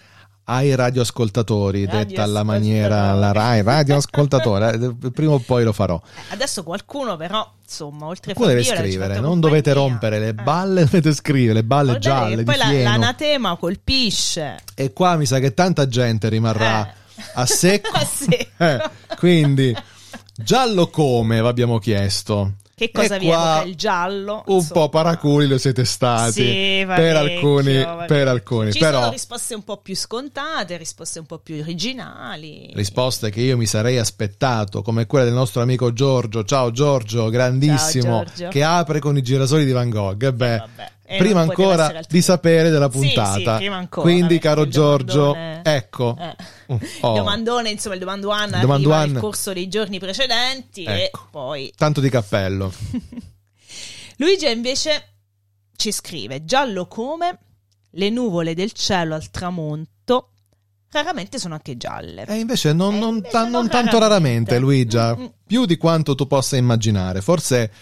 ai 0.44 0.74
radioascoltatori, 0.74 1.86
detta 1.86 2.22
alla 2.22 2.42
maniera 2.44 3.12
la 3.14 3.32
RAI, 3.32 3.62
radioascoltatore, 3.62 4.94
prima 5.12 5.32
o 5.32 5.38
poi 5.40 5.64
lo 5.64 5.72
farò. 5.72 6.00
Adesso 6.30 6.62
qualcuno 6.62 7.16
però, 7.16 7.48
insomma, 7.62 8.06
oltre 8.06 8.32
a 8.32 8.34
Qualcuno 8.34 8.60
deve 8.62 8.76
scrivere, 8.76 9.14
non 9.14 9.22
compagnia. 9.22 9.40
dovete 9.40 9.72
rompere 9.72 10.18
le 10.20 10.28
Eh. 10.28 10.34
balle, 10.34 10.84
dovete 10.84 11.12
scrivere 11.14 11.54
le 11.54 11.64
balle 11.64 11.98
Guardate 11.98 12.20
gialle 12.20 12.36
di 12.36 12.44
poi 12.44 12.56
la- 12.56 12.82
l'anatema 12.90 13.56
colpisce. 13.56 14.56
E 14.74 14.92
qua 14.92 15.16
mi 15.16 15.26
sa 15.26 15.38
che 15.40 15.52
tanta 15.54 15.86
gente 15.88 16.28
rimarrà 16.28 16.86
Eh. 16.88 16.92
a 17.34 17.46
secco. 17.46 17.90
A 17.94 18.04
secco. 18.04 18.64
Eh, 18.64 18.80
quindi, 19.16 19.74
giallo 20.42 20.88
come, 20.88 21.40
vi 21.40 21.46
abbiamo 21.46 21.78
chiesto. 21.78 22.52
Che 22.74 22.90
cosa 22.90 23.14
E 23.14 23.18
vi 23.20 23.28
evoca 23.28 23.62
il 23.62 23.76
giallo? 23.76 24.42
Un 24.46 24.54
Insomma. 24.56 24.80
po' 24.80 24.88
paraculi 24.88 25.46
lo 25.46 25.56
siete 25.58 25.84
stati. 25.84 26.32
Sì, 26.42 26.84
per 26.86 27.14
alcuni, 27.16 27.80
parecchio. 27.80 28.04
per 28.06 28.28
alcuni. 28.28 28.72
Ci 28.72 28.78
però 28.80 29.00
sono 29.00 29.10
risposte 29.12 29.54
un 29.54 29.62
po' 29.62 29.76
più 29.76 29.94
scontate, 29.94 30.76
risposte 30.78 31.18
un 31.20 31.26
po' 31.26 31.38
più 31.38 31.60
originali. 31.60 32.70
risposte 32.74 33.30
che 33.30 33.40
io 33.40 33.56
mi 33.56 33.66
sarei 33.66 33.98
aspettato, 33.98 34.82
come 34.82 35.06
quella 35.06 35.24
del 35.26 35.34
nostro 35.34 35.62
amico 35.62 35.92
Giorgio. 35.92 36.42
Ciao 36.44 36.70
Giorgio, 36.72 37.28
grandissimo, 37.28 38.02
Ciao, 38.04 38.24
Giorgio. 38.24 38.48
che 38.48 38.64
apre 38.64 38.98
con 38.98 39.16
i 39.16 39.22
girasoli 39.22 39.64
di 39.64 39.72
Van 39.72 39.90
Gogh. 39.90 40.30
Beh, 40.32 40.54
Eh, 40.54 40.58
vabbè. 40.58 40.90
Prima 41.18 41.40
ancora 41.40 42.00
di 42.08 42.22
sapere 42.22 42.70
della 42.70 42.90
Sì, 42.90 42.98
puntata. 42.98 43.52
sì, 43.52 43.58
prima 43.58 43.76
ancora, 43.76 44.02
Quindi, 44.08 44.38
caro 44.38 44.66
Giorgio, 44.68 45.34
ecco. 45.62 46.16
Eh. 46.18 46.36
Oh, 47.00 47.12
Il 47.12 47.18
domandone, 47.18 47.70
insomma, 47.70 47.94
il 47.94 48.00
domanduan 48.00 48.50
Il 48.54 48.60
domanduan. 48.60 48.98
arriva 49.00 49.12
nel 49.12 49.20
corso 49.20 49.52
dei 49.52 49.68
giorni 49.68 49.98
precedenti 49.98 50.84
Ecco. 50.84 50.92
e 50.94 51.10
poi 51.30 51.72
Tanto 51.76 52.00
di 52.00 52.08
cappello. 52.08 52.72
Luigi 54.16 54.50
invece 54.50 55.08
ci 55.76 55.90
scrive 55.92 56.44
giallo 56.44 56.86
come 56.86 57.38
le 57.90 58.10
nuvole 58.10 58.54
del 58.54 58.72
cielo 58.72 59.14
al 59.14 59.30
tramonto 59.30 60.28
raramente 60.90 61.38
sono 61.38 61.54
anche 61.54 61.76
gialle. 61.76 62.24
E 62.26 62.34
invece 62.38 62.72
non, 62.72 62.94
Eh, 62.94 62.98
non 62.98 63.14
invece 63.16 63.30
ta- 63.30 63.44
no, 63.44 63.50
non 63.50 63.68
tanto 63.68 63.98
raramente. 63.98 64.52
raramente, 64.52 64.58
Luigia, 64.58 65.16
Mm, 65.16 65.22
mm. 65.22 65.26
più 65.46 65.64
di 65.64 65.76
quanto 65.76 66.14
tu 66.14 66.26
possa 66.26 66.56
immaginare. 66.56 67.20
Forse 67.22 67.72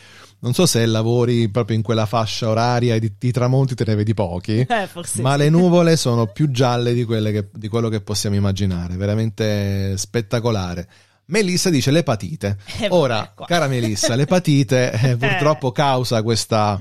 non 0.40 0.54
so 0.54 0.64
se 0.66 0.84
lavori 0.86 1.48
proprio 1.50 1.76
in 1.76 1.82
quella 1.82 2.06
fascia 2.06 2.48
oraria 2.48 2.94
e 2.94 3.00
di, 3.00 3.12
di 3.18 3.30
tramonti 3.30 3.74
te 3.74 3.84
ne 3.86 3.94
vedi 3.94 4.14
pochi. 4.14 4.66
Eh, 4.68 4.88
Ma 5.20 5.32
sì. 5.32 5.38
le 5.38 5.48
nuvole 5.50 5.96
sono 5.96 6.26
più 6.26 6.50
gialle 6.50 6.92
di, 6.94 7.04
quelle 7.04 7.30
che- 7.32 7.48
di 7.52 7.68
quello 7.68 7.88
che 7.88 8.00
possiamo 8.00 8.36
immaginare, 8.36 8.96
veramente 8.96 9.96
spettacolare. 9.98 10.88
Melissa 11.26 11.70
dice 11.70 11.90
l'epatite. 11.90 12.56
Eh, 12.80 12.88
Ora, 12.90 13.34
cara 13.46 13.68
Melissa, 13.68 14.14
l'epatite 14.16 14.90
eh, 14.92 15.16
purtroppo 15.16 15.72
causa 15.72 16.22
questa- 16.22 16.80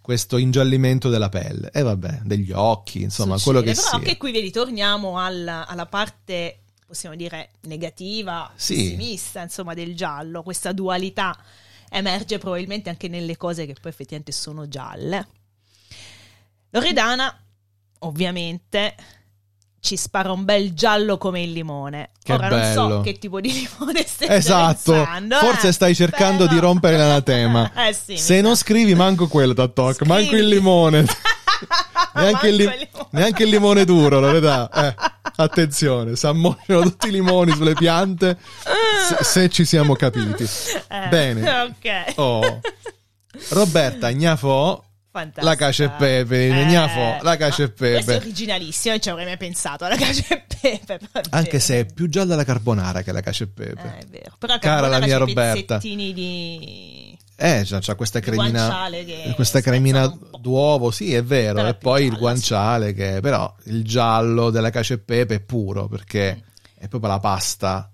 questo 0.00 0.38
ingiallimento 0.38 1.08
della 1.08 1.28
pelle 1.28 1.70
e 1.72 1.82
vabbè, 1.82 2.20
degli 2.24 2.50
occhi, 2.52 3.02
insomma, 3.02 3.36
Succede, 3.36 3.58
quello 3.58 3.60
che 3.60 3.74
però 3.80 3.88
sia. 3.88 3.98
anche 3.98 4.16
qui 4.16 4.32
vedi 4.32 4.50
torniamo 4.50 5.18
alla, 5.18 5.66
alla 5.66 5.86
parte 5.86 6.60
possiamo 6.86 7.14
dire 7.14 7.50
negativa 7.66 8.50
Sì. 8.56 8.74
pessimista 8.74 9.42
insomma 9.42 9.74
del 9.74 9.94
giallo 9.94 10.42
questa 10.42 10.72
dualità 10.72 11.36
emerge 11.90 12.38
probabilmente 12.38 12.88
anche 12.88 13.08
nelle 13.08 13.36
cose 13.36 13.66
che 13.66 13.74
poi 13.80 13.90
effettivamente 13.90 14.32
sono 14.32 14.68
gialle 14.68 15.26
Loredana 16.70 17.36
ovviamente 18.00 18.94
ci 19.80 19.96
spara 19.96 20.30
un 20.30 20.44
bel 20.44 20.72
giallo 20.74 21.16
come 21.18 21.42
il 21.42 21.52
limone 21.52 22.10
Che 22.22 22.32
ora 22.34 22.48
non 22.48 22.72
so 22.72 22.86
bello. 22.86 23.00
che 23.00 23.18
tipo 23.18 23.40
di 23.40 23.50
limone 23.78 24.04
stai 24.06 24.28
Esatto, 24.28 24.92
pensando, 24.92 25.36
forse 25.38 25.68
eh, 25.68 25.72
stai 25.72 25.94
cercando 25.94 26.44
però- 26.44 26.52
di 26.52 26.58
rompere 26.60 26.96
l'anatema. 26.98 27.72
eh 27.88 27.92
sì, 27.94 28.16
Se 28.18 28.40
non 28.42 28.56
sa. 28.56 28.62
scrivi 28.64 28.94
manco 28.94 29.26
quello 29.26 29.52
da 29.54 29.68
Scrivi. 29.72 30.06
manco 30.06 30.36
il 30.36 30.46
limone. 30.48 31.04
neanche, 32.14 32.48
il 32.48 32.56
li- 32.56 32.62
il 32.64 32.68
limone. 32.68 33.08
neanche 33.12 33.42
il 33.42 33.48
limone 33.48 33.84
duro, 33.86 34.20
Loredà. 34.20 34.68
Eh, 34.70 34.94
attenzione, 35.36 36.14
si 36.14 36.26
ammogliano 36.26 36.82
tutti 36.82 37.08
i 37.08 37.10
limoni 37.10 37.52
sulle 37.52 37.72
piante, 37.74 38.36
se, 39.08 39.24
se 39.24 39.48
ci 39.48 39.64
siamo 39.64 39.94
capiti. 39.94 40.44
Eh, 40.92 41.08
Bene. 41.08 41.48
ok 41.48 42.12
Oh. 42.16 42.60
Roberta 43.50 44.10
Gnafò, 44.12 44.82
Fantastica. 45.12 45.44
la 45.44 45.54
cacio 45.56 45.84
e 45.84 45.90
pepe, 45.90 46.64
Gnafò, 46.66 47.18
la 47.22 47.36
cacio 47.36 47.62
e 47.64 47.70
pepe. 47.70 47.92
Questo 47.94 48.10
è 48.12 48.16
originalissimo, 48.16 48.94
non 48.94 49.02
ci 49.02 49.08
avrei 49.10 49.24
mai 49.24 49.36
pensato 49.36 49.84
alla 49.84 49.96
cacio 49.96 50.24
e 50.28 50.44
pepe. 50.60 50.98
Anche 51.30 51.60
se 51.60 51.80
è 51.80 51.84
più 51.86 52.08
gialla 52.08 52.34
la 52.34 52.44
carbonara 52.44 53.02
che 53.02 53.12
la 53.12 53.20
cacio 53.20 53.44
e 53.44 53.46
pepe. 53.48 53.82
Eh, 53.82 53.98
è 53.98 54.06
vero. 54.08 54.34
Però 54.38 54.58
Cara 54.58 54.88
la 54.88 54.98
mia 55.00 55.16
Roberta. 55.18 55.78
di... 55.78 57.16
Eh, 57.36 57.62
c'ha, 57.64 57.78
c'ha 57.80 57.94
questa 57.94 58.18
Il 58.18 58.24
cremina, 58.24 58.88
questa 59.34 59.60
cremina 59.62 60.12
d'uovo, 60.38 60.90
sì, 60.90 61.14
è 61.14 61.22
vero, 61.24 61.54
Però 61.54 61.68
e 61.68 61.74
poi 61.74 62.00
il 62.02 62.08
gialla, 62.08 62.18
guanciale 62.20 62.92
che 62.92 63.18
però 63.22 63.54
il 63.64 63.82
giallo 63.84 64.50
della 64.50 64.68
cacio 64.70 64.92
e 64.94 64.98
pepe 64.98 65.36
è 65.36 65.40
puro 65.40 65.84
Mm. 65.84 65.88
perché 65.88 66.42
è 66.76 66.88
proprio 66.88 67.10
la 67.12 67.20
pasta 67.20 67.90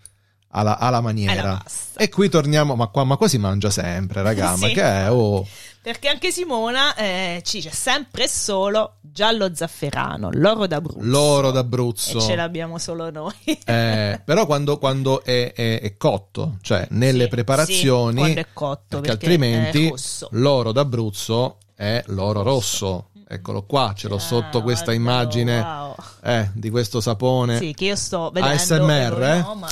alla, 0.49 0.79
alla 0.79 1.01
maniera. 1.01 1.63
E 1.97 2.09
qui 2.09 2.29
torniamo, 2.29 2.75
ma 2.77 2.87
qua, 2.89 3.05
ma 3.05 3.17
qua 3.17 3.29
si 3.29 3.39
mangia 3.39 3.71
sempre, 3.71 4.23
raga, 4.23 4.57
ma 4.57 4.67
Sì. 4.69 4.73
che 4.73 4.83
è? 4.83 5.11
Oh, 5.11 5.47
Perché 5.83 6.09
anche 6.09 6.33
Simona 6.33 6.95
eh, 6.97 7.43
ci 7.45 7.59
dice 7.59 7.71
sempre 7.71 8.25
e 8.25 8.29
solo 8.29 8.97
giallo 9.03 9.55
zafferano, 9.55 10.31
l'oro 10.33 10.67
d'Abruzzo. 10.67 10.99
l'oro 11.03 11.49
E 11.51 11.53
d'Abruzzo. 11.53 12.21
ce 12.21 12.35
l'abbiamo 12.35 12.79
solo 12.79 13.09
noi. 13.11 13.33
Eh, 13.65 14.21
però 14.25 14.47
quando, 14.47 14.79
quando 14.79 15.23
è, 15.23 15.53
è- 15.53 15.81
è 15.81 15.97
cotto, 15.97 16.57
cioè 16.63 16.87
nelle 16.91 17.25
Sì, 17.25 17.29
preparazioni, 17.29 18.13
sì, 18.15 18.19
quando 18.19 18.41
è 18.41 18.47
cotto, 18.53 19.01
perché, 19.01 19.07
perché 19.07 19.11
altrimenti 19.13 19.89
rosso. 19.91 20.29
l'oro 20.33 20.73
d'Abruzzo 20.73 21.59
è 21.77 22.03
l'oro 22.07 22.43
rosso. 22.43 23.11
Eccolo 23.29 23.65
qua, 23.65 23.93
ce 23.97 24.07
l'ho 24.09 24.19
sotto 24.19 24.59
Ah, 24.59 24.63
questa 24.63 24.93
guardalo, 24.93 25.11
immagine 25.11 25.61
wow. 25.61 25.95
eh, 26.25 26.51
di 26.55 26.71
questo 26.71 27.01
sapone, 27.01 27.59
Sì, 27.59 27.75
che 27.75 27.85
io 27.87 27.97
sto 27.97 28.31
vedendo. 28.33 28.55
ASMR, 28.57 29.23
e 29.23 29.37
eh? 29.37 29.41
no, 29.41 29.55
ma- 29.57 29.69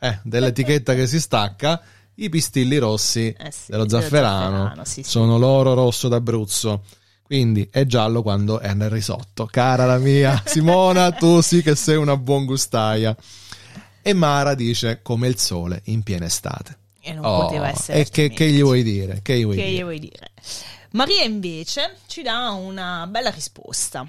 eh, 0.00 0.18
dell'etichetta 0.22 0.94
che 0.94 1.06
si 1.06 1.20
stacca. 1.20 1.80
I 2.14 2.28
pistilli 2.30 2.78
rossi 2.78 3.28
Eh 3.38 3.50
sì, 3.52 3.70
dello 3.70 3.84
dello 3.84 4.00
zafferano, 4.00 4.56
zafferano, 4.56 4.84
sì, 4.84 5.02
sì. 5.04 5.10
sono 5.10 5.38
l'oro 5.38 5.74
rosso 5.74 6.08
d'Abruzzo. 6.08 6.84
Quindi 7.22 7.68
è 7.70 7.84
giallo 7.84 8.22
quando 8.22 8.58
è 8.58 8.72
nel 8.74 8.90
risotto. 8.90 9.46
Cara 9.46 9.84
la 9.86 9.98
mia 9.98 10.42
Simona, 10.46 11.12
tu 11.12 11.40
sì 11.42 11.62
che 11.62 11.74
sei 11.76 11.96
una 11.96 12.16
buon 12.16 12.44
gustaia. 12.46 13.14
E 14.02 14.12
Mara 14.14 14.54
dice 14.54 15.00
come 15.02 15.28
il 15.28 15.38
sole 15.38 15.82
in 15.84 16.02
piena 16.02 16.24
estate. 16.24 16.76
E 17.00 17.12
non 17.12 17.24
Oh, 17.24 17.44
poteva 17.44 17.68
essere 17.68 18.00
e 18.00 18.08
che, 18.08 18.30
che 18.30 18.48
gli 18.50 18.62
vuoi 18.62 18.82
dire? 18.82 19.20
Che 19.22 19.38
gli 19.38 19.44
vuoi 19.44 19.56
Che 19.56 19.62
dire? 19.64 19.74
gli 19.76 19.82
vuoi 19.82 19.98
dire? 19.98 20.30
Maria 20.92 21.22
invece 21.22 21.96
ci 22.06 22.22
dà 22.22 22.50
una 22.50 23.06
bella 23.06 23.30
risposta. 23.30 24.06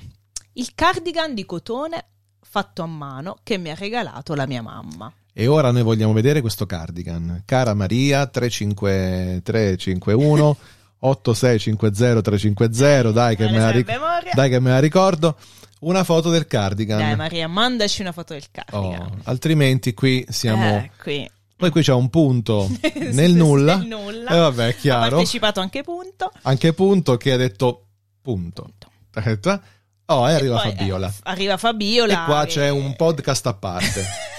Il 0.53 0.71
cardigan 0.73 1.33
di 1.35 1.45
cotone 1.45 2.05
fatto 2.41 2.81
a 2.81 2.85
mano 2.87 3.37
che 3.43 3.57
mi 3.57 3.69
ha 3.69 3.75
regalato 3.75 4.33
la 4.33 4.47
mia 4.47 4.61
mamma. 4.61 5.11
E 5.33 5.47
ora 5.47 5.71
noi 5.71 5.83
vogliamo 5.83 6.11
vedere 6.13 6.41
questo 6.41 6.65
cardigan. 6.65 7.43
Cara 7.45 7.73
Maria, 7.73 8.25
35 8.27 9.41
351 9.43 10.57
8650 10.99 12.21
350, 12.21 13.11
dai 13.11 13.35
che, 13.35 13.49
Me 13.49 13.57
la 13.59 13.71
ric- 13.71 14.33
dai 14.33 14.49
che 14.49 14.59
me 14.59 14.71
la 14.71 14.79
ricordo. 14.79 15.37
Una 15.81 16.03
foto 16.03 16.29
del 16.29 16.45
cardigan. 16.45 16.99
Dai 16.99 17.15
Maria, 17.15 17.47
mandaci 17.47 18.01
una 18.01 18.11
foto 18.11 18.33
del 18.33 18.43
cardigan. 18.51 19.01
Oh, 19.01 19.17
altrimenti 19.23 19.93
qui 19.93 20.25
siamo... 20.27 20.65
Eh, 20.77 20.91
qui. 21.01 21.29
Poi 21.55 21.69
qui 21.71 21.81
c'è 21.81 21.93
un 21.93 22.09
punto 22.09 22.69
nel 23.11 23.31
nulla. 23.33 23.77
nel 23.77 23.87
nulla. 23.87 24.29
E 24.31 24.37
vabbè, 24.39 24.65
è 24.65 24.69
Ha 24.69 24.73
chiaro. 24.73 25.09
partecipato 25.17 25.59
anche 25.61 25.83
punto. 25.83 26.31
Anche 26.43 26.73
punto 26.73 27.15
che 27.17 27.31
ha 27.33 27.37
detto 27.37 27.85
punto. 28.21 28.71
Aspetta. 29.13 29.61
Oh, 30.07 30.27
e 30.29 30.33
arriva 30.33 30.59
Poi, 30.59 30.73
Fabiola. 30.75 31.07
eh, 31.07 31.13
arriva 31.23 31.55
Fabiola. 31.57 32.23
E 32.23 32.25
qua 32.25 32.43
che- 32.45 32.51
c'è 32.51 32.69
un 32.69 32.93
podcast 32.97 33.45
a 33.47 33.53
parte. 33.53 34.03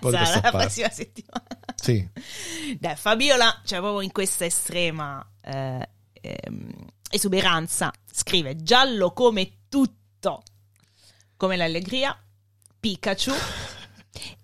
Sarà 0.00 0.40
la 0.42 0.50
prossima 0.50 0.88
settimana. 0.90 1.46
Sì. 1.74 2.06
Dai, 2.78 2.96
Fabiola, 2.96 3.60
cioè 3.64 3.78
proprio 3.78 4.00
in 4.02 4.12
questa 4.12 4.44
estrema 4.44 5.24
eh, 5.42 5.88
ehm, 6.12 6.70
esuberanza, 7.10 7.92
scrive 8.12 8.56
giallo 8.56 9.12
come 9.12 9.52
tutto, 9.68 10.42
come 11.36 11.56
l'allegria, 11.56 12.16
Pikachu, 12.80 13.32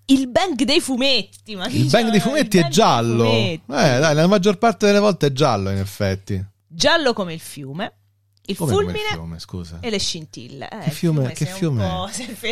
il 0.06 0.28
bang 0.28 0.62
dei 0.62 0.80
fumetti. 0.80 1.56
Ma 1.56 1.66
Il 1.66 1.88
bang 1.90 2.10
dei 2.10 2.20
fumetti 2.20 2.58
Il 2.58 2.64
è 2.64 2.68
giallo. 2.68 3.24
dei 3.24 3.52
Eh, 3.54 3.60
fumetti. 3.64 4.00
dai, 4.00 4.14
la 4.14 4.26
maggior 4.26 4.58
parte 4.58 4.86
delle 4.86 4.98
volte 4.98 5.26
è 5.28 5.32
giallo, 5.32 5.70
in 5.70 5.78
effetti. 5.78 6.44
Giallo 6.66 7.12
come 7.12 7.32
il 7.34 7.40
fiume, 7.40 7.92
il 8.46 8.56
Come, 8.56 8.72
fulmine 8.72 8.98
il 8.98 9.04
fiume, 9.14 9.38
scusa. 9.38 9.78
e 9.80 9.88
le 9.90 9.98
scintille. 9.98 10.68
Eh, 10.70 10.78
Che 10.84 10.90
fiume- 10.90 11.32
che 11.32 11.46
fiume 11.46 11.84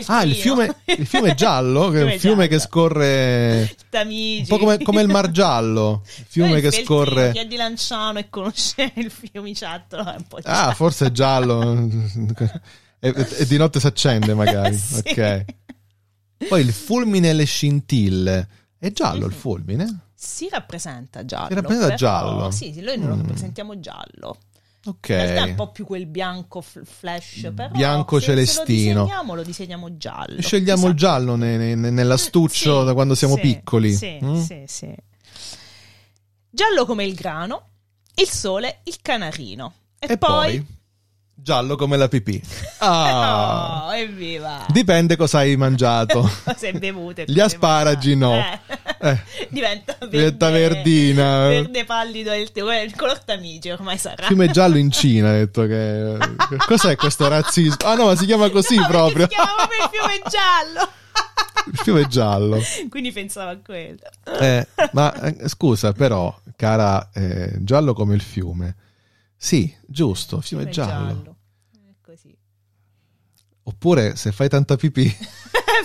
Ah, 0.07 0.23
il 0.23 0.35
fiume, 0.35 0.77
il 0.87 1.07
fiume 1.07 1.35
giallo, 1.35 1.89
che 1.91 2.01
è 2.01 2.13
un 2.15 2.19
Fiume 2.19 2.49
che 2.49 2.59
scorre 2.59 3.77
Tamigi. 3.91 4.41
un 4.41 4.47
po' 4.47 4.59
come, 4.59 4.79
come 4.83 5.03
il 5.03 5.09
Mar 5.09 5.31
Giallo, 5.31 6.03
il 6.19 6.25
fiume 6.29 6.61
che 6.61 6.69
il 6.69 6.73
feltrino, 6.73 6.85
scorre. 6.87 7.33
Chi 7.33 7.39
è 7.41 7.47
di 7.47 7.57
Lanciano 7.57 8.19
e 8.19 8.29
conosce 8.31 8.93
il 8.97 9.11
fiumiciattolo 9.11 10.03
è 10.11 10.17
un 10.17 10.25
po' 10.27 10.37
Ah, 10.39 10.41
giallo. 10.43 10.73
forse 10.75 11.07
è 11.07 11.11
giallo. 11.13 11.89
e, 12.99 13.15
e 13.39 13.47
di 13.47 13.57
notte 13.59 13.79
si 13.81 13.87
accende 13.87 14.33
magari. 14.35 14.77
Sì. 14.77 14.99
Ok. 15.07 15.45
Poi 16.49 16.61
il 16.63 16.73
fulmine 16.73 17.29
e 17.29 17.33
le 17.35 17.45
scintille. 17.45 18.49
È 18.79 18.91
giallo 18.91 19.27
il 19.27 19.33
fulmine? 19.33 20.01
si 20.23 20.49
rappresenta 20.49 21.25
giallo. 21.25 21.49
Si 21.49 21.55
rappresenta 21.55 21.87
però- 21.87 21.97
giallo? 21.97 22.51
Sì, 22.53 22.73
sì, 22.73 22.81
noi 22.81 22.97
non 22.97 23.09
lo 23.09 23.15
Mm. 23.17 23.19
rappresentiamo 23.23 23.81
giallo. 23.81 24.39
Ok. 24.85 25.09
È 25.11 25.41
un 25.43 25.55
po' 25.55 25.71
più 25.71 25.85
quel 25.85 26.07
bianco 26.07 26.61
f- 26.61 26.81
flash, 26.85 27.53
però 27.55 27.69
Bianco 27.71 28.19
se, 28.19 28.25
se 28.25 28.31
celestino. 28.33 28.95
lo 28.95 29.03
disegniamo, 29.05 29.35
lo 29.35 29.43
disegniamo 29.45 29.97
giallo. 29.97 30.41
Scegliamo 30.43 30.89
il 30.89 30.95
giallo 30.95 31.37
ne- 31.37 31.57
ne- 31.75 31.91
nell'astuccio 31.91 32.81
Sì, 32.81 32.85
da 32.87 32.93
quando 32.93 33.15
siamo 33.15 33.35
sì, 33.37 33.41
piccoli. 33.43 33.95
Sì, 33.95 34.19
Mm? 34.23 34.41
sì, 34.41 34.63
sì. 34.67 34.93
Giallo 36.51 36.85
come 36.85 37.05
il 37.05 37.15
grano, 37.15 37.69
il 38.17 38.29
sole, 38.29 38.81
il 38.85 38.97
canarino. 39.01 39.73
E, 39.99 40.07
E 40.13 40.19
poi 40.19 40.65
giallo 41.35 41.77
come 41.77 41.97
la 41.97 42.09
pipì. 42.09 42.41
Ah. 42.85 43.85
Oh, 43.87 43.95
evviva! 43.95 44.67
Dipende 44.69 45.15
cosa 45.17 45.39
hai 45.39 45.57
mangiato. 45.57 46.29
Se 46.57 46.73
bevute. 46.73 47.25
Gli 47.29 47.39
asparagi 47.39 48.17
no. 48.17 48.35
Eh. 48.35 48.59
Eh. 49.05 49.21
Diventa, 49.49 49.97
verde, 49.99 50.17
Diventa 50.17 50.51
verdina. 50.51 51.49
Verde 51.49 51.85
pallido 51.85 52.33
il, 52.35 52.53
teo- 52.53 52.71
il 52.71 52.95
color 52.95 53.19
tamigi 53.19 53.71
ormai 53.71 53.99
sarà. 53.99 54.27
Fiume 54.27 54.49
giallo 54.49 54.77
in 54.77 54.91
Cina, 54.93 55.31
ha 55.31 55.33
detto 55.33 55.67
che... 55.67 56.17
Cos'è 56.67 56.95
questo 56.95 57.27
razzismo? 57.27 57.85
Ah 57.85 57.97
no, 57.97 58.07
ma 58.07 58.17
si 58.17 58.27
chiama 58.27 58.49
così 58.51 58.77
No, 58.77 58.87
proprio. 58.87 59.27
Si 59.29 59.35
chiama 59.35 59.55
proprio 59.57 59.83
il 59.83 59.91
fiume 59.91 60.23
giallo. 60.31 60.93
Il 61.73 61.79
fiume 61.79 62.07
giallo. 62.07 62.61
Quindi 62.89 63.11
pensavo 63.11 63.51
a 63.51 63.57
quello. 63.57 63.99
Eh, 64.41 64.67
ma 64.93 65.13
eh, 65.21 65.49
scusa, 65.49 65.93
però, 65.93 66.33
cara, 66.55 67.11
eh, 67.13 67.57
giallo 67.59 67.95
come 67.95 68.15
il 68.15 68.23
fiume. 68.23 68.77
Sì, 69.37 69.75
giusto, 69.85 70.41
fiume, 70.41 70.69
giallo. 70.69 71.11
È 71.11 71.15
così. 71.15 71.41
Oppure 73.73 74.17
se 74.17 74.33
fai 74.33 74.49
tanta 74.49 74.77
pipì, 74.77 75.15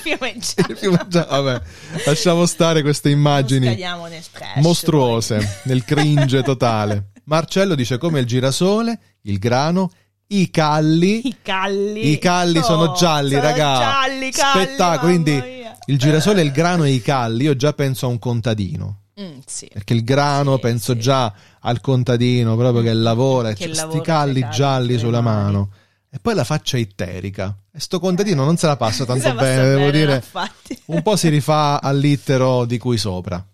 fiume 0.01 0.38
giallo. 0.39 0.71
il 0.71 0.77
fiume 0.77 1.05
giallo. 1.07 1.41
Vabbè, 1.41 1.61
lasciamo 2.05 2.45
stare 2.45 2.81
queste 2.81 3.09
immagini 3.09 3.75
trash, 3.77 4.57
mostruose, 4.61 5.61
nel 5.63 5.83
cringe 5.83 6.43
totale. 6.43 7.11
Marcello 7.25 7.75
dice 7.75 7.97
come 7.97 8.19
il 8.19 8.25
girasole, 8.25 8.99
il 9.23 9.39
grano, 9.39 9.91
i 10.27 10.49
calli. 10.49 11.21
poi. 11.21 11.31
I 11.31 11.35
calli. 11.41 12.11
I 12.11 12.19
calli 12.19 12.61
sono 12.61 12.93
gialli, 12.93 13.31
sono 13.31 13.41
raga. 13.41 13.77
Gialli, 13.79 14.31
calli, 14.31 14.63
Spettacolo, 14.65 14.99
quindi 15.11 15.31
mia. 15.31 15.77
il 15.88 15.97
girasole, 15.97 16.41
il 16.41 16.51
grano 16.51 16.83
e 16.83 16.91
i 16.91 17.01
calli, 17.01 17.43
io 17.45 17.55
già 17.55 17.73
penso 17.73 18.05
a 18.05 18.09
un 18.09 18.19
contadino. 18.19 19.01
Mm, 19.19 19.39
sì. 19.45 19.67
Perché 19.73 19.93
il 19.95 20.03
grano 20.03 20.55
Sì, 20.55 20.61
penso 20.61 20.93
sì. 20.93 20.99
già 20.99 21.33
al 21.61 21.81
contadino 21.81 22.55
proprio 22.55 22.83
che 22.83 22.93
lavora 22.93 23.49
e 23.49 23.55
Che 23.55 23.65
c'ha 23.67 23.73
sti 23.73 23.81
lavora 23.81 24.01
calli 24.03 24.47
gialli 24.51 24.97
sulla 24.99 25.21
mani. 25.21 25.43
mano. 25.45 25.69
E 26.09 26.19
poi 26.21 26.35
la 26.35 26.43
faccia 26.45 26.77
itterica. 26.77 27.53
Sto 27.78 27.99
contadino 27.99 28.43
non 28.43 28.57
se 28.57 28.67
la 28.67 28.78
passa 28.78 29.05
tanto 29.05 29.23
passa 29.23 29.41
bene, 29.41 29.63
devo 29.63 29.78
bene, 29.78 29.91
dire. 29.91 30.15
infatti. 30.15 30.82
Un 30.86 31.01
po' 31.01 31.15
si 31.15 31.30
rifà 31.30 31.82
all'ittero 31.82 32.65
di 32.65 32.78
cui 32.78 32.97
sopra. 32.97 33.45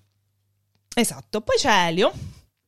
Esatto, 0.96 1.42
poi 1.42 1.58
c'è 1.58 1.88
Elio 1.88 2.12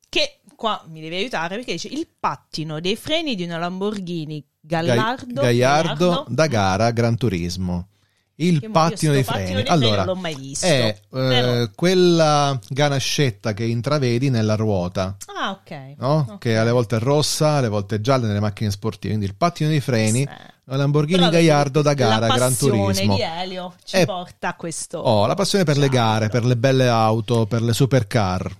che 0.09 0.39
qua 0.55 0.83
mi 0.87 1.01
deve 1.01 1.17
aiutare 1.17 1.55
perché 1.55 1.73
dice 1.73 1.89
il 1.89 2.07
pattino 2.19 2.79
dei 2.79 2.95
freni 2.95 3.35
di 3.35 3.43
una 3.43 3.57
Lamborghini 3.57 4.43
Gai- 4.59 4.85
Gallardo, 4.87 5.41
Gaiardo 5.41 6.25
da 6.27 6.47
gara 6.47 6.91
Gran 6.91 7.17
Turismo. 7.17 7.89
Il 8.37 8.59
Che 8.59 8.69
pattino 8.69 9.13
dei 9.13 9.23
pattino 9.23 9.45
freni. 9.45 9.55
dei 9.55 9.65
freni 9.65 9.83
allora, 9.85 10.03
non 10.03 10.15
l'ho 10.15 10.21
mai 10.21 10.35
visto. 10.35 10.65
è 10.65 10.99
eh, 11.13 11.69
quella 11.73 12.59
ganascetta 12.67 13.53
che 13.53 13.63
intravedi 13.63 14.29
nella 14.29 14.55
ruota, 14.55 15.15
Ah, 15.39 15.51
ok. 15.51 15.95
no? 15.99 16.25
Ok. 16.31 16.37
che 16.39 16.57
alle 16.57 16.71
volte 16.71 16.97
è 16.97 16.99
rossa, 16.99 17.51
alle 17.51 17.69
volte 17.69 17.95
è 17.95 18.01
gialla 18.01 18.27
nelle 18.27 18.41
macchine 18.41 18.71
sportive. 18.71 19.13
Quindi 19.13 19.25
il 19.25 19.35
pattino 19.35 19.69
dei 19.69 19.79
freni, 19.79 20.27
la 20.65 20.75
Lamborghini 20.75 21.17
Però 21.19 21.29
vedi, 21.29 21.45
Gallardo 21.45 21.81
da 21.81 21.93
gara 21.93 22.17
la 22.19 22.27
Gran 22.35 22.49
passione 22.49 22.93
Turismo. 22.93 23.15
di 23.15 23.21
Elio 23.21 23.73
ci 23.85 23.95
Eh, 23.95 24.05
porta 24.05 24.49
a 24.49 24.53
questo. 24.55 24.97
Oh, 24.99 25.25
la 25.27 25.33
passione 25.35 25.63
per 25.63 25.77
le 25.77 25.87
giallo. 25.89 26.09
gare, 26.09 26.27
per 26.29 26.43
le 26.43 26.57
belle 26.57 26.87
auto, 26.89 27.45
per 27.45 27.61
le 27.61 27.71
supercar. 27.73 28.51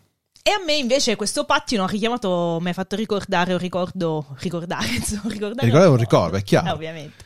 E 0.48 0.52
a 0.52 0.64
me 0.64 0.76
invece 0.76 1.16
questo 1.16 1.44
pattino 1.44 1.86
ha 1.86 1.88
richiamato, 1.88 2.60
mi 2.62 2.70
ha 2.70 2.74
fatto 2.74 2.96
ricordare 2.96 3.54
un 3.54 3.58
ricordo, 3.58 4.28
ricordare, 4.42 4.86
insomma, 4.94 5.24
ricordare 5.34 5.66
Ricordare 5.66 5.90
un 5.92 5.98
ricordo, 5.98 6.38
è 6.38 6.44
chiaro. 6.44 6.68
Eh, 6.68 6.72
ovviamente, 6.72 7.24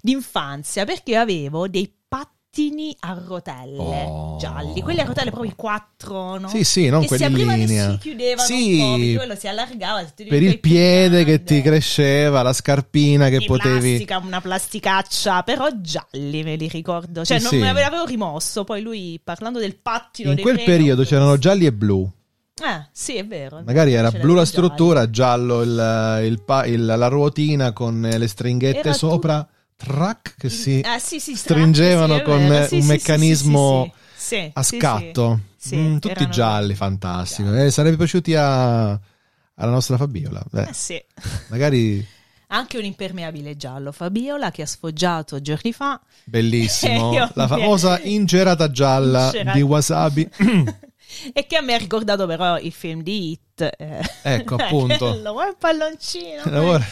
d'infanzia, 0.00 0.84
perché 0.84 1.14
avevo 1.14 1.68
dei 1.68 1.88
pattini 2.08 2.92
a 3.00 3.22
rotelle 3.24 4.02
Oh. 4.08 4.36
gialli, 4.38 4.80
quelli 4.82 4.98
a 4.98 5.04
rotelle 5.04 5.30
proprio 5.30 5.52
i 5.52 5.54
quattro, 5.54 6.38
no? 6.40 6.48
Sì, 6.48 6.64
sì, 6.64 6.88
non 6.88 7.02
che 7.02 7.06
quelli 7.06 7.24
in 7.42 7.48
linea. 7.54 7.90
si 7.92 7.98
chiudevano 7.98 8.48
Sì. 8.48 8.80
un 8.80 9.12
po', 9.12 9.16
quello 9.18 9.36
si 9.36 9.46
allargava. 9.46 10.12
Per 10.16 10.42
il 10.42 10.58
piede 10.58 11.22
che 11.24 11.44
ti 11.44 11.62
cresceva, 11.62 12.42
la 12.42 12.52
scarpina 12.52 13.28
che 13.28 13.38
Di 13.38 13.46
potevi... 13.46 13.78
plastica, 13.90 14.18
una 14.18 14.40
plasticaccia, 14.40 15.44
però 15.44 15.68
gialli 15.80 16.42
me 16.42 16.56
li 16.56 16.66
ricordo. 16.66 17.24
Cioè, 17.24 17.36
Sì, 17.38 17.42
non 17.44 17.52
sì. 17.52 17.58
me 17.58 17.72
l'avevo 17.72 18.04
rimosso. 18.06 18.64
Poi 18.64 18.80
lui, 18.82 19.20
parlando 19.22 19.60
del 19.60 19.76
pattino 19.76 20.32
In 20.32 20.40
quel 20.40 20.60
periodo 20.64 21.04
c'erano 21.04 21.38
gialli 21.38 21.66
e 21.66 21.72
blu. 21.72 22.10
Eh, 22.58 22.86
sì, 22.90 23.16
è 23.16 23.26
vero. 23.26 23.60
Magari 23.66 23.92
era 23.92 24.10
blu 24.10 24.32
la 24.32 24.46
struttura, 24.46 25.10
giallo 25.10 25.60
il- 25.60 26.20
il 26.24 26.42
pa- 26.42 26.64
il- 26.64 26.86
la 26.86 27.08
ruotina 27.08 27.72
con 27.74 28.00
le 28.00 28.26
stringhette 28.26 28.78
Era 28.78 28.92
sopra, 28.94 29.46
track 29.76 30.36
che 30.38 30.48
si 30.48 30.80
Eh, 30.80 30.98
sì, 30.98 31.20
sì, 31.20 31.36
stringevano 31.36 32.14
sì, 32.14 32.20
è 32.20 32.22
con 32.22 32.38
vero. 32.48 32.66
Sì, 32.66 32.74
un 32.76 32.80
sì, 32.80 32.86
sì, 32.86 32.86
meccanismo 32.92 33.82
sì, 33.84 33.92
sì, 34.16 34.24
sì. 34.46 34.50
a 34.54 34.62
Sì, 34.62 34.68
sì. 34.70 34.78
scatto. 34.78 35.40
Sì, 35.58 35.76
Mm, 35.76 35.92
tutti 35.98 36.08
erano- 36.08 36.30
gialli, 36.30 36.74
fantastico. 36.74 37.52
Eh, 37.54 37.70
sarebbe 37.70 37.96
piaciuti 37.98 38.34
a- 38.34 38.88
alla 38.88 39.70
nostra 39.70 39.98
Fabiola. 39.98 40.42
Beh, 40.50 40.62
Eh, 40.62 40.72
sì. 40.72 41.02
magari 41.50 42.06
Anche 42.48 42.78
un 42.78 42.84
impermeabile 42.84 43.56
giallo 43.56 43.90
Fabiola 43.92 44.50
che 44.52 44.62
ha 44.62 44.66
sfoggiato 44.66 45.40
giorni 45.42 45.72
fa. 45.74 46.00
bellissimo. 46.24 47.12
Io 47.18 47.28
La 47.34 47.46
famosa 47.48 48.00
incerata 48.06 48.70
gialla 48.70 49.24
Incerata- 49.26 49.52
di 49.56 49.62
wasabi. 49.62 50.30
e 51.32 51.46
che 51.46 51.56
a 51.56 51.60
me 51.62 51.74
ha 51.74 51.78
ricordato 51.78 52.26
però 52.26 52.58
il 52.58 52.72
film 52.72 53.02
di 53.02 53.30
Hit. 53.32 53.70
eh. 53.78 54.00
Ecco, 54.22 54.54
appunto. 54.60 55.10
Quello, 55.10 55.32
vuoi 55.32 55.46
un 55.48 55.56
palloncino? 55.58 56.42
Lavora- 56.50 56.86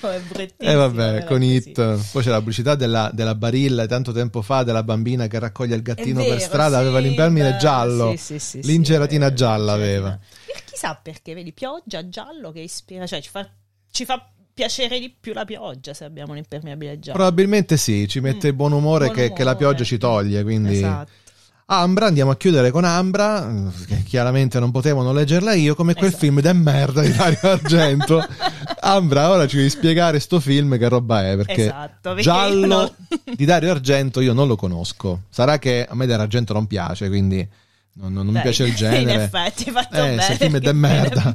Oh, 0.00 0.08
bruttissimo, 0.28 0.54
E 0.58 0.72
Eh, 0.72 0.74
vabbè, 0.74 1.24
con 1.24 1.38
così. 1.38 1.54
It. 1.54 2.10
Poi 2.12 2.22
c'è 2.22 2.28
la 2.28 2.36
pubblicità 2.38 2.74
della, 2.74 3.10
della 3.14 3.34
Barilla 3.34 3.86
tanto 3.86 4.12
tempo 4.12 4.42
fa 4.42 4.62
della 4.62 4.82
bambina 4.82 5.26
che 5.26 5.38
raccoglie 5.38 5.74
il 5.74 5.80
gattino 5.82 6.20
vero, 6.20 6.34
per 6.34 6.42
strada, 6.42 6.76
sì, 6.76 6.82
aveva 6.82 6.98
l'impermeabile 6.98 7.54
beh, 7.54 7.58
giallo. 7.60 8.14
sì, 8.18 8.38
sì, 8.38 8.60
L'ingeratina 8.62 9.24
vero, 9.26 9.36
gialla 9.36 9.74
l'ingeratina. 9.76 10.06
aveva. 10.06 10.18
E 10.54 10.62
Chissà 10.66 10.94
perché, 11.02 11.32
vedi, 11.32 11.52
pioggia 11.54 12.06
giallo 12.10 12.52
che 12.52 12.60
ispira, 12.60 13.06
cioè 13.06 13.22
ci 13.22 13.30
fa, 13.30 13.48
ci 13.90 14.04
fa 14.04 14.28
piacere 14.52 15.00
di 15.00 15.08
più 15.18 15.32
la 15.32 15.46
pioggia 15.46 15.94
se 15.94 16.04
abbiamo 16.04 16.32
un 16.32 16.38
impermeabile 16.38 16.98
giallo. 16.98 17.16
Probabilmente 17.16 17.78
sì, 17.78 18.06
ci 18.06 18.20
mette 18.20 18.52
Mm. 18.52 18.56
buon 18.56 18.72
umore 18.72 19.06
Buon 19.06 19.16
che, 19.16 19.32
che 19.32 19.44
la 19.44 19.52
umore. 19.52 19.56
pioggia 19.64 19.84
ci 19.84 19.96
toglie, 19.96 20.42
quindi... 20.42 20.76
Esatto. 20.76 21.10
Ambra, 21.66 22.06
andiamo 22.06 22.30
a 22.30 22.36
chiudere 22.36 22.70
con 22.70 22.84
Ambra, 22.84 23.48
eh, 23.50 23.84
che 23.86 24.02
chiaramente 24.02 24.58
non 24.60 24.70
potevano 24.70 25.12
leggerla 25.14 25.54
io, 25.54 25.74
come 25.74 25.94
quel 25.94 26.08
Esatto. 26.08 26.24
film 26.24 26.40
de 26.40 26.52
merda 26.52 27.00
di 27.00 27.10
Dario 27.14 27.38
Argento. 27.42 28.26
Ambra, 28.80 29.30
ora 29.30 29.46
ci 29.46 29.56
devi 29.56 29.70
spiegare 29.70 30.20
sto 30.20 30.40
film 30.40 30.76
che 30.76 30.88
roba 30.88 31.26
è, 31.26 31.36
perché, 31.36 31.62
Esatto, 31.64 32.08
perché 32.10 32.20
giallo 32.22 32.66
non- 32.66 32.92
di 33.34 33.44
Dario 33.46 33.70
Argento 33.70 34.20
io 34.20 34.34
non 34.34 34.46
lo 34.46 34.56
conosco. 34.56 35.22
Sarà 35.30 35.58
che 35.58 35.86
a 35.88 35.94
me 35.94 36.04
Dario 36.04 36.24
Argento 36.24 36.52
non 36.52 36.66
piace, 36.66 37.08
quindi 37.08 37.38
non, 37.94 38.12
non- 38.12 38.24
non 38.24 38.26
mi 38.26 38.32
Dai, 38.34 38.42
piace 38.42 38.64
il 38.64 38.74
genere. 38.74 39.00
In 39.14 39.20
effetti, 39.20 39.70
fatto 39.70 39.96
Eh, 39.96 40.00
bene. 40.00 40.26
il 40.32 40.36
film 40.36 40.56
è 40.56 40.60
de 40.60 40.72
merda. 40.74 41.34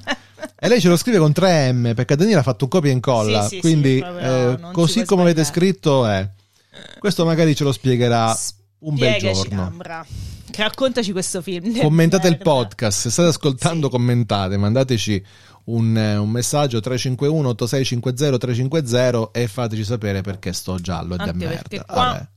E 0.59 0.67
lei 0.67 0.79
ce 0.79 0.89
lo 0.89 0.95
scrive 0.97 1.17
con 1.17 1.31
3M 1.35 1.95
perché 1.95 2.15
Daniele 2.15 2.41
ha 2.41 2.43
fatto 2.43 2.65
un 2.65 2.69
copia 2.69 2.91
e 2.91 2.93
incolla. 2.93 3.41
Sì, 3.47 3.55
sì, 3.55 3.59
quindi, 3.61 3.95
sì, 3.97 4.03
eh, 4.25 4.57
non 4.59 4.69
così 4.73 5.05
come 5.05 5.23
avete 5.23 5.43
scritto, 5.43 6.05
è. 6.05 6.27
Questo 6.99 7.25
magari 7.25 7.55
ce 7.55 7.63
lo 7.63 7.71
spiegherà 7.71 8.37
un 8.79 8.95
bel 8.95 9.15
Spiegaci, 9.15 9.41
giorno. 9.49 9.63
Ambra. 9.65 10.05
Raccontaci 10.55 11.11
questo 11.11 11.41
film. 11.41 11.77
Commentate 11.81 12.27
il 12.27 12.33
merda. 12.37 12.51
podcast. 12.51 12.99
Se 12.99 13.09
state 13.09 13.29
ascoltando, 13.29 13.85
Sì. 13.85 13.91
commentate. 13.91 14.57
Mandateci 14.57 15.23
un, 15.65 15.97
eh, 15.97 16.17
un 16.17 16.29
messaggio 16.29 16.79
351 16.79 17.49
8650 17.49 18.37
350 18.37 19.29
e 19.39 19.47
fateci 19.47 19.83
sapere 19.83 20.21
perché 20.21 20.51
sto 20.53 20.77
giallo 20.79 21.13
e 21.13 21.17
da 21.17 21.23
Anche 21.23 21.35
merda. 21.37 21.55
perché 21.67 21.83
qua 21.85 21.95
Vabbè. 21.95 22.27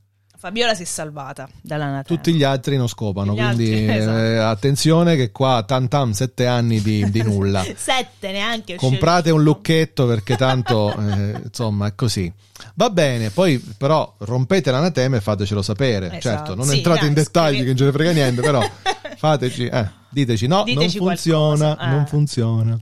Fabiola 0.43 0.74
si 0.74 0.82
è 0.82 0.86
salvata 0.86 1.49
dalla 1.61 1.84
Natale. 1.84 2.03
Tutti 2.03 2.32
gli 2.34 2.43
altri 2.43 2.76
non 2.76 2.88
scopano, 2.88 3.32
Gli 3.32 3.38
altri, 3.38 3.64
quindi 3.64 3.86
esatto. 3.95 4.18
eh, 4.18 4.36
attenzione 4.38 5.14
che 5.14 5.30
qua 5.30 5.62
tam 5.64 5.86
tam 5.86 6.11
sette 6.11 6.47
anni 6.49 6.80
di, 6.82 7.09
di 7.12 7.22
nulla. 7.22 7.64
Sette 7.76 8.32
neanche. 8.32 8.74
Comprate 8.74 9.30
un 9.30 9.40
lucchetto 9.45 10.05
perché 10.05 10.34
tanto 10.34 10.93
eh, 10.99 11.43
insomma 11.45 11.86
è 11.86 11.95
così. 11.95 12.32
Va 12.74 12.90
bene, 12.90 13.30
poi 13.30 13.57
però 13.78 14.16
rompete 14.18 14.72
l'anatema 14.72 15.16
e 15.16 15.20
fatecelo 15.20 15.62
sapere. 15.62 16.07
Esatto. 16.07 16.20
Certo, 16.20 16.55
non 16.57 16.66
Sì, 16.66 16.78
entrate 16.78 16.99
dai, 16.99 17.09
in 17.09 17.14
dettagli 17.14 17.47
scrivi- 17.55 17.61
che 17.62 17.68
non 17.68 17.76
ce 17.76 17.84
ne 17.84 17.93
frega 17.93 18.11
niente, 18.11 18.40
però 18.43 18.70
fateci, 19.18 19.66
eh, 19.66 19.88
diteci 20.09 20.49
no, 20.49 20.64
Diteci 20.64 20.99
non 20.99 21.07
funziona, 21.07 21.57
qualcosa, 21.76 21.78
eh. 21.86 21.90
non 21.95 22.07
funziona. 22.09 22.78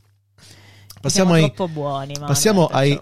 Passiamo 1.00 1.30
Siamo 1.30 1.46
ai, 1.46 1.54
troppo 1.54 1.72
buoni, 1.72 2.14
ma 2.20 2.26
passiamo 2.26 2.66
ai- 2.66 3.00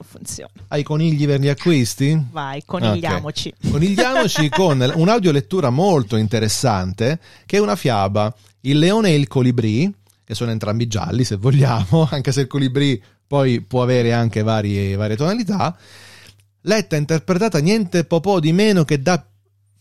ai 0.69 0.83
conigli 0.85 1.27
per 1.27 1.41
gli 1.41 1.49
acquisti. 1.49 2.27
Vai, 2.31 2.63
conigliamoci. 2.65 3.53
Ok. 3.61 3.71
Conigliamoci 3.73 4.49
con 4.55 4.93
un'audiolettura 4.95 5.71
molto 5.71 6.15
interessante 6.15 7.19
che 7.45 7.57
è 7.57 7.61
una 7.61 7.75
fiaba, 7.75 8.33
Il 8.61 8.79
leone 8.79 9.09
e 9.11 9.15
il 9.17 9.27
colibrì, 9.27 9.93
che 10.23 10.35
sono 10.37 10.53
entrambi 10.53 10.87
gialli 10.87 11.25
se 11.25 11.35
vogliamo, 11.37 12.07
anche 12.13 12.31
se 12.31 12.43
il 12.43 12.47
colibrì 12.47 13.03
poi 13.27 13.63
può 13.63 13.83
avere 13.83 14.13
anche 14.13 14.43
varie, 14.43 14.95
varie 14.95 15.17
tonalità. 15.17 15.77
Letta 16.63 16.95
e 16.95 16.99
interpretata 17.01 17.59
niente 17.59 18.05
po' 18.21 18.39
di 18.39 18.53
meno 18.53 18.85
che 18.85 19.03
da 19.03 19.25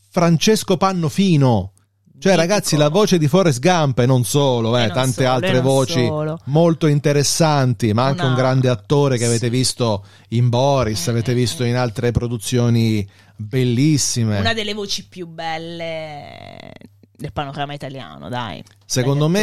Francesco 0.09 0.76
Pannofino. 0.76 1.74
Cioè, 2.20 2.36
ragazzi, 2.36 2.76
la 2.78 2.89
voce 2.89 3.18
di 3.18 3.28
Forrest 3.28 3.59
Gump 3.59 3.99
e 3.99 4.05
non 4.07 4.24
solo, 4.24 4.76
eh, 4.78 4.84
E 4.84 4.86
non 4.88 4.95
tante 4.95 5.24
solo, 5.24 5.30
altre 5.30 5.61
voci 5.61 6.05
solo. 6.05 6.39
molto 6.45 6.88
interessanti, 6.88 7.93
ma 7.93 8.05
anche 8.05 8.22
Una- 8.22 8.30
un 8.30 8.36
grande 8.36 8.70
attore 8.70 9.18
che 9.18 9.26
avete 9.26 9.45
Sì. 9.45 9.51
visto 9.51 10.03
in 10.30 10.49
Boris, 10.49 11.07
Mm, 11.07 11.09
avete 11.11 11.32
mm, 11.34 11.36
visto 11.36 11.63
mm. 11.63 11.68
in 11.68 11.76
altre 11.76 12.11
produzioni 12.11 13.07
bellissime. 13.36 14.39
Una 14.39 14.53
delle 14.53 14.74
voci 14.74 15.07
più 15.07 15.28
belle 15.28 16.72
del 17.15 17.32
panorama 17.34 17.74
italiano, 17.74 18.30
dai. 18.30 18.63
Secondo 18.86 19.28
me 19.28 19.41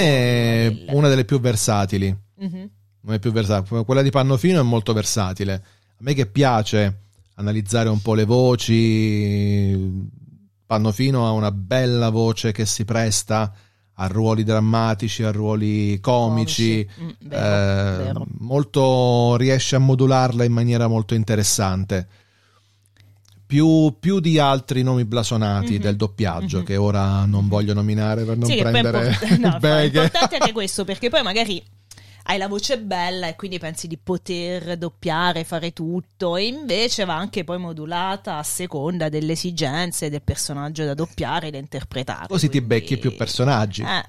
è 0.66 0.85
una 0.89 1.09
delle 1.09 1.25
più 1.25 1.39
versatili. 1.41 2.16
Mhm. 2.39 2.70
Non 3.03 3.14
è 3.14 3.18
più 3.18 3.31
versatile. 3.33 3.85
Quella 3.85 4.03
di 4.03 4.11
Pannofino 4.11 4.59
è 4.61 4.62
molto 4.64 4.93
versatile. 4.93 5.53
A 5.55 6.01
me 6.01 6.14
che 6.14 6.27
piace 6.27 6.99
analizzare 7.37 7.89
un 7.89 8.01
po' 8.01 8.14
le 8.14 8.25
voci, 8.25 10.09
Pannofino 10.75 11.25
ha 11.25 11.31
una 11.31 11.53
bella 11.53 12.09
voce 12.09 12.51
che 12.51 12.66
si 12.66 12.85
presta 12.85 13.53
a 13.97 14.07
ruoli 14.09 14.43
drammatici, 14.43 15.22
a 15.22 15.31
ruoli 15.31 16.01
comici. 16.01 16.85
Mm, 17.01 17.09
vero, 17.29 18.01
eh, 18.01 18.05
vero. 18.05 18.27
molto 18.39 19.37
riesce 19.37 19.77
a 19.77 19.79
modularla 19.79 20.43
in 20.43 20.51
maniera 20.53 20.89
molto 20.89 21.14
interessante. 21.14 22.09
Più, 23.47 23.95
più 24.01 24.18
di 24.18 24.39
altri 24.41 24.83
nomi 24.83 25.05
blasonati 25.05 25.75
Mhm. 25.75 25.81
del 25.81 25.95
doppiaggio, 25.97 26.59
Mhm. 26.59 26.64
che 26.64 26.77
ora 26.77 27.25
non 27.25 27.47
voglio 27.47 27.72
nominare 27.72 28.25
per 28.25 28.37
non 28.37 28.49
Sì, 28.49 28.55
poi 28.61 28.72
prendere 28.72 29.07
import- 29.11 29.39
no, 29.39 29.59
è 29.68 29.83
importante 29.85 30.37
anche 30.39 30.53
questo, 30.53 30.85
perché 30.85 31.09
poi 31.09 31.22
magari 31.22 31.62
hai 32.27 32.39
la 32.39 32.49
voce 32.49 32.79
bella 32.79 33.29
e 33.29 33.37
quindi 33.37 33.59
pensi 33.59 33.87
di 33.87 33.97
poter 34.03 34.77
doppiare, 34.79 35.45
fare 35.45 35.72
tutto, 35.72 36.37
e 36.37 36.47
invece 36.47 37.05
va 37.05 37.16
anche 37.16 37.45
poi 37.45 37.59
modulata 37.59 38.39
a 38.39 38.43
seconda 38.43 39.09
delle 39.09 39.33
esigenze 39.33 40.09
del 40.11 40.22
personaggio 40.22 40.85
da 40.85 40.95
doppiare 40.95 41.49
e 41.49 41.51
da 41.51 41.59
interpretare. 41.59 42.27
Così 42.29 42.49
ti 42.49 42.59
quindi- 42.59 42.66
becchi 42.68 42.97
più 42.99 43.14
personaggi. 43.14 43.83
Eh, 43.83 44.05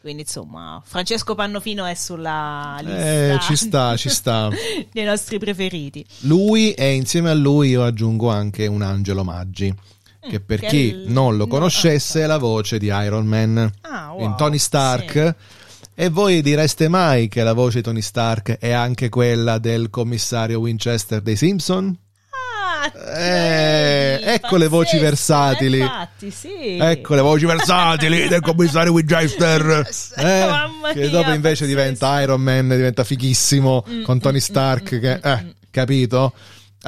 quindi 0.00 0.22
insomma, 0.22 0.80
Francesco 0.84 1.34
Pannofino 1.34 1.84
è 1.86 1.94
sulla 1.94 2.76
lista 2.80 3.34
Eh, 3.34 3.38
ci 3.40 3.56
sta, 3.56 3.96
ci 3.96 4.08
sta. 4.10 4.48
dei 4.92 5.04
nostri 5.04 5.38
preferiti. 5.38 6.04
Lui 6.20 6.72
e 6.74 6.92
insieme 6.94 7.30
a 7.30 7.34
lui 7.34 7.70
io 7.70 7.82
aggiungo 7.84 8.30
anche 8.30 8.66
un 8.66 8.82
Angelo 8.82 9.24
Maggi, 9.24 9.74
che 10.28 10.40
per 10.40 10.60
che 10.60 10.66
chi 10.66 10.76
il- 10.76 11.04
non 11.10 11.36
lo 11.36 11.44
no, 11.44 11.50
conoscesse 11.50 12.22
è 12.22 12.26
la 12.26 12.38
voce 12.38 12.78
di 12.78 12.86
Iron 12.86 13.26
Man 13.26 13.70
Ah, 13.80 14.12
wow, 14.12 14.24
in 14.24 14.34
Tony 14.36 14.58
Stark. 14.58 15.34
E 15.98 16.10
voi 16.10 16.42
direste 16.42 16.88
mai 16.88 17.26
che 17.28 17.42
la 17.42 17.54
voce 17.54 17.78
di 17.78 17.82
Tony 17.84 18.02
Stark 18.02 18.58
è 18.58 18.70
anche 18.70 19.08
quella 19.08 19.56
del 19.56 19.88
commissario 19.88 20.60
Winchester 20.60 21.22
dei 21.22 21.36
Simpson? 21.36 21.96
Ah, 22.28 23.18
Eh, 23.18 24.20
ecco 24.22 24.56
le 24.56 24.68
voci 24.68 24.96
pazzesco, 24.98 25.04
versatili. 25.04 25.78
eh, 25.78 25.82
Infatti, 25.84 26.30
sì. 26.30 26.76
Ecco 26.78 27.14
le 27.14 27.22
voci 27.22 27.46
versatili 27.46 28.28
del 28.28 28.40
commissario 28.42 28.92
Winchester. 28.92 29.88
Eh, 30.18 30.92
che 30.92 31.08
dopo 31.08 31.32
invece 31.32 31.64
diventa 31.66 32.20
Iron 32.20 32.40
Man, 32.42 32.68
diventa 32.68 33.02
fighissimo 33.02 33.82
Mm, 33.88 34.02
con 34.02 34.20
Tony 34.20 34.36
mm, 34.36 34.40
Stark. 34.40 34.94
mm, 34.94 35.00
che, 35.00 35.16
mm, 35.16 35.20
eh, 35.30 35.42
mm. 35.44 35.48
capito? 35.70 36.32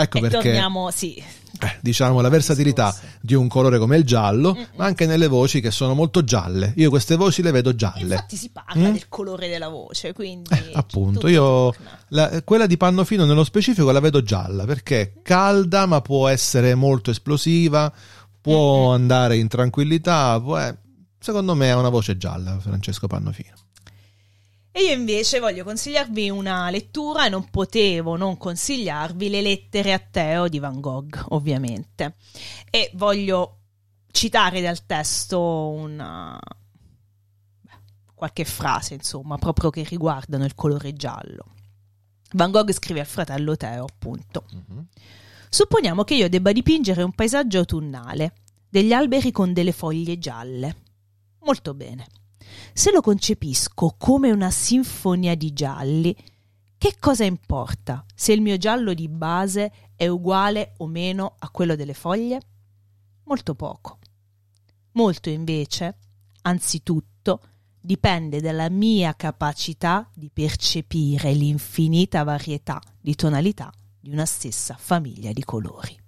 Ecco 0.01 0.19
e 0.19 0.21
perché 0.21 0.37
torniamo, 0.37 0.91
sì. 0.93 1.15
eh, 1.17 1.79
diciamo 1.81 2.21
la 2.21 2.29
versatilità 2.29 2.95
di 3.21 3.35
un 3.35 3.49
colore 3.49 3.79
come 3.79 3.97
il 3.97 4.05
giallo, 4.05 4.55
Mm, 4.55 4.63
ma 4.77 4.85
anche 4.85 5.07
nelle 5.07 5.27
voci 5.27 5.61
che 5.61 5.71
sono 5.73 5.95
molto 5.95 6.23
gialle. 6.23 6.73
Io 6.77 6.89
queste 6.91 7.17
voci 7.17 7.43
le 7.43 7.51
vedo 7.51 7.75
gialle. 7.75 8.15
Infatti 8.15 8.37
si 8.37 8.51
parla 8.51 8.89
Mm? 8.89 8.93
del 8.93 9.09
colore 9.09 9.49
della 9.49 9.69
voce, 9.69 10.13
quindi 10.13 10.51
Eh, 10.51 10.71
appunto, 10.75 11.27
io 11.29 11.75
la- 12.09 12.43
quella 12.45 12.67
di 12.67 12.77
Pannofino 12.77 13.25
nello 13.25 13.45
specifico 13.45 13.91
la 13.91 14.01
vedo 14.01 14.23
gialla 14.23 14.65
perché 14.67 15.01
è 15.01 15.13
calda, 15.23 15.87
ma 15.87 16.01
può 16.01 16.29
essere 16.29 16.75
molto 16.77 17.11
esplosiva, 17.11 17.93
può 18.41 18.87
Mm-mm. 18.91 18.93
andare 18.95 19.37
in 19.37 19.49
tranquillità. 19.49 20.41
può- 20.41 20.59
eh, 20.61 20.77
secondo 21.19 21.55
me 21.57 21.67
è 21.69 21.75
una 21.75 21.89
voce 21.89 22.17
gialla, 22.17 22.57
Francesco 22.61 23.07
Pannofino. 23.09 23.55
E 24.79 24.83
io 24.83 24.93
invece 24.93 25.41
voglio 25.41 25.65
consigliarvi 25.65 26.31
una 26.31 26.71
lettura 26.71 27.27
e 27.27 27.29
non 27.29 27.51
potevo 27.51 28.15
non 28.15 28.37
consigliarvi 28.37 29.29
le 29.29 29.43
lettere 29.43 29.93
a 29.93 29.99
Teo 29.99 30.47
di 30.47 30.61
Van 30.61 30.81
Gogh, 30.81 31.21
ovviamente. 31.31 32.15
E 32.71 32.93
voglio 32.95 33.63
citare 34.13 34.61
dal 34.61 34.87
testo 34.87 35.41
una 35.41 36.39
qualche 38.15 38.45
frase, 38.45 38.95
insomma, 38.95 39.37
proprio 39.37 39.71
che 39.71 39.83
riguardano 39.83 40.45
il 40.45 40.55
colore 40.55 40.93
giallo. 40.93 41.47
Van 42.35 42.53
Gogh 42.53 42.71
scrive 42.71 43.01
al 43.01 43.07
fratello 43.07 43.57
Teo, 43.57 43.85
appunto. 43.85 44.45
Supponiamo 45.49 46.05
che 46.05 46.15
io 46.15 46.29
debba 46.29 46.53
dipingere 46.53 47.03
un 47.03 47.15
paesaggio 47.15 47.59
autunnale, 47.59 48.33
degli 48.69 48.93
alberi 48.93 49.33
con 49.33 49.53
delle 49.53 49.73
foglie 49.73 50.21
gialle. 50.21 50.77
Molto 51.41 51.75
bene. 51.75 52.07
Se 52.79 52.93
lo 52.93 53.01
concepisco 53.01 53.97
come 53.99 54.31
una 54.31 54.53
sinfonia 54.53 55.35
di 55.35 55.53
gialli, 55.53 56.15
che 56.79 56.95
cosa 57.01 57.25
importa 57.25 58.05
se 58.15 58.33
il 58.33 58.41
mio 58.41 58.57
giallo 58.57 58.95
di 58.95 59.09
base 59.09 59.73
è 59.97 60.07
uguale 60.07 60.75
o 60.77 60.87
meno 60.87 61.35
a 61.41 61.51
quello 61.51 61.75
delle 61.75 61.93
foglie? 61.93 62.41
Molto 63.25 63.57
poco. 63.57 63.99
Molto 64.93 65.29
invece, 65.29 65.97
anzitutto, 66.43 67.41
dipende 67.81 68.41
dalla 68.41 68.71
mia 68.71 69.13
capacità 69.17 70.09
di 70.15 70.31
percepire 70.33 71.33
l'infinita 71.33 72.23
varietà 72.23 72.81
di 73.01 73.17
tonalità 73.17 73.73
di 73.99 74.11
una 74.11 74.25
stessa 74.25 74.77
famiglia 74.79 75.33
di 75.33 75.43
colori. 75.43 75.99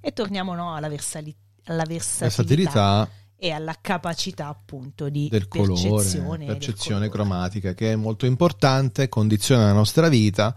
E 0.00 0.12
torniamo 0.12 0.54
no, 0.56 0.74
alla, 0.74 0.88
versali- 0.88 1.32
alla 1.66 1.84
versatilità 1.84 2.24
Versatilità 2.24 3.21
e 3.44 3.50
alla 3.50 3.76
capacità 3.80 4.46
appunto 4.46 5.08
di 5.08 5.26
del 5.28 5.48
percezione, 5.48 6.22
colore, 6.22 6.44
percezione 6.44 7.08
cromatica, 7.08 7.74
che 7.74 7.90
è 7.90 7.96
molto 7.96 8.24
importante, 8.24 9.08
condiziona 9.08 9.64
la 9.64 9.72
nostra 9.72 10.08
vita. 10.08 10.54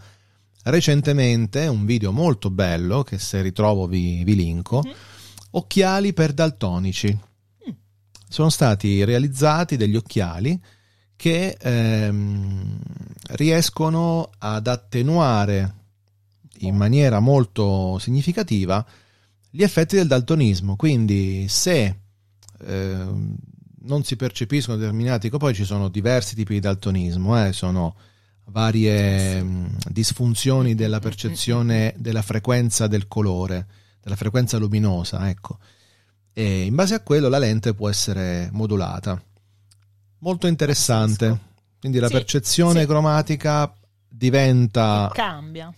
Recentemente 0.65 1.65
un 1.65 1.83
video 1.83 2.11
molto 2.11 2.51
bello, 2.51 3.01
che 3.01 3.17
se 3.17 3.41
ritrovo 3.41 3.87
vi, 3.87 4.23
vi 4.23 4.35
linko, 4.35 4.83
Mhm. 4.85 4.93
occhiali 5.51 6.13
per 6.13 6.33
daltonici. 6.33 7.07
Mm. 7.67 7.73
Sono 8.29 8.49
stati 8.49 9.03
realizzati 9.03 9.77
degli 9.77 9.95
occhiali 9.95 10.61
che 11.15 11.57
ehm, 11.59 12.77
riescono 13.29 14.29
ad 14.37 14.67
attenuare 14.67 15.73
in 16.59 16.75
maniera 16.75 17.19
molto 17.19 17.97
significativa 17.97 18.85
gli 19.49 19.63
effetti 19.63 19.95
del 19.95 20.05
daltonismo. 20.05 20.75
Quindi 20.75 21.47
se 21.47 22.01
ehm, 22.65 23.35
non 23.81 24.03
si 24.03 24.15
percepiscono 24.15 24.77
determinati, 24.77 25.29
poi 25.29 25.53
ci 25.53 25.63
sono 25.65 25.89
diversi 25.89 26.35
tipi 26.35 26.53
di 26.53 26.59
daltonismo, 26.59 27.45
eh, 27.45 27.53
sono 27.53 27.95
varie 28.45 29.41
mh, 29.41 29.77
disfunzioni 29.89 30.75
della 30.75 30.99
percezione 30.99 31.93
della 31.97 32.21
frequenza 32.21 32.87
del 32.87 33.07
colore, 33.07 33.67
della 34.01 34.15
frequenza 34.15 34.57
luminosa, 34.57 35.29
ecco. 35.29 35.57
E 36.33 36.63
in 36.63 36.75
base 36.75 36.95
a 36.95 36.99
quello 37.01 37.29
la 37.29 37.37
lente 37.39 37.73
può 37.73 37.89
essere 37.89 38.49
modulata. 38.51 39.21
Molto 40.19 40.47
interessante. 40.47 41.39
Quindi 41.79 41.99
la 41.99 42.07
Sì, 42.07 42.13
percezione 42.13 42.81
sì. 42.81 42.85
cromatica 42.87 43.71
diventa 44.07 45.11
cambia. 45.13 45.71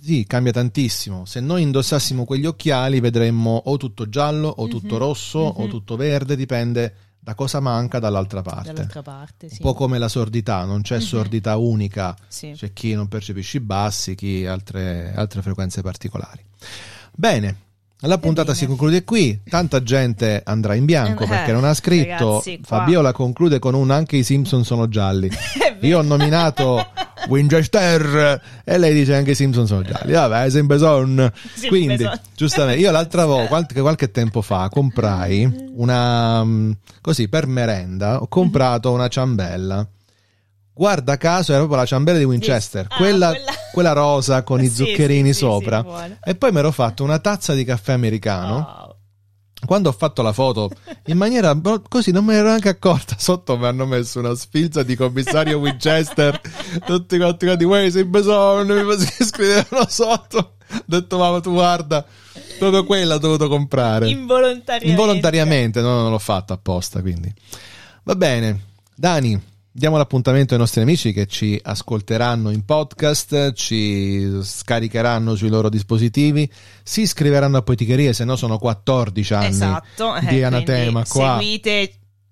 Sì, 0.00 0.24
cambia 0.26 0.52
tantissimo. 0.52 1.24
Se 1.24 1.40
noi 1.40 1.62
indossassimo 1.62 2.24
quegli 2.24 2.46
occhiali 2.46 3.00
vedremmo 3.00 3.62
o 3.64 3.76
tutto 3.76 4.08
giallo 4.08 4.48
o 4.48 4.68
tutto 4.68 4.94
Mhm, 4.94 5.00
rosso 5.00 5.38
o 5.38 5.62
mhm. 5.64 5.68
tutto 5.70 5.96
verde, 5.96 6.36
dipende 6.36 6.94
da 7.18 7.34
cosa 7.34 7.58
manca 7.60 7.98
dall'altra 7.98 8.42
parte. 8.42 8.72
Dall'altra 8.72 9.00
parte, 9.02 9.48
sì. 9.48 9.54
Un 9.54 9.70
po' 9.70 9.74
come 9.74 9.98
la 9.98 10.08
sordità, 10.08 10.64
non 10.64 10.82
c'è 10.82 10.96
Mhm. 10.96 11.02
sordità 11.02 11.56
unica, 11.56 12.14
Sì. 12.28 12.52
c'è 12.54 12.72
chi 12.74 12.92
non 12.92 13.08
percepisce 13.08 13.56
i 13.56 13.60
bassi, 13.60 14.14
chi 14.14 14.44
altre, 14.44 15.14
altre 15.14 15.40
frequenze 15.40 15.80
particolari. 15.80 16.44
Bene, 17.16 17.56
la 18.06 18.18
puntata 18.18 18.54
si 18.54 18.66
conclude 18.66 19.04
qui, 19.04 19.40
tanta 19.48 19.82
gente 19.82 20.42
andrà 20.44 20.74
in 20.74 20.84
bianco 20.84 21.24
Eh, 21.24 21.28
perché 21.28 21.52
non 21.52 21.64
ha 21.64 21.74
scritto, 21.74 22.42
ragazzi. 22.44 22.60
Fabiola 22.62 23.12
conclude 23.12 23.58
con 23.58 23.74
un 23.74 23.90
anche 23.90 24.16
i 24.16 24.22
Simpson 24.22 24.64
sono 24.64 24.88
gialli. 24.88 25.30
Io 25.80 25.98
ho 25.98 26.02
nominato 26.02 26.86
Winchester 27.28 28.40
e 28.64 28.78
lei 28.78 28.94
dice 28.94 29.14
anche 29.14 29.32
i 29.32 29.34
Simpson 29.34 29.66
sono 29.66 29.82
gialli. 29.82 30.12
Vabbè, 30.12 30.50
sempre 30.50 30.78
son. 30.78 31.30
Sempre 31.54 31.68
Quindi, 31.68 32.02
son. 32.04 32.20
giustamente, 32.34 32.80
io 32.80 32.90
l'altra 32.90 33.26
volta, 33.26 33.48
qualche, 33.48 33.80
qualche 33.80 34.10
tempo 34.10 34.40
fa, 34.40 34.68
comprai 34.70 35.70
una 35.74 36.44
mm, 36.44 36.70
così 37.00 37.28
per 37.28 37.46
merenda. 37.46 38.22
Ho 38.22 38.28
comprato 38.28 38.92
una 38.92 39.08
ciambella. 39.08 39.86
Guarda 40.76 41.16
caso, 41.16 41.50
era 41.52 41.60
proprio 41.60 41.80
la 41.80 41.86
ciambella 41.86 42.18
di 42.18 42.24
Winchester, 42.24 42.86
Ah, 42.90 42.96
quella, 42.96 43.28
quella- 43.30 43.52
quella 43.72 43.92
rosa 43.92 44.42
con 44.42 44.60
i 44.62 44.68
zuccherini 44.68 45.28
sì, 45.28 45.34
sì, 45.34 45.38
sopra. 45.40 45.84
sì, 46.06 46.16
e 46.30 46.34
poi 46.34 46.50
mi 46.52 46.58
ero 46.58 46.72
fatto 46.72 47.04
una 47.04 47.18
tazza 47.20 47.54
di 47.54 47.64
caffè 47.64 47.92
americano 47.92 48.54
Wow. 48.54 48.94
quando 49.66 49.88
ho 49.88 49.92
fatto 49.92 50.20
la 50.22 50.32
foto 50.32 50.70
in 51.06 51.16
maniera 51.16 51.56
così 51.88 52.10
non 52.10 52.24
me 52.24 52.32
ne 52.34 52.38
ero 52.40 52.48
neanche 52.48 52.68
accorta 52.70 53.14
sotto 53.18 53.56
mi 53.56 53.66
hanno 53.66 53.86
messo 53.86 54.18
una 54.18 54.34
sfilza 54.34 54.82
di 54.82 54.94
commissario 54.96 55.58
Winchester 55.58 56.40
tutti 56.84 57.16
quanti 57.18 57.46
quanti 57.46 57.64
"Uè, 57.64 57.90
sei 57.90 58.04
besone 58.04 58.82
mi 58.82 58.96
scrivevano 58.98 59.86
sotto 59.88 60.38
ho 60.38 60.82
detto 60.86 61.18
mamma 61.18 61.40
tu 61.40 61.52
guarda 61.52 62.04
Proprio 62.58 62.84
quella 62.84 63.14
ho 63.14 63.18
dovuto 63.18 63.48
comprare. 63.48 64.08
Involontariamente. 64.08 64.86
Involontariamente, 64.86 65.80
no, 65.80 66.02
non 66.02 66.10
l'ho 66.10 66.18
fatto 66.18 66.52
apposta, 66.52 67.00
quindi. 67.00 67.32
Va 68.04 68.14
bene. 68.16 68.60
Dani, 68.94 69.40
diamo 69.76 69.96
l'appuntamento 69.96 70.54
ai 70.54 70.60
nostri 70.60 70.82
amici 70.82 71.12
che 71.12 71.26
ci 71.26 71.58
ascolteranno 71.60 72.50
in 72.50 72.64
podcast, 72.64 73.52
ci 73.54 74.38
scaricheranno 74.40 75.34
sui 75.34 75.48
loro 75.48 75.68
dispositivi, 75.68 76.48
si 76.84 77.00
iscriveranno 77.00 77.56
a 77.56 77.62
Poeticherie, 77.62 78.12
se 78.12 78.24
no 78.24 78.36
sono 78.36 78.56
14 78.56 79.34
anni 79.34 79.46
Esatto. 79.48 80.14
di 80.28 80.38
eh, 80.38 80.44
anatema 80.44 81.02
quindi 81.04 81.08
qua. 81.08 81.36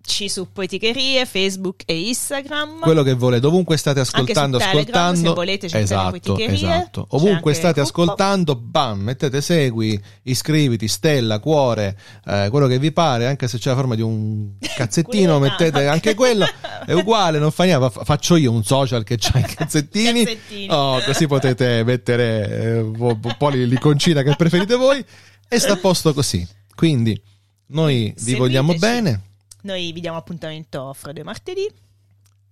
Seguiteci 0.05 0.29
su 0.29 0.49
Poeticherie, 0.53 1.25
Facebook 1.27 1.83
e 1.87 2.09
Instagram. 2.09 2.81
quello 2.81 3.03
che 3.03 3.15
volete, 3.15 3.47
ovunque 3.47 3.77
state 3.77 4.01
ascoltando, 4.01 4.59
Telegram, 4.59 4.81
ascoltando. 4.81 5.29
se 5.29 5.35
volete 5.35 5.69
cercare 5.69 5.83
esatto, 5.85 6.35
Poeticherie. 6.35 6.55
esatto. 6.55 7.07
Ovunque 7.11 7.55
state 7.55 7.81
ascoltando, 7.81 8.57
bam, 8.57 9.01
mettete 9.01 9.41
segui, 9.41 10.01
iscriviti, 10.25 10.89
stella, 10.89 11.39
cuore, 11.39 11.97
eh, 12.27 12.49
quello 12.51 12.67
che 12.67 12.79
vi 12.79 12.91
pare, 12.93 13.27
anche 13.29 13.47
se 13.49 13.59
c'è 13.59 13.71
la 13.71 13.77
forma 13.77 13.95
di 13.95 14.03
un 14.03 14.55
cazzettino, 14.77 15.39
mettete 15.39 15.87
anche 15.87 16.15
quello, 16.15 16.47
è 16.85 16.93
uguale, 16.93 17.39
non 17.39 17.51
fa 17.53 17.65
niente, 17.65 17.91
fa- 17.91 18.05
faccio 18.05 18.37
io 18.37 18.51
un 18.51 18.65
social 18.65 19.05
che 19.05 19.17
c'ha 19.19 19.39
i 19.39 19.43
cazzettini. 19.43 20.25
Cazzettini. 20.25 20.67
Oh, 20.71 21.01
così 21.05 21.27
potete 21.27 21.85
mettere 21.85 22.49
eh, 22.49 22.79
un 22.81 23.35
po' 23.39 23.49
l'iconcina 23.49 24.23
che 24.23 24.35
preferite 24.37 24.75
voi 24.75 25.03
e 25.49 25.59
sta 25.59 25.73
a 25.75 25.77
posto 25.77 26.13
così. 26.13 26.47
Quindi 26.75 27.21
noi 27.69 27.95
vi 27.95 28.09
Seguiteci. 28.17 28.35
vogliamo 28.39 28.75
bene. 28.75 29.23
Noi 29.63 29.93
vi 29.93 30.01
diamo 30.01 30.17
appuntamento 30.19 30.93
fra 30.95 31.13
due 31.13 31.23
martedì. 31.25 31.67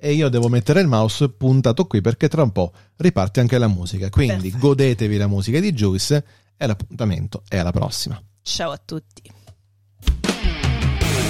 e 0.02 0.12
io 0.14 0.28
devo 0.30 0.48
mettere 0.48 0.80
il 0.80 0.86
mouse 0.86 1.28
puntato 1.28 1.84
qui 1.86 2.00
perché 2.00 2.28
tra 2.28 2.42
un 2.42 2.52
po' 2.52 2.72
riparte 2.96 3.40
anche 3.40 3.58
la 3.58 3.68
musica. 3.68 4.08
Quindi 4.08 4.48
Perfetto. 4.50 4.66
godetevi 4.66 5.16
la 5.18 5.26
musica 5.26 5.60
di 5.60 5.72
Juice 5.72 6.24
e 6.56 6.66
l'appuntamento 6.66 7.42
è 7.48 7.58
alla 7.58 7.70
prossima. 7.72 8.18
Ciao 8.42 8.70
a 8.70 8.80
tutti. 8.82 9.22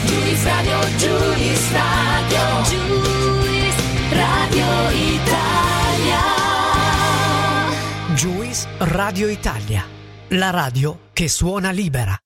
Juice 0.04 0.44
Radio, 0.44 0.78
Juice 0.96 1.72
Radio, 1.72 2.62
Juice 2.68 3.82
Radio 4.12 4.90
Italia. 4.90 6.18
Juice 8.14 8.66
Radio 8.78 9.28
Italia, 9.28 9.84
la 10.28 10.50
radio 10.50 11.08
che 11.12 11.28
suona 11.28 11.70
libera. 11.70 12.16